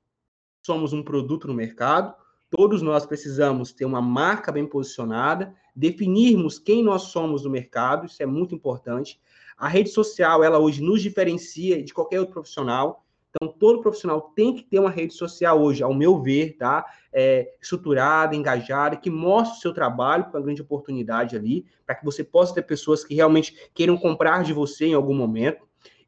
somos 0.64 0.92
um 0.92 1.02
produto 1.02 1.46
no 1.46 1.54
mercado, 1.54 2.14
todos 2.50 2.80
nós 2.80 3.04
precisamos 3.04 3.72
ter 3.72 3.84
uma 3.84 4.00
marca 4.00 4.52
bem 4.52 4.66
posicionada, 4.66 5.54
definirmos 5.74 6.58
quem 6.58 6.82
nós 6.82 7.02
somos 7.02 7.44
no 7.44 7.50
mercado, 7.50 8.06
isso 8.06 8.22
é 8.22 8.26
muito 8.26 8.54
importante. 8.54 9.20
A 9.56 9.68
rede 9.68 9.90
social, 9.90 10.42
ela 10.42 10.58
hoje 10.58 10.82
nos 10.82 11.02
diferencia 11.02 11.82
de 11.82 11.92
qualquer 11.92 12.20
outro 12.20 12.34
profissional. 12.34 13.03
Então, 13.36 13.52
todo 13.52 13.80
profissional 13.80 14.20
tem 14.34 14.54
que 14.54 14.62
ter 14.62 14.78
uma 14.78 14.90
rede 14.90 15.12
social 15.12 15.60
hoje, 15.60 15.82
ao 15.82 15.92
meu 15.92 16.22
ver, 16.22 16.56
tá? 16.56 16.86
É, 17.12 17.52
estruturada, 17.60 18.36
engajada, 18.36 18.96
que 18.96 19.10
mostre 19.10 19.58
o 19.58 19.60
seu 19.60 19.74
trabalho 19.74 20.26
com 20.30 20.36
a 20.36 20.40
grande 20.40 20.62
oportunidade 20.62 21.36
ali, 21.36 21.66
para 21.84 21.96
que 21.96 22.04
você 22.04 22.22
possa 22.22 22.54
ter 22.54 22.62
pessoas 22.62 23.04
que 23.04 23.14
realmente 23.14 23.70
queiram 23.74 23.96
comprar 23.96 24.44
de 24.44 24.52
você 24.52 24.86
em 24.86 24.94
algum 24.94 25.14
momento. 25.14 25.66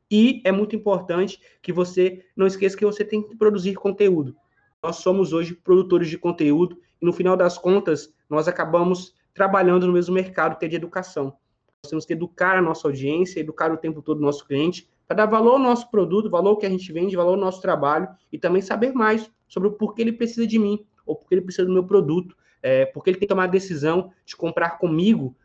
E 0.08 0.40
é 0.44 0.52
muito 0.52 0.76
importante 0.76 1.40
que 1.60 1.72
você 1.72 2.24
não 2.36 2.46
esqueça 2.46 2.76
que 2.76 2.86
você 2.86 3.04
tem 3.04 3.20
que 3.20 3.36
produzir 3.36 3.74
conteúdo. 3.74 4.36
Nós 4.80 4.96
somos 4.96 5.32
hoje 5.32 5.52
produtores 5.52 6.08
de 6.08 6.16
conteúdo 6.16 6.78
e, 7.02 7.04
no 7.04 7.12
final 7.12 7.36
das 7.36 7.58
contas, 7.58 8.14
nós 8.30 8.46
acabamos 8.46 9.14
trabalhando 9.34 9.84
no 9.86 9.92
mesmo 9.92 10.14
mercado 10.14 10.56
que 10.56 10.64
é 10.64 10.68
de 10.68 10.76
educação. 10.76 11.36
Nós 11.82 11.90
temos 11.90 12.06
que 12.06 12.12
educar 12.12 12.56
a 12.56 12.62
nossa 12.62 12.86
audiência, 12.86 13.40
educar 13.40 13.72
o 13.72 13.76
tempo 13.76 14.00
todo 14.00 14.18
o 14.18 14.22
nosso 14.22 14.46
cliente, 14.46 14.88
para 15.06 15.16
dar 15.16 15.26
valor 15.26 15.52
ao 15.52 15.58
nosso 15.58 15.90
produto, 15.90 16.28
valor 16.28 16.56
que 16.56 16.66
a 16.66 16.70
gente 16.70 16.92
vende, 16.92 17.16
valor 17.16 17.34
ao 17.34 17.40
nosso 17.40 17.60
trabalho 17.60 18.08
e 18.32 18.38
também 18.38 18.60
saber 18.60 18.92
mais 18.92 19.30
sobre 19.48 19.68
o 19.68 19.72
porquê 19.72 20.02
ele 20.02 20.12
precisa 20.12 20.46
de 20.46 20.58
mim 20.58 20.84
ou 21.04 21.14
porquê 21.14 21.36
ele 21.36 21.42
precisa 21.42 21.66
do 21.66 21.72
meu 21.72 21.84
produto, 21.84 22.36
é, 22.62 22.86
porque 22.86 23.10
ele 23.10 23.18
tem 23.18 23.28
que 23.28 23.32
tomar 23.32 23.44
a 23.44 23.48
decisão 23.48 24.12
de 24.24 24.36
comprar 24.36 24.78
comigo 24.78 25.36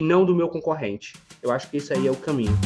e 0.00 0.04
não 0.04 0.24
do 0.24 0.34
meu 0.34 0.48
concorrente. 0.48 1.14
Eu 1.42 1.50
acho 1.50 1.70
que 1.70 1.76
esse 1.76 1.92
aí 1.92 2.06
é 2.06 2.10
o 2.10 2.16
caminho. 2.16 2.56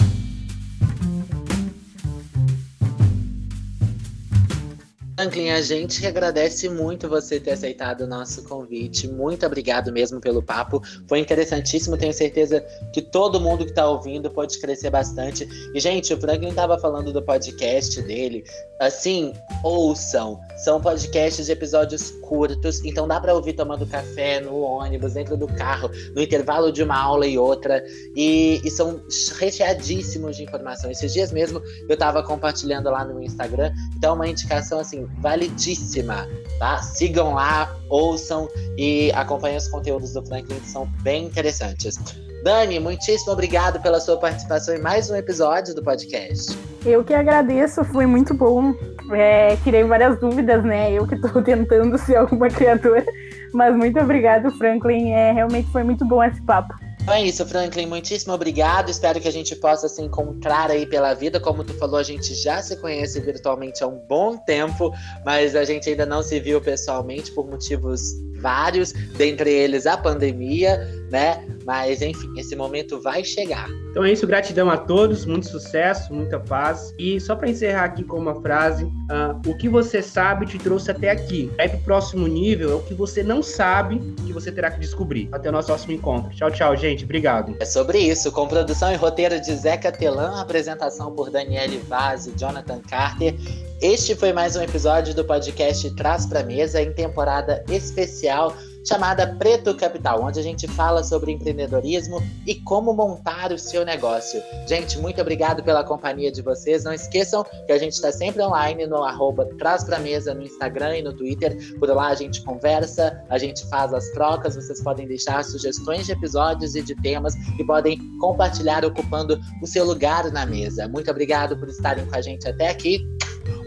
Franklin, 5.26 5.50
a 5.50 5.60
gente 5.60 6.06
agradece 6.06 6.68
muito 6.68 7.08
você 7.08 7.40
ter 7.40 7.50
aceitado 7.50 8.02
o 8.02 8.06
nosso 8.06 8.44
convite. 8.44 9.08
Muito 9.08 9.44
obrigado 9.44 9.92
mesmo 9.92 10.20
pelo 10.20 10.40
papo. 10.40 10.80
Foi 11.08 11.18
interessantíssimo. 11.18 11.96
Tenho 11.96 12.12
certeza 12.12 12.64
que 12.92 13.02
todo 13.02 13.40
mundo 13.40 13.64
que 13.64 13.70
está 13.70 13.88
ouvindo 13.88 14.30
pode 14.30 14.56
crescer 14.60 14.88
bastante. 14.88 15.48
E, 15.74 15.80
gente, 15.80 16.14
o 16.14 16.20
Franklin 16.20 16.50
estava 16.50 16.78
falando 16.78 17.12
do 17.12 17.20
podcast 17.20 18.00
dele. 18.02 18.44
Assim, 18.80 19.32
ouçam. 19.64 20.38
São 20.64 20.80
podcasts 20.80 21.46
de 21.46 21.52
episódios 21.52 22.12
curtos, 22.22 22.84
então 22.84 23.08
dá 23.08 23.20
para 23.20 23.34
ouvir 23.34 23.54
tomando 23.54 23.86
café 23.86 24.40
no 24.40 24.60
ônibus, 24.60 25.14
dentro 25.14 25.36
do 25.36 25.46
carro, 25.46 25.90
no 26.14 26.22
intervalo 26.22 26.70
de 26.70 26.82
uma 26.82 26.96
aula 26.96 27.26
e 27.26 27.36
outra. 27.36 27.82
E, 28.14 28.60
e 28.64 28.70
são 28.70 29.02
recheadíssimos 29.38 30.36
de 30.36 30.44
informação. 30.44 30.88
Esses 30.88 31.12
dias 31.12 31.32
mesmo 31.32 31.60
eu 31.88 31.94
estava 31.94 32.22
compartilhando 32.22 32.90
lá 32.90 33.04
no 33.04 33.20
Instagram. 33.20 33.72
Então, 33.96 34.14
uma 34.14 34.28
indicação 34.28 34.78
assim 34.78 35.08
validíssima, 35.18 36.28
tá? 36.58 36.78
Sigam 36.82 37.34
lá, 37.34 37.74
ouçam 37.88 38.48
e 38.76 39.10
acompanhem 39.12 39.56
os 39.56 39.68
conteúdos 39.68 40.12
do 40.12 40.24
Franklin 40.26 40.60
que 40.60 40.68
são 40.68 40.86
bem 41.02 41.26
interessantes. 41.26 41.96
Dani, 42.44 42.78
muitíssimo 42.78 43.32
obrigado 43.32 43.80
pela 43.82 43.98
sua 43.98 44.16
participação 44.18 44.74
em 44.74 44.80
mais 44.80 45.10
um 45.10 45.16
episódio 45.16 45.74
do 45.74 45.82
podcast. 45.82 46.56
Eu 46.84 47.02
que 47.02 47.12
agradeço, 47.12 47.84
foi 47.84 48.06
muito 48.06 48.32
bom. 48.34 48.72
É, 49.12 49.56
tirei 49.64 49.82
várias 49.82 50.20
dúvidas, 50.20 50.62
né? 50.64 50.92
Eu 50.92 51.06
que 51.06 51.16
estou 51.16 51.42
tentando 51.42 51.98
ser 51.98 52.16
alguma 52.16 52.48
criatura. 52.48 53.04
Mas 53.52 53.74
muito 53.74 53.98
obrigado, 53.98 54.50
Franklin. 54.52 55.10
É, 55.10 55.32
realmente 55.32 55.68
foi 55.72 55.82
muito 55.82 56.04
bom 56.04 56.22
esse 56.22 56.40
papo. 56.42 56.72
Então 57.06 57.14
é 57.14 57.22
isso, 57.22 57.46
Franklin. 57.46 57.86
Muitíssimo 57.86 58.34
obrigado. 58.34 58.90
Espero 58.90 59.20
que 59.20 59.28
a 59.28 59.32
gente 59.32 59.54
possa 59.54 59.88
se 59.88 60.02
encontrar 60.02 60.72
aí 60.72 60.84
pela 60.84 61.14
vida. 61.14 61.38
Como 61.38 61.62
tu 61.62 61.72
falou, 61.74 62.00
a 62.00 62.02
gente 62.02 62.34
já 62.34 62.60
se 62.60 62.74
conhece 62.78 63.20
virtualmente 63.20 63.84
há 63.84 63.86
um 63.86 63.96
bom 64.08 64.36
tempo, 64.36 64.92
mas 65.24 65.54
a 65.54 65.64
gente 65.64 65.88
ainda 65.88 66.04
não 66.04 66.20
se 66.20 66.40
viu 66.40 66.60
pessoalmente 66.60 67.30
por 67.30 67.48
motivos 67.48 68.00
vários, 68.40 68.90
dentre 69.16 69.52
eles 69.52 69.86
a 69.86 69.96
pandemia, 69.96 70.78
né? 71.08 71.46
Mas 71.66 72.00
enfim, 72.00 72.32
esse 72.36 72.54
momento 72.54 73.00
vai 73.00 73.24
chegar. 73.24 73.68
Então 73.90 74.04
é 74.04 74.12
isso, 74.12 74.24
gratidão 74.26 74.70
a 74.70 74.76
todos, 74.76 75.26
muito 75.26 75.48
sucesso, 75.48 76.14
muita 76.14 76.38
paz. 76.38 76.94
E 76.96 77.18
só 77.20 77.34
para 77.34 77.50
encerrar 77.50 77.84
aqui 77.84 78.04
com 78.04 78.18
uma 78.18 78.40
frase, 78.40 78.84
uh, 78.84 79.50
o 79.50 79.56
que 79.56 79.68
você 79.68 80.00
sabe 80.00 80.46
te 80.46 80.58
trouxe 80.58 80.92
até 80.92 81.10
aqui. 81.10 81.50
Aí 81.58 81.68
pro 81.68 81.78
próximo 81.80 82.28
nível 82.28 82.70
é 82.70 82.74
o 82.74 82.82
que 82.82 82.94
você 82.94 83.22
não 83.22 83.42
sabe 83.42 83.98
que 84.24 84.32
você 84.32 84.52
terá 84.52 84.70
que 84.70 84.78
descobrir. 84.78 85.28
Até 85.32 85.48
o 85.48 85.52
nosso 85.52 85.66
próximo 85.66 85.92
encontro. 85.92 86.30
Tchau, 86.36 86.50
tchau, 86.52 86.76
gente. 86.76 87.04
Obrigado. 87.04 87.56
É 87.58 87.64
sobre 87.64 87.98
isso, 87.98 88.30
com 88.30 88.46
produção 88.46 88.92
e 88.92 88.96
roteiro 88.96 89.40
de 89.40 89.52
Zeca 89.56 89.90
Telan, 89.90 90.40
apresentação 90.40 91.12
por 91.12 91.30
Daniele 91.30 91.78
Vaz 91.88 92.28
e 92.28 92.38
Jonathan 92.38 92.80
Carter. 92.88 93.34
Este 93.82 94.14
foi 94.14 94.32
mais 94.32 94.54
um 94.54 94.62
episódio 94.62 95.14
do 95.14 95.24
podcast 95.24 95.94
Traz 95.96 96.26
para 96.26 96.44
Mesa 96.44 96.80
em 96.80 96.92
temporada 96.92 97.64
especial 97.68 98.54
chamada 98.86 99.26
Preto 99.26 99.74
Capital, 99.74 100.22
onde 100.22 100.38
a 100.38 100.42
gente 100.42 100.68
fala 100.68 101.02
sobre 101.02 101.32
empreendedorismo 101.32 102.22
e 102.46 102.54
como 102.54 102.94
montar 102.94 103.52
o 103.52 103.58
seu 103.58 103.84
negócio. 103.84 104.40
Gente, 104.66 104.98
muito 104.98 105.20
obrigado 105.20 105.62
pela 105.62 105.82
companhia 105.82 106.30
de 106.30 106.40
vocês. 106.40 106.84
Não 106.84 106.92
esqueçam 106.92 107.44
que 107.66 107.72
a 107.72 107.78
gente 107.78 107.92
está 107.92 108.12
sempre 108.12 108.42
online 108.42 108.86
no 108.86 109.02
arroba 109.02 109.46
Traz 109.58 109.84
Pra 109.84 109.98
Mesa 109.98 110.34
no 110.34 110.42
Instagram 110.42 110.98
e 110.98 111.02
no 111.02 111.12
Twitter. 111.12 111.56
Por 111.78 111.88
lá 111.88 112.08
a 112.08 112.14
gente 112.14 112.42
conversa, 112.42 113.22
a 113.28 113.38
gente 113.38 113.66
faz 113.68 113.92
as 113.92 114.08
trocas. 114.10 114.54
Vocês 114.54 114.80
podem 114.82 115.06
deixar 115.06 115.44
sugestões 115.44 116.06
de 116.06 116.12
episódios 116.12 116.74
e 116.76 116.82
de 116.82 116.94
temas 116.96 117.34
e 117.58 117.64
podem 117.64 117.98
compartilhar 118.20 118.84
ocupando 118.84 119.40
o 119.62 119.66
seu 119.66 119.84
lugar 119.84 120.30
na 120.30 120.46
mesa. 120.46 120.86
Muito 120.86 121.10
obrigado 121.10 121.56
por 121.56 121.68
estarem 121.68 122.06
com 122.06 122.16
a 122.16 122.20
gente 122.20 122.48
até 122.48 122.68
aqui. 122.68 123.00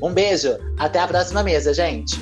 Um 0.01 0.13
beijo, 0.13 0.57
até 0.77 0.99
a 0.99 1.07
próxima 1.07 1.43
mesa, 1.43 1.73
gente. 1.73 2.19